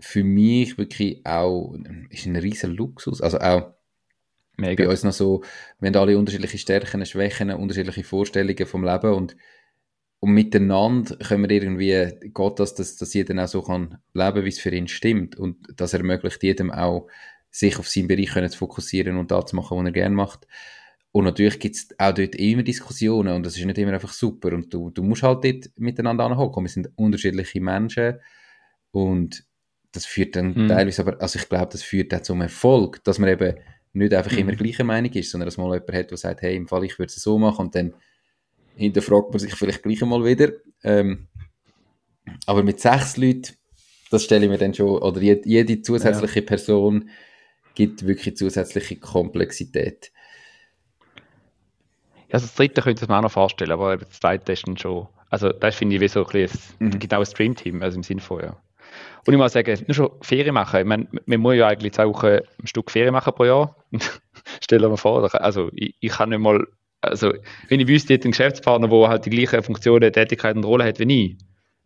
für 0.03 0.25
mich 0.25 0.79
wirklich 0.79 1.25
auch 1.25 1.75
ist 2.11 2.27
ein 2.27 2.37
riesen 2.37 2.73
Luxus. 2.73 3.21
Also 3.21 3.39
auch 3.39 3.75
Mega. 4.57 4.85
bei 4.85 4.91
uns 4.91 5.05
noch 5.05 5.13
so, 5.13 5.43
wir 5.81 5.89
haben 5.89 5.97
alle 5.97 6.19
unterschiedliche 6.19 6.59
Stärken, 6.59 7.07
Schwächen, 7.07 7.51
unterschiedliche 7.51 8.05
Vorstellungen 8.05 8.67
vom 8.67 8.85
Leben 8.85 9.15
und, 9.15 9.37
und 10.21 10.31
miteinander 10.33 11.17
können 11.17 11.49
wir 11.49 11.51
irgendwie, 11.51 12.31
Gott, 12.33 12.59
dass, 12.61 12.75
dass, 12.75 12.97
dass 12.97 13.15
jeder 13.15 13.43
auch 13.43 13.49
so 13.49 13.63
kann 13.63 13.99
leben, 14.13 14.45
wie 14.45 14.49
es 14.49 14.59
für 14.59 14.75
ihn 14.75 14.89
stimmt 14.89 15.37
und 15.37 15.57
das 15.77 15.95
ermöglicht 15.95 16.43
jedem 16.43 16.71
auch, 16.71 17.09
sich 17.51 17.79
auf 17.79 17.89
seinen 17.89 18.09
Bereich 18.09 18.31
können 18.31 18.51
zu 18.51 18.59
fokussieren 18.59 19.19
und 19.19 19.31
das 19.31 19.47
zu 19.47 19.57
machen, 19.57 19.79
was 19.79 19.85
er 19.85 19.93
gerne 19.93 20.15
macht. 20.15 20.47
Und 21.13 21.25
natürlich 21.25 21.61
gibt 21.61 21.77
es 21.77 21.89
auch 21.99 22.15
dort 22.15 22.35
immer 22.35 22.63
Diskussionen 22.63 23.35
und 23.35 23.45
das 23.45 23.57
ist 23.57 23.65
nicht 23.65 23.79
immer 23.79 23.93
einfach 23.93 24.13
super 24.13 24.53
und 24.53 24.73
du, 24.73 24.91
du 24.91 25.03
musst 25.03 25.23
halt 25.23 25.45
dort 25.45 25.71
miteinander 25.77 26.25
anhocken. 26.25 26.65
Wir 26.65 26.71
sind 26.71 26.91
unterschiedliche 26.97 27.61
Menschen 27.61 28.19
und 28.91 29.45
das 29.93 30.07
führt 30.07 30.37
dann 30.37 30.55
mhm. 30.55 30.69
teilweise 30.69 31.03
aber, 31.03 31.21
also 31.21 31.39
ich 31.39 31.49
glaube, 31.49 31.69
das 31.71 31.83
führt 31.83 32.13
dann 32.13 32.25
zum 32.25 32.41
Erfolg, 32.41 33.05
dass 33.05 33.19
man 33.19 33.31
eben 33.31 33.57
nicht 33.93 34.15
einfach 34.15 34.33
mhm. 34.33 34.39
immer 34.39 34.53
gleicher 34.53 34.85
Meinung 34.85 35.13
ist, 35.13 35.31
sondern 35.31 35.47
dass 35.47 35.59
man 35.59 35.67
jemand 35.71 35.93
hat, 35.93 36.11
der 36.11 36.19
sagt, 36.19 36.43
hey, 36.43 36.57
im 36.57 36.67
Fall, 36.67 36.85
ich 36.85 36.99
würde 36.99 37.13
es 37.15 37.23
so 37.23 37.39
machen 37.39 37.67
und 37.67 37.75
dann 37.75 37.95
hinterfragt 38.75 39.31
man 39.31 39.39
sich 39.39 39.55
vielleicht 39.55 39.83
gleich 39.83 40.03
einmal 40.03 40.25
wieder. 40.25 40.53
Ähm, 40.83 41.29
aber 42.47 42.63
mit 42.63 42.81
sechs 42.81 43.17
Leuten, 43.17 43.55
das 44.11 44.25
stelle 44.25 44.45
ich 44.45 44.51
mir 44.51 44.59
dann 44.59 44.75
schon, 44.75 45.03
oder 45.03 45.21
jede, 45.21 45.47
jede 45.49 45.83
zusätzliche 45.83 46.41
ja. 46.41 46.47
Person 46.47 47.11
gibt 47.75 48.07
wirklich 48.07 48.37
zusätzliche 48.37 48.97
Komplexität. 48.97 50.13
Ja, 52.29 52.35
also 52.35 52.47
das 52.47 52.55
dritte 52.55 52.83
könnte 52.83 53.05
ich 53.05 53.09
mir 53.09 53.19
auch 53.19 53.23
noch 53.23 53.33
vorstellen, 53.33 53.73
aber 53.73 53.99
das 53.99 54.21
zweite 54.21 54.53
ist 54.53 54.67
dann 54.67 54.77
schon, 54.77 55.09
also 55.29 55.51
das 55.51 55.75
finde 55.75 55.97
ich 55.97 56.01
wie 56.01 56.09
so 56.09 56.25
ein, 56.25 56.33
bisschen, 56.33 56.61
mhm. 56.79 56.99
genau 56.99 57.21
ein 57.21 57.27
Streamteam, 57.27 57.83
also 57.83 57.97
im 57.97 58.03
Sinne 58.03 58.21
von, 58.21 58.43
ja. 58.43 58.57
Und 59.25 59.35
ich 59.35 59.39
muss 59.39 59.53
sagen, 59.53 59.79
nur 59.87 59.95
schon 59.95 60.11
Ferien 60.21 60.55
machen. 60.55 60.81
Ich 60.81 60.87
meine, 60.87 61.07
man 61.27 61.41
muss 61.41 61.55
ja 61.55 61.69
eigentlich 61.69 61.93
zwei 61.93 62.09
Wochen 62.09 62.27
ein 62.27 62.67
Stück 62.67 62.91
Ferien 62.91 63.13
machen 63.13 63.33
pro 63.35 63.45
Jahr. 63.45 63.77
Stell 64.61 64.81
dir 64.81 64.89
mal 64.89 64.97
vor, 64.97 65.33
also 65.35 65.71
ich, 65.75 65.95
ich 66.01 66.11
kann 66.11 66.31
nicht 66.31 66.41
mal, 66.41 66.67
also 67.01 67.33
wenn 67.69 67.81
ich 67.81 67.87
wüsste, 67.87 68.13
ich 68.13 68.19
hätte 68.19 68.25
einen 68.25 68.33
Geschäftspartner, 68.33 68.89
der 68.89 69.09
halt 69.09 69.27
die 69.27 69.31
gleichen 69.31 69.63
Funktionen, 69.63 70.13
Tätigkeiten 70.13 70.59
und 70.59 70.65
Rollen 70.65 70.87
hat 70.87 70.99
wie 70.99 71.27
ich, 71.27 71.37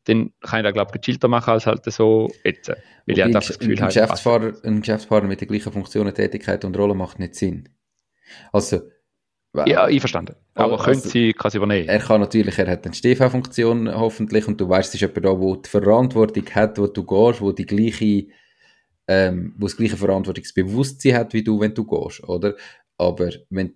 dann 0.05 0.33
kann 0.41 0.61
ich 0.61 0.65
da, 0.65 0.71
glaube 0.71 0.93
ich, 0.95 1.01
gechillter 1.01 1.29
machen 1.29 1.51
als 1.51 1.67
halt 1.67 1.85
so 1.85 2.31
jetzt. 2.45 2.69
Weil 2.69 2.79
ich 3.07 3.23
ein, 3.23 3.33
das 3.33 3.59
Gefühl 3.59 3.77
Geschäftspartner, 3.77 4.55
ein 4.65 4.81
Geschäftspartner 4.81 5.29
mit 5.29 5.41
den 5.41 5.49
gleichen 5.49 5.73
Funktionen, 5.73 6.15
Tätigkeiten 6.15 6.67
und 6.67 6.79
Rollen 6.79 6.97
macht 6.97 7.19
nicht 7.19 7.35
Sinn. 7.35 7.69
Also, 8.53 8.81
ja, 9.67 9.85
einverstanden. 9.85 10.37
Aber 10.55 10.73
also, 10.73 10.85
können 10.85 11.01
Sie 11.01 11.33
quasi 11.33 11.57
übernehmen? 11.57 11.89
Er 11.89 11.99
kann 11.99 12.21
natürlich, 12.21 12.59
er 12.59 12.71
hat 12.71 12.85
eine 12.85 12.95
Stehfunktion 12.95 13.93
hoffentlich 13.95 14.47
und 14.47 14.61
du 14.61 14.69
weißt, 14.69 14.95
es 14.95 14.95
ist 14.95 15.01
jemand 15.01 15.25
da, 15.25 15.35
der 15.35 15.57
die 15.63 15.69
Verantwortung 15.69 16.45
hat, 16.55 16.79
wo 16.79 16.87
du 16.87 17.05
gehst, 17.05 17.41
wo 17.41 17.53
die 17.53 17.67
gleiche, 17.67 18.27
ähm, 19.09 19.55
wo 19.57 19.67
das 19.67 19.77
gleiche 19.77 19.97
Verantwortungsbewusstsein 19.97 21.15
hat 21.15 21.33
wie 21.33 21.43
du, 21.43 21.61
wenn 21.61 21.75
du 21.75 21.85
gehst, 21.85 22.23
oder? 22.25 22.55
Aber 22.99 23.31
wenn, 23.51 23.75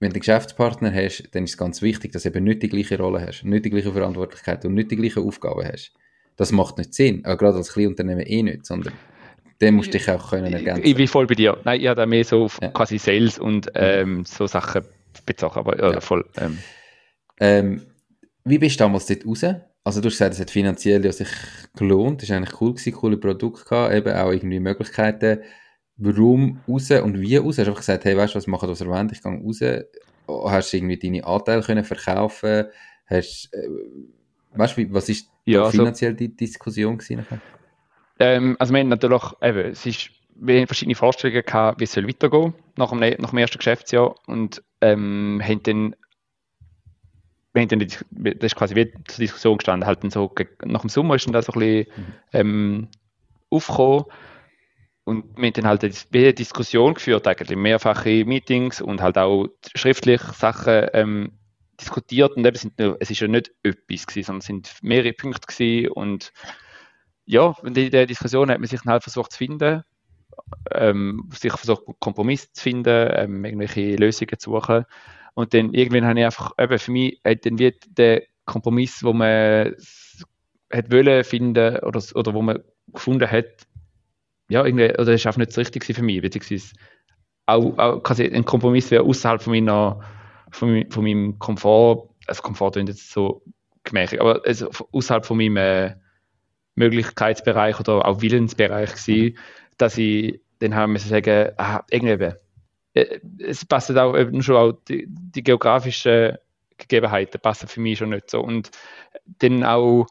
wenn 0.00 0.10
du 0.10 0.14
einen 0.14 0.20
Geschäftspartner 0.20 0.92
hast, 0.92 1.28
dann 1.32 1.44
ist 1.44 1.50
es 1.50 1.58
ganz 1.58 1.82
wichtig, 1.82 2.12
dass 2.12 2.24
du 2.24 2.28
eben 2.28 2.44
nicht 2.44 2.62
die 2.62 2.68
gleiche 2.68 2.98
Rolle 2.98 3.26
hast, 3.26 3.44
nicht 3.44 3.64
die 3.64 3.70
gleiche 3.70 3.92
Verantwortlichkeit 3.92 4.64
und 4.64 4.74
nicht 4.74 4.90
die 4.90 4.96
gleichen 4.96 5.24
Aufgaben 5.24 5.64
hast. 5.64 5.92
Das 6.36 6.52
macht 6.52 6.78
nicht 6.78 6.94
Sinn, 6.94 7.24
auch 7.24 7.38
gerade 7.38 7.56
als 7.56 7.72
Kleinunternehmen 7.72 8.26
eh 8.26 8.42
nicht, 8.42 8.66
sondern 8.66 8.92
den 9.60 9.74
musst 9.74 9.88
du 9.88 9.98
dich 9.98 10.10
auch 10.10 10.30
können 10.30 10.52
ergänzen. 10.52 10.84
Ich 10.84 10.94
bin 10.94 11.06
voll 11.06 11.26
bei 11.26 11.34
dir. 11.34 11.58
Nein, 11.64 11.80
ich 11.80 11.86
habe 11.86 12.00
da 12.00 12.06
mehr 12.06 12.24
so 12.24 12.44
auf 12.44 12.58
ja. 12.60 12.68
quasi 12.68 12.98
Sales 12.98 13.38
und 13.38 13.70
ähm, 13.74 14.24
so 14.24 14.46
Sachen 14.46 14.82
bezogen, 15.26 15.58
aber 15.58 15.78
ja, 15.78 15.92
ja. 15.92 16.00
voll. 16.00 16.24
Ähm. 16.36 16.58
Ähm, 17.40 17.86
wie 18.44 18.58
bist 18.58 18.78
du 18.78 18.84
damals 18.84 19.06
dort 19.06 19.26
raus? 19.26 19.44
Also 19.84 20.00
du 20.00 20.06
hast 20.06 20.14
gesagt, 20.14 20.34
es 20.34 20.40
hat 20.40 20.50
finanziell 20.50 21.04
ja 21.04 21.12
sich 21.12 21.28
gelohnt, 21.76 22.22
das 22.22 22.30
war 22.30 22.38
eigentlich 22.38 22.60
cool 22.60 22.72
gewesen, 22.72 22.92
coole 22.92 23.16
Produkte 23.16 23.64
gehabt, 23.64 23.94
eben 23.94 24.14
auch 24.14 24.30
irgendwie 24.30 24.60
Möglichkeiten. 24.60 25.40
Warum 25.96 26.60
raus 26.66 26.90
und 26.90 27.20
wie 27.20 27.36
raus? 27.36 27.58
Hast 27.58 27.66
du 27.66 27.70
einfach 27.70 27.80
gesagt, 27.80 28.04
hey, 28.04 28.16
weißt 28.16 28.34
du 28.34 28.38
was, 28.38 28.46
mach 28.46 28.62
was 28.62 28.80
erwähnt, 28.80 29.12
ich 29.12 29.22
gehe 29.22 29.32
raus. 29.32 29.60
Hast 30.50 30.72
du 30.72 30.76
irgendwie 30.78 30.98
deine 30.98 31.24
Anteile 31.24 31.62
können 31.62 31.84
verkaufen? 31.84 32.64
Hast, 33.06 33.50
äh, 33.52 33.68
weißt 34.54 34.78
du, 34.78 34.92
was 34.92 35.08
ist 35.08 35.28
ja, 35.44 35.64
also 35.64 35.78
finanziell 35.78 36.12
also, 36.12 36.18
die 36.18 36.34
Diskussion 36.34 36.96
gewesen? 36.96 37.26
Ähm, 38.18 38.56
also 38.58 38.72
wir 38.72 38.80
haben 38.80 38.88
natürlich, 38.88 39.22
eben, 39.42 39.70
es 39.70 39.86
ist, 39.86 40.10
wir 40.36 40.58
haben 40.58 40.66
verschiedene 40.66 40.94
Vorstellungen 40.94 41.44
gehabt, 41.44 41.80
wie 41.80 41.84
es 41.84 41.92
soll 41.92 42.08
weitergehen 42.08 42.54
nach 42.76 42.90
dem, 42.90 43.00
nach 43.00 43.30
dem 43.30 43.38
ersten 43.38 43.58
Geschäftsjahr 43.58 44.14
und 44.26 44.62
ähm, 44.80 45.40
haben 45.44 45.62
dann 45.62 45.96
wir 47.54 47.62
haben 47.62 47.68
dann, 47.68 47.78
das 47.78 48.02
ist 48.42 48.56
quasi 48.56 48.74
wie 48.74 48.92
zur 49.06 49.22
Diskussion 49.22 49.58
gestanden, 49.58 49.86
halt 49.86 50.02
dann 50.02 50.10
so, 50.10 50.32
nach 50.64 50.80
dem 50.80 50.90
Sommer 50.90 51.14
ist 51.14 51.26
dann 51.26 51.32
das 51.32 51.46
so 51.46 51.52
ein 51.52 51.60
bisschen 51.60 51.86
mhm. 51.96 52.14
ähm, 52.32 52.88
aufgekommen 53.48 54.06
und 55.04 55.24
wir 55.36 55.46
haben 55.46 55.52
dann 55.52 55.66
halt 55.66 55.84
eine 55.84 56.34
Diskussion 56.34 56.94
geführt, 56.94 57.28
eigentlich 57.28 57.56
mehrfache 57.56 58.24
Meetings 58.24 58.80
und 58.80 59.00
halt 59.00 59.18
auch 59.18 59.46
schriftlich 59.76 60.20
Sachen 60.20 60.88
ähm, 60.94 61.32
diskutiert 61.80 62.36
und 62.36 62.44
eben 62.44 62.56
sind 62.56 62.72
es 62.78 63.10
ist 63.10 63.20
ja 63.20 63.28
nicht 63.28 63.52
etwas 63.62 64.06
gewesen, 64.06 64.26
sondern 64.26 64.40
es 64.40 64.46
sind 64.46 64.82
mehrere 64.82 65.12
Punkte 65.12 65.46
gewesen 65.46 65.90
und 65.90 66.32
ja, 67.26 67.54
in 67.62 67.74
der 67.74 68.06
Diskussion 68.06 68.50
hat 68.50 68.58
man 68.58 68.68
sich 68.68 68.84
halt 68.84 69.02
versucht 69.02 69.32
zu 69.32 69.38
finden, 69.38 69.82
ähm, 70.72 71.28
sich 71.32 71.52
versucht, 71.52 71.82
Kompromiss 72.00 72.52
zu 72.52 72.62
finden, 72.62 73.08
ähm, 73.12 73.44
irgendwelche 73.44 73.96
Lösungen 73.96 74.38
zu 74.38 74.50
suchen. 74.50 74.84
Und 75.34 75.54
dann 75.54 75.72
irgendwann 75.74 76.06
habe 76.06 76.20
ich 76.20 76.24
einfach, 76.24 76.52
eben 76.58 76.78
für 76.78 76.92
mich 76.92 77.20
hat 77.24 77.44
dann 77.44 77.58
wie 77.58 77.74
der 77.88 78.22
Kompromiss, 78.44 79.02
wo 79.02 79.12
man 79.12 79.74
hat 80.72 80.92
wollen 80.92 81.24
finden 81.24 81.78
oder, 81.78 82.02
oder 82.14 82.34
wo 82.34 82.42
man 82.42 82.62
gefunden 82.92 83.30
hat, 83.30 83.66
ja, 84.48 84.64
irgendwie, 84.64 84.90
oder 84.90 85.06
das 85.06 85.20
ist 85.20 85.26
einfach 85.26 85.38
nicht 85.38 85.50
das 85.50 85.58
Richtige 85.58 85.94
für 85.94 86.02
mich, 86.02 86.20
beziehungsweise 86.20 86.74
auch, 87.46 87.78
auch 87.78 88.02
quasi 88.02 88.24
ein 88.24 88.44
Kompromiss 88.44 88.90
wäre 88.90 89.04
außerhalb 89.04 89.42
von 89.42 89.52
meiner, 89.52 90.00
von, 90.50 90.84
von 90.90 91.04
meinem 91.04 91.38
Komfort, 91.38 92.10
also 92.26 92.42
Komfort 92.42 92.72
klingt 92.72 92.88
jetzt 92.88 93.10
so 93.10 93.42
gemächlich, 93.84 94.20
aber 94.20 94.42
also 94.44 94.70
außerhalb 94.92 95.24
von 95.24 95.36
meinem 95.36 95.56
äh, 95.56 95.94
Möglichkeitsbereich 96.74 97.78
oder 97.80 98.06
auch 98.06 98.20
Willensbereich 98.20 98.94
gewesen, 98.94 99.38
dass 99.78 99.98
ich 99.98 100.40
dann 100.58 100.74
haben 100.74 100.92
müssen 100.92 101.08
sagen, 101.08 101.52
ah, 101.56 101.82
irgendwie, 101.90 102.32
äh, 102.94 103.20
es 103.38 103.64
passt 103.64 103.96
auch 103.96 104.16
eben 104.16 104.42
schon 104.42 104.56
auch 104.56 104.72
die, 104.88 105.06
die 105.08 105.42
geografischen 105.42 106.38
Gegebenheiten 106.78 107.40
passen 107.40 107.68
für 107.68 107.80
mich 107.80 107.98
schon 107.98 108.10
nicht 108.10 108.30
so 108.30 108.40
und 108.40 108.70
dann 109.38 109.64
auch, 109.64 110.06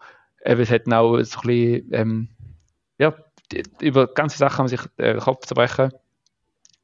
eben, 0.46 0.62
es 0.62 0.72
hat 0.72 0.92
auch 0.92 1.22
so 1.22 1.40
ein 1.42 1.48
bisschen, 1.48 1.94
ähm, 1.94 2.28
ja, 2.98 3.14
die, 3.52 3.64
über 3.82 4.08
ganze 4.08 4.38
Sachen 4.38 4.60
haben 4.60 4.68
sich 4.68 4.82
den 4.98 5.20
Kopf 5.20 5.46
zu 5.46 5.56
brechen. 5.56 5.92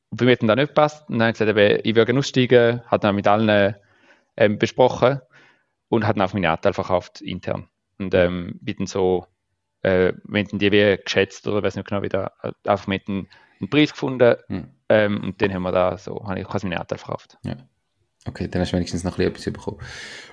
Und 0.10 0.18
bei 0.18 0.26
mir 0.26 0.32
hat 0.34 0.42
dann 0.42 0.58
nicht 0.58 0.70
gepasst. 0.70 1.08
Und 1.10 1.20
dann 1.20 1.28
habe 1.28 1.32
ich 1.32 1.40
gesagt, 1.40 1.58
eben, 1.58 1.82
ich 1.84 1.96
würde 1.96 2.18
aussteigen, 2.18 2.82
hat 2.88 3.04
dann 3.04 3.16
mit 3.16 3.28
allen 3.28 3.76
ähm, 4.38 4.58
besprochen 4.58 5.22
und 5.90 6.06
hat 6.06 6.18
dann 6.18 6.24
auf 6.24 6.34
meine 6.34 6.50
Anteil 6.50 6.74
verkauft 6.74 7.22
intern. 7.22 7.68
Und 7.98 8.14
ähm, 8.14 8.58
bin 8.62 8.78
dann 8.78 8.88
so 8.88 9.28
äh, 9.82 10.14
wenn 10.24 10.48
die 10.48 10.72
wie 10.72 10.98
geschätzt 11.04 11.48
oder 11.48 11.64
weiß 11.64 11.76
nicht 11.76 11.88
genau, 11.88 12.02
wie 12.02 12.10
da, 12.10 12.32
einfach 12.66 12.88
mit 12.88 13.08
dem 13.08 13.28
einen 13.60 13.70
Preis 13.70 13.92
gefunden 13.92 14.36
mhm. 14.48 14.68
ähm, 14.90 15.24
und 15.24 15.42
dann 15.42 15.54
haben 15.54 15.64
wir 15.64 15.72
da 15.72 15.98
so, 15.98 16.26
habe 16.28 16.40
ich 16.40 16.48
quasi 16.48 16.68
meine 16.68 16.80
Anteil 16.80 16.98
verkauft. 16.98 17.38
Ja. 17.44 17.58
Okay, 18.26 18.50
dann 18.50 18.62
hast 18.62 18.72
du 18.72 18.76
wenigstens 18.76 19.04
noch 19.04 19.18
ein 19.18 19.32
bisschen 19.32 19.54
etwas 19.54 19.66
bekommen. 19.66 19.80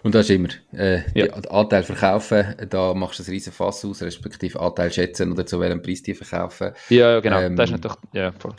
Und 0.02 0.14
das 0.14 0.28
ist 0.28 0.34
immer, 0.34 0.48
äh, 0.72 1.02
ja. 1.14 1.28
die 1.28 1.50
Anteil 1.50 1.84
verkaufen, 1.84 2.56
da 2.68 2.92
machst 2.94 3.20
du 3.20 3.22
ein 3.22 3.30
riesen 3.30 3.52
Fass 3.52 3.84
aus, 3.84 4.02
respektive 4.02 4.60
Anteil 4.60 4.92
schätzen 4.92 5.30
oder 5.32 5.46
zu 5.46 5.60
welchem 5.60 5.82
Preis 5.82 6.02
die 6.02 6.14
verkaufen. 6.14 6.72
Ja, 6.88 7.20
genau, 7.20 7.40
ähm, 7.40 7.54
das 7.54 7.70
ist 7.70 7.72
natürlich, 7.72 7.96
ja, 8.12 8.32
voll. 8.32 8.54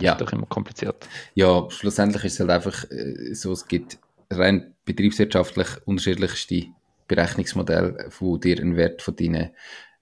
Ja. 0.00 0.12
Das 0.12 0.22
ist 0.22 0.26
doch 0.26 0.32
immer 0.32 0.46
kompliziert. 0.46 1.08
Ja, 1.34 1.66
schlussendlich 1.70 2.24
ist 2.24 2.34
es 2.34 2.40
halt 2.40 2.50
einfach 2.50 2.84
äh, 2.90 3.34
so, 3.34 3.52
es 3.52 3.66
gibt 3.66 3.98
rein 4.30 4.74
betriebswirtschaftlich 4.84 5.68
unterschiedlichste 5.86 6.66
Berechnungsmodelle, 7.08 8.10
wo 8.18 8.36
dir 8.36 8.58
einen 8.58 8.76
Wert 8.76 9.02
von 9.02 9.16
deinen 9.16 9.50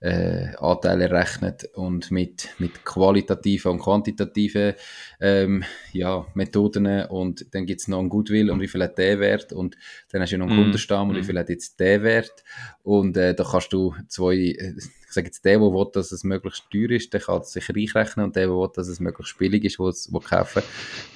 äh, 0.00 0.56
Anteile 0.56 1.04
errechnet 1.04 1.68
und 1.74 2.10
mit, 2.10 2.48
mit 2.58 2.84
qualitativen 2.84 3.72
und 3.72 3.80
quantitativen 3.80 4.74
ähm, 5.20 5.62
ja, 5.92 6.26
Methoden. 6.34 7.04
Und 7.04 7.54
dann 7.54 7.66
gibt 7.66 7.82
es 7.82 7.88
noch 7.88 7.98
einen 7.98 8.08
Goodwill 8.08 8.50
und 8.50 8.60
wie 8.60 8.68
viel 8.68 8.82
hat 8.82 8.96
der 8.96 9.20
Wert? 9.20 9.52
Und 9.52 9.76
dann 10.10 10.22
hast 10.22 10.32
du 10.32 10.38
noch 10.38 10.46
einen 10.46 10.56
mm. 10.56 10.62
Kundenstamm 10.62 11.10
und 11.10 11.16
wie 11.16 11.20
mm. 11.20 11.24
viel 11.24 11.38
hat 11.38 11.50
jetzt 11.50 11.78
der 11.78 12.02
Wert? 12.02 12.44
Und 12.82 13.16
äh, 13.16 13.34
da 13.34 13.44
kannst 13.44 13.72
du 13.72 13.94
zwei, 14.08 14.34
äh, 14.34 14.74
ich 14.76 15.12
sage 15.12 15.26
jetzt 15.26 15.44
der, 15.44 15.58
der 15.58 15.60
will, 15.60 15.86
dass 15.92 16.12
es 16.12 16.24
möglichst 16.24 16.70
teuer 16.70 16.90
ist, 16.90 17.12
der 17.12 17.20
kann 17.20 17.42
sich 17.42 17.68
reinrechnen 17.68 18.26
und 18.26 18.36
der, 18.36 18.46
der 18.46 18.56
will, 18.56 18.70
dass 18.74 18.88
es 18.88 19.00
möglichst 19.00 19.36
billig 19.38 19.64
ist, 19.64 19.78
wo 19.78 19.88
es 19.88 20.10
kaufen, 20.28 20.62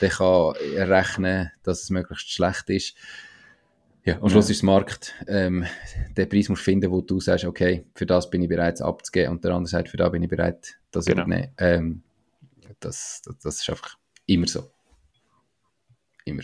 der 0.00 0.10
kann 0.10 0.52
rechnen, 0.76 1.50
dass 1.62 1.82
es 1.82 1.90
möglichst 1.90 2.30
schlecht 2.30 2.68
ist 2.68 2.94
ja, 4.04 4.20
am 4.20 4.28
Schluss 4.28 4.48
ja. 4.48 4.52
ist 4.52 4.60
der 4.62 4.66
Markt, 4.66 5.14
ähm, 5.28 5.64
den 6.16 6.28
Preis 6.28 6.48
musst 6.50 6.60
du 6.60 6.64
finden, 6.64 6.90
wo 6.90 7.00
du 7.00 7.20
sagst, 7.20 7.46
okay, 7.46 7.86
für 7.94 8.04
das 8.04 8.28
bin 8.28 8.42
ich 8.42 8.48
bereit 8.48 8.80
abzugeben 8.82 9.32
und 9.32 9.44
der 9.44 9.52
andere 9.52 9.68
sagt, 9.68 9.88
für 9.88 9.96
das 9.96 10.12
bin 10.12 10.22
ich 10.22 10.28
bereit, 10.28 10.76
das 10.90 11.06
genau. 11.06 11.22
übernehmen. 11.22 11.52
Ähm, 11.58 12.02
das, 12.80 13.22
das, 13.24 13.38
das, 13.38 13.60
ist 13.60 13.70
einfach 13.70 13.96
immer 14.26 14.46
so. 14.46 14.70
Immer. 16.26 16.42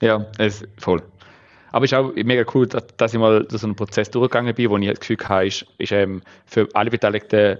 Ja, 0.00 0.30
es, 0.38 0.62
voll. 0.78 1.02
Aber 1.72 1.84
es 1.84 1.92
ist 1.92 1.98
auch 1.98 2.14
mega 2.14 2.44
cool, 2.54 2.68
dass, 2.68 3.12
ich 3.12 3.18
mal 3.18 3.44
durch 3.44 3.60
so 3.60 3.66
einen 3.66 3.76
Prozess 3.76 4.10
durchgegangen 4.10 4.54
bin, 4.54 4.70
wo 4.70 4.78
ich 4.78 4.88
das 4.88 5.00
Gefühl 5.00 5.18
hatte, 5.28 5.46
ist, 5.46 5.66
ist 5.78 5.92
ähm, 5.92 6.22
für 6.46 6.68
alle 6.74 6.90
Beteiligten 6.90 7.58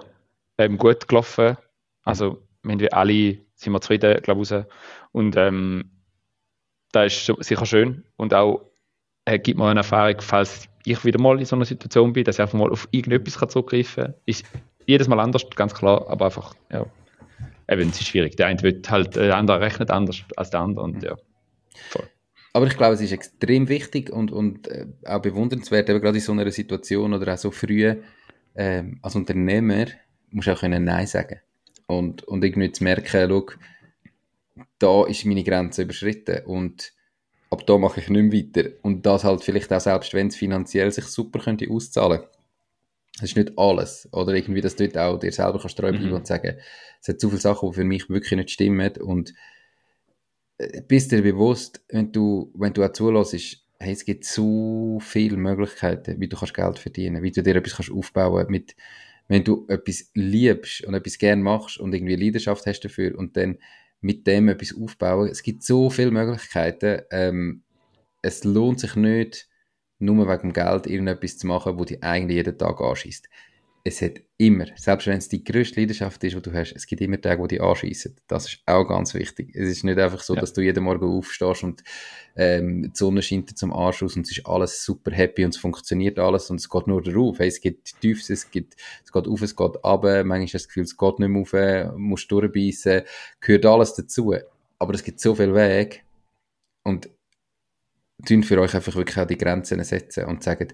ähm, 0.59 0.79
gut 0.79 1.09
gelaufen. 1.09 1.57
Also, 2.05 2.47
wir 2.63 2.73
haben 2.73 2.89
alle, 2.93 3.39
sind 3.55 3.73
wir 3.73 3.81
zufrieden, 3.81 4.21
glaube 4.23 4.43
ich, 4.43 4.65
Und 5.13 5.37
ähm, 5.37 5.91
das 6.93 7.29
ist 7.29 7.47
sicher 7.47 7.67
schön 7.67 8.05
und 8.17 8.35
auch 8.35 8.70
äh, 9.31 9.39
gibt 9.39 9.59
mir 9.59 9.67
eine 9.67 9.81
Erfahrung, 9.81 10.17
falls 10.21 10.69
ich 10.85 11.05
wieder 11.05 11.21
mal 11.21 11.39
in 11.39 11.45
so 11.45 11.57
einer 11.57 11.65
Situation 11.65 12.13
bin, 12.13 12.25
dass 12.25 12.37
ich 12.37 12.41
einfach 12.41 12.59
mal 12.59 12.71
auf 12.71 12.89
irgendetwas 12.91 13.51
zurückgreifen 13.51 14.05
kann. 14.05 14.15
Ist 14.27 14.45
jedes 14.87 15.09
Mal 15.09 15.21
anders, 15.21 15.45
ganz 15.55 15.75
klar, 15.75 16.09
aber 16.09 16.27
einfach, 16.27 16.55
ja, 16.71 16.87
eben, 17.69 17.91
es 17.91 18.01
ist 18.01 18.09
schwierig. 18.09 18.37
Der 18.37 18.47
eine 18.47 18.63
wird 18.63 18.91
halt, 18.91 19.17
der 19.17 19.37
andere 19.37 19.61
rechnet 19.61 19.91
anders 19.91 20.23
als 20.37 20.51
der 20.51 20.61
andere 20.61 20.85
und 20.85 21.03
ja, 21.03 21.17
voll. 21.91 22.09
Aber 22.53 22.67
ich 22.67 22.77
glaube, 22.77 22.95
es 22.95 23.01
ist 23.01 23.13
extrem 23.13 23.69
wichtig 23.69 24.11
und, 24.11 24.33
und 24.33 24.67
äh, 24.69 24.87
auch 25.05 25.23
bewundernswert, 25.23 25.89
eben 25.89 26.01
gerade 26.01 26.19
in 26.19 26.25
so 26.25 26.33
einer 26.33 26.51
Situation 26.51 27.15
oder 27.15 27.35
auch 27.35 27.39
so 27.39 27.53
früh, 27.53 27.95
äh, 28.55 28.83
als 29.03 29.15
Unternehmer 29.15 29.87
musst 30.31 30.49
du 30.49 30.53
auch 30.53 30.61
können 30.61 30.85
Nein 30.85 31.07
sagen. 31.07 31.41
Und, 31.87 32.25
und 32.25 32.45
irgendwie 32.45 32.73
zu 32.73 32.83
merken, 32.83 33.07
schau, 33.07 33.47
da 34.79 35.07
ist 35.07 35.25
meine 35.27 35.45
Grenze 35.45 35.83
überschritten 35.83 36.45
und 36.47 36.93
ab 37.51 37.67
da 37.67 37.79
mache 37.79 38.01
ich 38.01 38.09
nicht 38.09 38.33
mehr 38.33 38.65
weiter. 38.65 38.71
Und 38.83 39.05
das 39.05 39.25
halt 39.25 39.43
vielleicht 39.43 39.73
auch 39.73 39.81
selbst, 39.81 40.15
wenn 40.15 40.29
es 40.29 40.37
finanziell 40.37 40.91
sich 40.93 41.07
super 41.07 41.41
könnte 41.41 41.69
auszahlen. 41.69 42.23
Das 43.15 43.31
ist 43.31 43.37
nicht 43.37 43.59
alles. 43.59 44.09
Oder 44.13 44.35
irgendwie, 44.35 44.61
dass 44.61 44.77
du 44.77 44.89
dort 44.89 44.99
auch 44.99 45.19
dir 45.19 45.33
selber 45.33 45.59
kannst 45.59 45.77
treu 45.77 45.91
bleiben 45.91 46.09
mhm. 46.09 46.15
und 46.15 46.27
sagen, 46.27 46.57
es 47.01 47.09
hat 47.09 47.21
zu 47.21 47.29
viele 47.29 47.41
Sachen, 47.41 47.71
die 47.71 47.75
für 47.75 47.85
mich 47.85 48.09
wirklich 48.09 48.37
nicht 48.37 48.51
stimmen. 48.51 48.93
Und 48.99 49.35
äh, 50.59 50.81
bist 50.87 51.11
dir 51.11 51.23
bewusst, 51.23 51.85
wenn 51.89 52.13
du, 52.13 52.53
wenn 52.55 52.73
du 52.73 52.85
auch 52.85 52.93
zulässt, 52.93 53.35
hey, 53.81 53.93
es 53.93 54.05
gibt 54.05 54.25
so 54.25 54.99
viele 55.01 55.37
Möglichkeiten, 55.37 56.21
wie 56.21 56.29
du 56.29 56.37
kannst 56.37 56.55
Geld 56.55 56.79
verdienen, 56.79 57.23
wie 57.23 57.33
du 57.33 57.43
dir 57.43 57.57
etwas 57.57 57.77
kannst 57.77 57.91
aufbauen 57.91 58.47
mit, 58.49 58.77
wenn 59.27 59.43
du 59.43 59.67
etwas 59.69 60.11
liebst 60.15 60.85
und 60.85 60.95
etwas 60.95 61.19
gern 61.19 61.43
machst 61.43 61.79
und 61.79 61.95
irgendwie 61.95 62.17
Leidenschaft 62.17 62.67
hast 62.67 62.81
dafür 62.81 63.19
und 63.19 63.37
dann 63.37 63.59
mit 64.01 64.27
dem 64.27 64.49
etwas 64.49 64.75
aufbauen. 64.75 65.29
Es 65.29 65.43
gibt 65.43 65.63
so 65.63 65.91
viele 65.91 66.11
Möglichkeiten. 66.11 67.03
Ähm, 67.11 67.63
es 68.23 68.45
lohnt 68.45 68.81
sich 68.81 68.97
nicht, 68.97 69.49
nur 69.99 70.27
wegen 70.29 70.41
dem 70.41 70.53
Geld 70.53 70.87
irgendetwas 70.87 71.39
zu 71.39 71.47
machen, 71.47 71.79
wo 71.79 71.85
die 71.85 72.03
eigentlich 72.03 72.37
jeden 72.37 72.59
Tag 72.59 72.81
anschießt. 72.81 73.29
Es 73.83 74.03
hat 74.03 74.21
immer, 74.37 74.67
selbst 74.77 75.07
wenn 75.07 75.17
es 75.17 75.29
die 75.29 75.43
größte 75.43 75.81
Leidenschaft 75.81 76.23
ist, 76.23 76.35
die 76.35 76.43
du 76.43 76.53
hast, 76.53 76.73
es 76.73 76.87
gibt 76.87 77.01
immer 77.01 77.21
Tage, 77.21 77.41
wo 77.41 77.47
die 77.47 77.61
anschießen. 77.61 78.15
Das 78.27 78.47
ist 78.47 78.59
auch 78.67 78.85
ganz 78.85 79.15
wichtig. 79.15 79.55
Es 79.55 79.69
ist 79.69 79.85
nicht 79.85 79.99
einfach 79.99 80.21
so, 80.21 80.35
ja. 80.35 80.41
dass 80.41 80.53
du 80.53 80.61
jeden 80.61 80.85
Morgen 80.85 81.05
aufstehst 81.05 81.65
und 81.65 81.83
ähm, 82.37 82.83
die 82.83 82.91
Sonne 82.93 83.23
scheint 83.23 83.57
zum 83.57 83.73
Arsch 83.73 84.03
aus 84.03 84.17
und 84.17 84.27
es 84.27 84.37
ist 84.37 84.47
alles 84.47 84.85
super 84.85 85.11
happy 85.13 85.45
und 85.45 85.55
es 85.55 85.61
funktioniert 85.61 86.19
alles 86.19 86.51
und 86.51 86.57
es 86.57 86.69
geht 86.69 86.87
nur 86.87 87.03
darauf. 87.03 87.39
Hey, 87.39 87.49
es 87.49 87.61
gibt 87.61 87.99
Tiefs, 88.01 88.29
es, 88.29 88.51
gibt, 88.51 88.77
es 89.03 89.11
geht 89.11 89.27
auf, 89.27 89.41
es 89.41 89.57
geht 89.57 89.85
ab. 89.85 90.03
Manchmal 90.03 90.43
hast 90.43 90.53
du 90.53 90.59
das 90.59 90.69
Gefühl, 90.69 90.85
es 90.85 90.97
geht 90.97 91.19
nicht 91.19 91.29
mehr 91.29 91.91
auf, 91.91 91.97
musst 91.97 92.31
durchbeissen, 92.31 93.03
gehört 93.41 93.65
alles 93.65 93.95
dazu. 93.95 94.35
Aber 94.79 94.95
es 94.95 95.03
gibt 95.03 95.21
so 95.21 95.35
viel 95.35 95.55
Weg 95.55 96.05
und 96.85 97.09
tun 98.27 98.43
für 98.43 98.61
euch 98.61 98.75
einfach 98.75 98.95
wirklich 98.95 99.19
auch 99.19 99.27
die 99.27 99.39
Grenzen 99.39 99.83
setzen 99.85 100.25
und 100.25 100.43
sagen, 100.43 100.69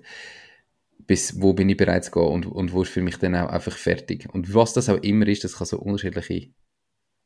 bis 1.07 1.41
wo 1.41 1.53
bin 1.53 1.69
ich 1.69 1.77
bereit 1.77 2.05
zu 2.05 2.11
gehen 2.11 2.29
und, 2.29 2.47
und 2.47 2.73
wo 2.73 2.83
ist 2.83 2.91
für 2.91 3.03
mich 3.03 3.19
dann 3.19 3.35
auch 3.35 3.49
einfach 3.49 3.77
fertig. 3.77 4.29
Und 4.33 4.55
was 4.55 4.73
das 4.73 4.89
auch 4.89 4.99
immer 5.03 5.27
ist, 5.29 5.45
das 5.45 5.57
kann 5.57 5.67
so 5.67 5.79
unterschiedliche 5.79 6.51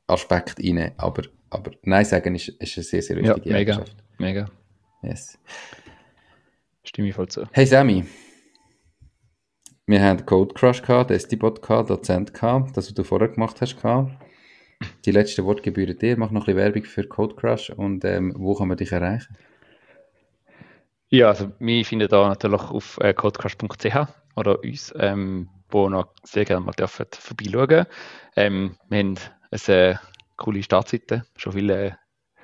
Aspekte 0.06 0.62
rein, 0.62 0.92
aber, 0.96 1.22
aber 1.50 1.72
Nein 1.82 2.04
sagen 2.04 2.34
ist, 2.34 2.48
ist 2.48 2.76
eine 2.76 2.84
sehr, 2.84 3.02
sehr 3.02 3.16
wichtige 3.16 3.48
ja, 3.48 3.56
mega, 3.56 3.84
mega. 4.18 4.46
Yes. 5.02 5.38
Stimme 6.82 7.08
ich 7.08 7.14
voll 7.14 7.28
zu. 7.28 7.46
Hey 7.52 7.66
Sammy, 7.66 8.04
wir 9.86 10.02
haben 10.02 10.24
Code 10.26 10.54
Crush 10.54 10.82
gehabt, 10.82 11.10
Destibot 11.10 11.62
gehabt, 11.62 11.90
Dozent 11.90 12.34
gehabt, 12.34 12.76
das, 12.76 12.86
was 12.86 12.94
du 12.94 13.04
vorher 13.04 13.28
gemacht 13.28 13.60
hast, 13.60 13.76
gehabt. 13.76 14.12
Die 15.04 15.10
letzte 15.10 15.44
Wort 15.44 15.62
gebühren 15.62 15.98
dir. 15.98 16.16
Mach 16.16 16.30
noch 16.30 16.42
ein 16.42 16.54
bisschen 16.54 16.56
Werbung 16.56 16.84
für 16.84 17.04
Code 17.06 17.34
Crush 17.34 17.70
und 17.70 18.04
ähm, 18.04 18.32
wo 18.36 18.54
kann 18.54 18.68
man 18.68 18.76
dich 18.76 18.92
erreichen? 18.92 19.36
Ja, 21.10 21.28
also 21.28 21.50
wir 21.58 21.84
finden 21.84 22.08
da 22.08 22.28
natürlich 22.28 22.60
auf 22.62 22.98
äh, 23.00 23.12
codecrush.ch 23.12 23.96
oder 24.36 24.62
uns, 24.62 24.94
ähm, 24.96 25.48
wo 25.68 25.88
noch 25.88 26.14
sehr 26.22 26.44
gerne 26.44 26.64
mal 26.64 26.72
dürfen 26.72 27.06
vorbeischauen. 27.10 27.86
Ähm, 28.36 28.76
wir 28.88 28.98
haben 28.98 29.18
eine 29.50 29.90
äh, 29.90 29.96
coole 30.36 30.62
Startseite, 30.62 31.24
schon 31.36 31.52
viele 31.52 31.98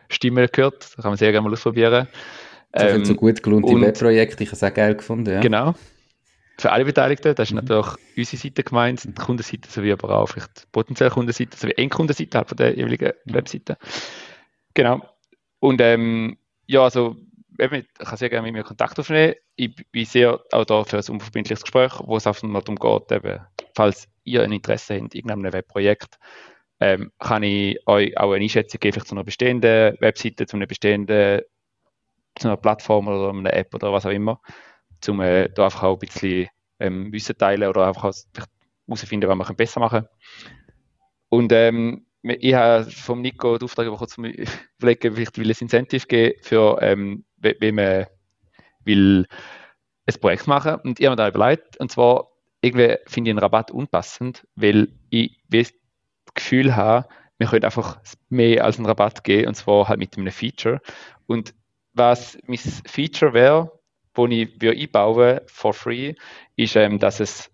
Stimmen 0.09 0.49
gehört, 0.53 0.97
da 0.97 1.03
kann 1.03 1.13
man 1.13 1.19
sehr 1.19 1.31
gerne 1.31 1.47
mal 1.47 1.53
ausprobieren. 1.53 2.09
Ähm, 2.73 3.05
so 3.05 3.15
gut 3.15 3.41
gelohnte 3.43 3.81
Webprojekte, 3.81 4.43
ich 4.43 4.51
habe 4.51 4.57
es 4.57 4.63
auch 4.65 4.75
geil 4.75 4.97
gefunden. 4.97 5.33
Ja. 5.33 5.41
Genau. 5.41 5.75
Für 6.59 6.73
alle 6.73 6.85
Beteiligten, 6.85 7.35
das 7.37 7.51
ist 7.51 7.55
mhm. 7.55 7.61
natürlich 7.61 7.87
unsere 8.17 8.37
Seite 8.37 8.65
gemeint, 8.65 9.05
die 9.05 9.13
Kundenseite 9.13 9.71
sowie 9.71 9.93
aber 9.93 10.11
auch 10.11 10.27
vielleicht 10.27 10.71
potenzielle 10.73 11.11
Kundenseite 11.11 11.57
sowie 11.57 11.73
Endkundenseite 11.77 12.37
halt 12.37 12.49
von 12.49 12.57
der 12.57 12.77
jeweiligen 12.77 13.13
mhm. 13.27 13.35
Webseite. 13.35 13.79
Genau. 14.75 15.03
Und 15.61 15.81
ähm, 15.81 16.37
ja, 16.67 16.83
also 16.83 17.17
eben, 17.59 17.75
ich 17.75 18.07
kann 18.07 18.17
sehr 18.17 18.31
gerne 18.31 18.47
mit 18.47 18.55
mir 18.55 18.65
Kontakt 18.65 18.99
aufnehmen. 18.99 19.35
Ich 19.57 19.75
bin 19.91 20.05
sehr 20.05 20.41
auch 20.53 20.65
da 20.65 20.85
für 20.85 20.99
ein 20.99 21.05
unverbindliches 21.09 21.63
Gespräch, 21.63 21.93
wo 22.05 22.17
es 22.17 22.27
einfach 22.27 22.43
nur 22.43 22.63
darum 22.63 22.77
geht, 22.77 23.13
eben, 23.13 23.41
falls 23.75 24.09
ihr 24.25 24.43
ein 24.43 24.53
Interesse 24.53 24.95
habt 24.95 25.15
in 25.15 25.21
irgendeinem 25.21 25.53
Webprojekt, 25.53 26.19
ähm, 26.81 27.11
kann 27.19 27.43
ich 27.43 27.79
euch 27.87 28.17
auch 28.19 28.33
eine 28.33 28.45
Einschätzung 28.45 28.81
geben, 28.81 29.05
zu 29.05 29.15
einer 29.15 29.25
bestehenden 29.25 29.97
Webseite, 30.01 30.47
zu 30.47 30.57
einer 30.57 30.67
bestehenden 30.67 31.43
zu 32.39 32.49
einer 32.49 32.57
Plattform 32.57 33.09
oder 33.09 33.31
einer 33.31 33.53
App 33.53 33.75
oder 33.75 33.93
was 33.93 34.07
auch 34.07 34.11
immer, 34.11 34.41
um 35.09 35.21
äh, 35.21 35.49
da 35.49 35.65
einfach 35.65 35.85
auch 35.85 35.95
ein 35.95 35.99
bisschen 35.99 36.49
ähm, 36.79 37.13
Wissen 37.13 37.37
teilen 37.37 37.69
oder 37.69 37.87
einfach 37.87 38.13
herausfinden, 38.87 39.29
was 39.29 39.39
man 39.39 39.57
besser 39.57 39.81
machen 39.81 40.01
kann. 40.01 40.09
Und 41.29 41.53
ähm, 41.53 42.07
ich 42.23 42.55
habe 42.55 42.91
vom 42.91 43.21
Nico 43.23 43.57
den 43.57 43.65
Auftrag 43.65 43.87
bekommen, 43.87 44.09
zu 44.09 44.23
überlegen, 44.79 45.15
vielleicht 45.15 45.39
will 45.39 45.51
ein 45.51 45.57
Incentive 45.59 46.07
geben 46.07 46.39
für 46.43 46.79
ähm, 46.83 47.25
wie 47.39 47.73
man 47.73 48.07
will 48.85 49.27
ein 50.07 50.21
Projekt 50.21 50.47
machen 50.47 50.77
und 50.85 51.01
ich 51.01 51.07
habe 51.07 51.13
mir 51.13 51.17
da 51.17 51.29
überlegt, 51.29 51.77
und 51.79 51.91
zwar 51.91 52.29
irgendwie 52.61 52.97
finde 53.07 53.31
ich 53.31 53.33
einen 53.33 53.39
Rabatt 53.39 53.71
unpassend, 53.71 54.47
weil 54.55 54.89
ich 55.11 55.39
das 55.49 55.73
Gefühl 56.35 56.75
habe, 56.77 57.09
wir 57.39 57.49
können 57.49 57.65
einfach 57.65 58.01
mehr 58.29 58.65
als 58.65 58.79
einen 58.79 58.87
Rabatt 58.87 59.25
geben, 59.25 59.49
und 59.49 59.55
zwar 59.55 59.89
halt 59.89 59.99
mit 59.99 60.17
einem 60.17 60.33
Feature. 60.33 60.81
Und 61.27 61.55
was 61.93 62.39
mein 62.47 62.59
Feature 62.59 63.35
wäre, 63.35 63.73
wo 64.15 64.27
ich 64.27 64.49
einbauen 64.63 65.41
for 65.47 65.75
free, 65.75 66.15
ist, 66.57 66.77
ähm, 66.77 66.99
dass 66.99 67.21
es 67.21 67.51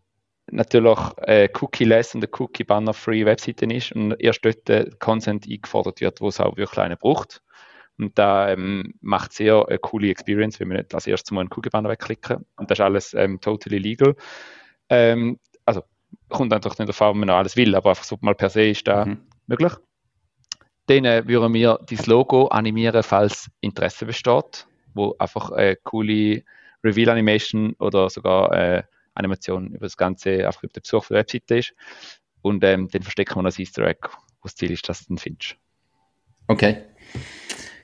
natürlich 0.50 0.98
äh, 1.18 1.48
Cookie-less 1.60 2.14
und 2.14 2.22
eine 2.22 2.32
Cookie-Banner-free 2.32 3.24
Webseite 3.24 3.66
ist 3.66 3.92
und 3.92 4.12
erst 4.20 4.44
dort 4.44 5.00
Consent 5.00 5.46
eingefordert 5.48 6.00
wird, 6.00 6.20
wo 6.20 6.28
es 6.28 6.40
auch 6.40 6.56
wirklich 6.56 6.78
einen 6.78 6.98
braucht. 6.98 7.42
Und 7.98 8.18
da 8.18 8.50
ähm, 8.50 8.94
macht 9.00 9.32
sehr 9.32 9.66
eine 9.68 9.78
coole 9.78 10.10
Experience, 10.10 10.58
wenn 10.60 10.70
wir 10.70 10.78
nicht 10.78 10.94
als 10.94 11.06
erstes 11.06 11.30
mal 11.30 11.40
einen 11.40 11.50
Kugelbanner 11.50 11.90
wegklicken. 11.90 12.44
Und 12.56 12.70
das 12.70 12.78
ist 12.78 12.84
alles 12.84 13.14
ähm, 13.14 13.40
totally 13.40 13.78
legal. 13.78 14.16
Ähm, 14.88 15.38
also 15.64 15.82
kommt 16.28 16.50
natürlich 16.50 16.78
nicht 16.78 16.88
davon, 16.88 17.14
wenn 17.14 17.20
man 17.20 17.28
noch 17.28 17.36
alles 17.36 17.56
will, 17.56 17.74
aber 17.74 17.90
einfach 17.90 18.04
so 18.04 18.18
mal 18.20 18.34
per 18.34 18.50
se 18.50 18.70
ist 18.70 18.88
da 18.88 19.04
mhm. 19.04 19.22
möglich. 19.46 19.72
Dann 20.86 21.04
äh, 21.04 21.26
würden 21.26 21.54
wir 21.54 21.78
das 21.88 22.06
Logo 22.06 22.48
animieren, 22.48 23.02
falls 23.02 23.50
Interesse 23.60 24.06
besteht, 24.06 24.66
wo 24.94 25.14
einfach 25.18 25.50
eine 25.50 25.76
coole 25.76 26.42
Reveal-Animation 26.82 27.74
oder 27.78 28.10
sogar 28.10 28.52
äh, 28.52 28.82
Animation 29.14 29.68
über 29.68 29.86
das 29.86 29.96
Ganze 29.96 30.46
einfach 30.46 30.62
über 30.64 30.72
den 30.72 30.82
Besuch 30.82 31.06
der 31.06 31.18
Webseite 31.18 31.58
ist. 31.58 31.74
Und 32.40 32.64
ähm, 32.64 32.88
dann 32.88 33.02
verstecken 33.02 33.36
wir 33.36 33.44
das 33.44 33.58
Easter 33.58 33.86
Egg, 33.86 34.00
wo 34.08 34.44
das 34.44 34.56
Ziel 34.56 34.72
ist, 34.72 34.88
dass 34.88 35.00
du 35.00 35.06
dann 35.08 35.18
findest. 35.18 35.56
Okay. 36.48 36.82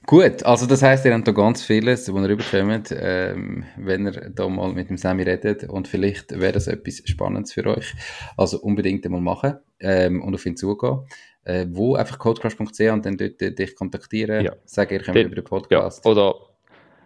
Gut, 0.08 0.42
also 0.42 0.64
das 0.64 0.82
heißt, 0.82 1.04
ihr 1.04 1.12
habt 1.12 1.28
da 1.28 1.32
ganz 1.32 1.62
vieles, 1.62 2.10
wo 2.10 2.18
ihr 2.18 2.30
rüberkommt, 2.30 2.94
ähm, 2.98 3.66
wenn 3.76 4.06
ihr 4.06 4.30
da 4.30 4.48
mal 4.48 4.72
mit 4.72 4.88
dem 4.88 4.96
Sammy 4.96 5.22
redet 5.24 5.64
und 5.64 5.86
vielleicht 5.86 6.30
wäre 6.40 6.52
das 6.52 6.66
etwas 6.66 7.02
Spannendes 7.04 7.52
für 7.52 7.66
euch. 7.66 7.92
Also 8.34 8.58
unbedingt 8.58 9.04
einmal 9.04 9.20
machen 9.20 9.58
ähm, 9.80 10.22
und 10.22 10.34
auf 10.34 10.46
ihn 10.46 10.56
zugehen. 10.56 11.00
Äh, 11.44 11.66
wo 11.68 11.94
einfach 11.94 12.18
codecrush.ch 12.18 12.80
und 12.90 13.04
dann 13.04 13.18
dort 13.18 13.42
äh, 13.42 13.54
dich 13.54 13.76
kontaktieren, 13.76 14.46
ja. 14.46 14.52
sagen, 14.64 14.94
ihr 14.94 15.02
kommt 15.02 15.18
über 15.18 15.34
den 15.34 15.44
Podcast. 15.44 16.02
Ja. 16.02 16.10
Oder 16.10 16.34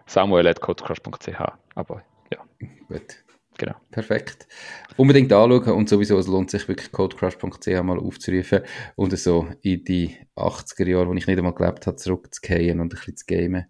samuel.codecrush.ch, 0.06 1.40
aber 1.74 2.02
ja. 2.32 2.38
Gut. 2.86 3.16
Genau. 3.58 3.74
Perfekt. 3.90 4.48
Unbedingt 4.96 5.32
anschauen 5.32 5.74
und 5.74 5.88
sowieso, 5.88 6.18
es 6.18 6.26
lohnt 6.26 6.50
sich 6.50 6.66
wirklich 6.68 6.90
codecrush.ch 6.90 7.82
mal 7.82 7.98
aufzurufen 7.98 8.62
und 8.96 9.16
so 9.18 9.46
in 9.62 9.84
die 9.84 10.16
80er 10.36 10.88
Jahre, 10.88 11.08
wo 11.08 11.14
ich 11.14 11.26
nicht 11.26 11.38
einmal 11.38 11.54
gelebt 11.54 11.86
habe, 11.86 11.96
zurückzugehen 11.96 12.80
und 12.80 12.86
ein 12.86 12.88
bisschen 12.88 13.16
zu 13.16 13.26
gamen. 13.26 13.66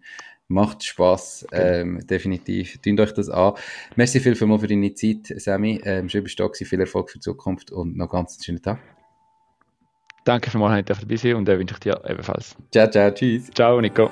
Macht 0.47 0.83
Spass, 0.83 1.45
okay. 1.47 1.81
ähm, 1.81 2.05
definitiv. 2.05 2.77
Tönt 2.81 2.99
euch 2.99 3.13
das 3.13 3.29
an. 3.29 3.53
Merci 3.95 4.19
viel 4.19 4.35
für, 4.35 4.45
mal 4.45 4.59
für 4.59 4.67
deine 4.67 4.93
Zeit, 4.93 5.33
Sammy. 5.37 5.81
Ähm, 5.83 6.09
schön 6.09 6.23
bist 6.23 6.39
du 6.39 6.47
da 6.47 6.53
Viel 6.53 6.79
Erfolg 6.79 7.09
für 7.09 7.17
die 7.17 7.23
Zukunft 7.23 7.71
und 7.71 7.97
noch 7.97 8.09
ganz 8.09 8.33
einen 8.33 8.43
schönen 8.43 8.61
Tag. 8.61 8.79
Danke 10.25 10.51
für 10.51 10.57
mal, 10.57 10.83
dass 10.83 10.99
du 10.99 11.05
dabei 11.05 11.17
sein 11.17 11.35
und 11.35 11.49
äh, 11.49 11.57
wünsche 11.57 11.73
ich 11.73 11.79
dir 11.79 12.01
ebenfalls. 12.07 12.55
Ciao, 12.71 12.89
ciao, 12.89 13.11
tschüss. 13.11 13.49
Ciao, 13.51 13.81
Nico. 13.81 14.09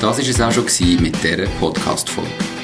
Das 0.00 0.18
war 0.18 0.18
es 0.18 0.40
auch 0.40 0.68
schon 0.68 1.02
mit 1.02 1.22
dieser 1.22 1.46
Podcast-Folge. 1.60 2.63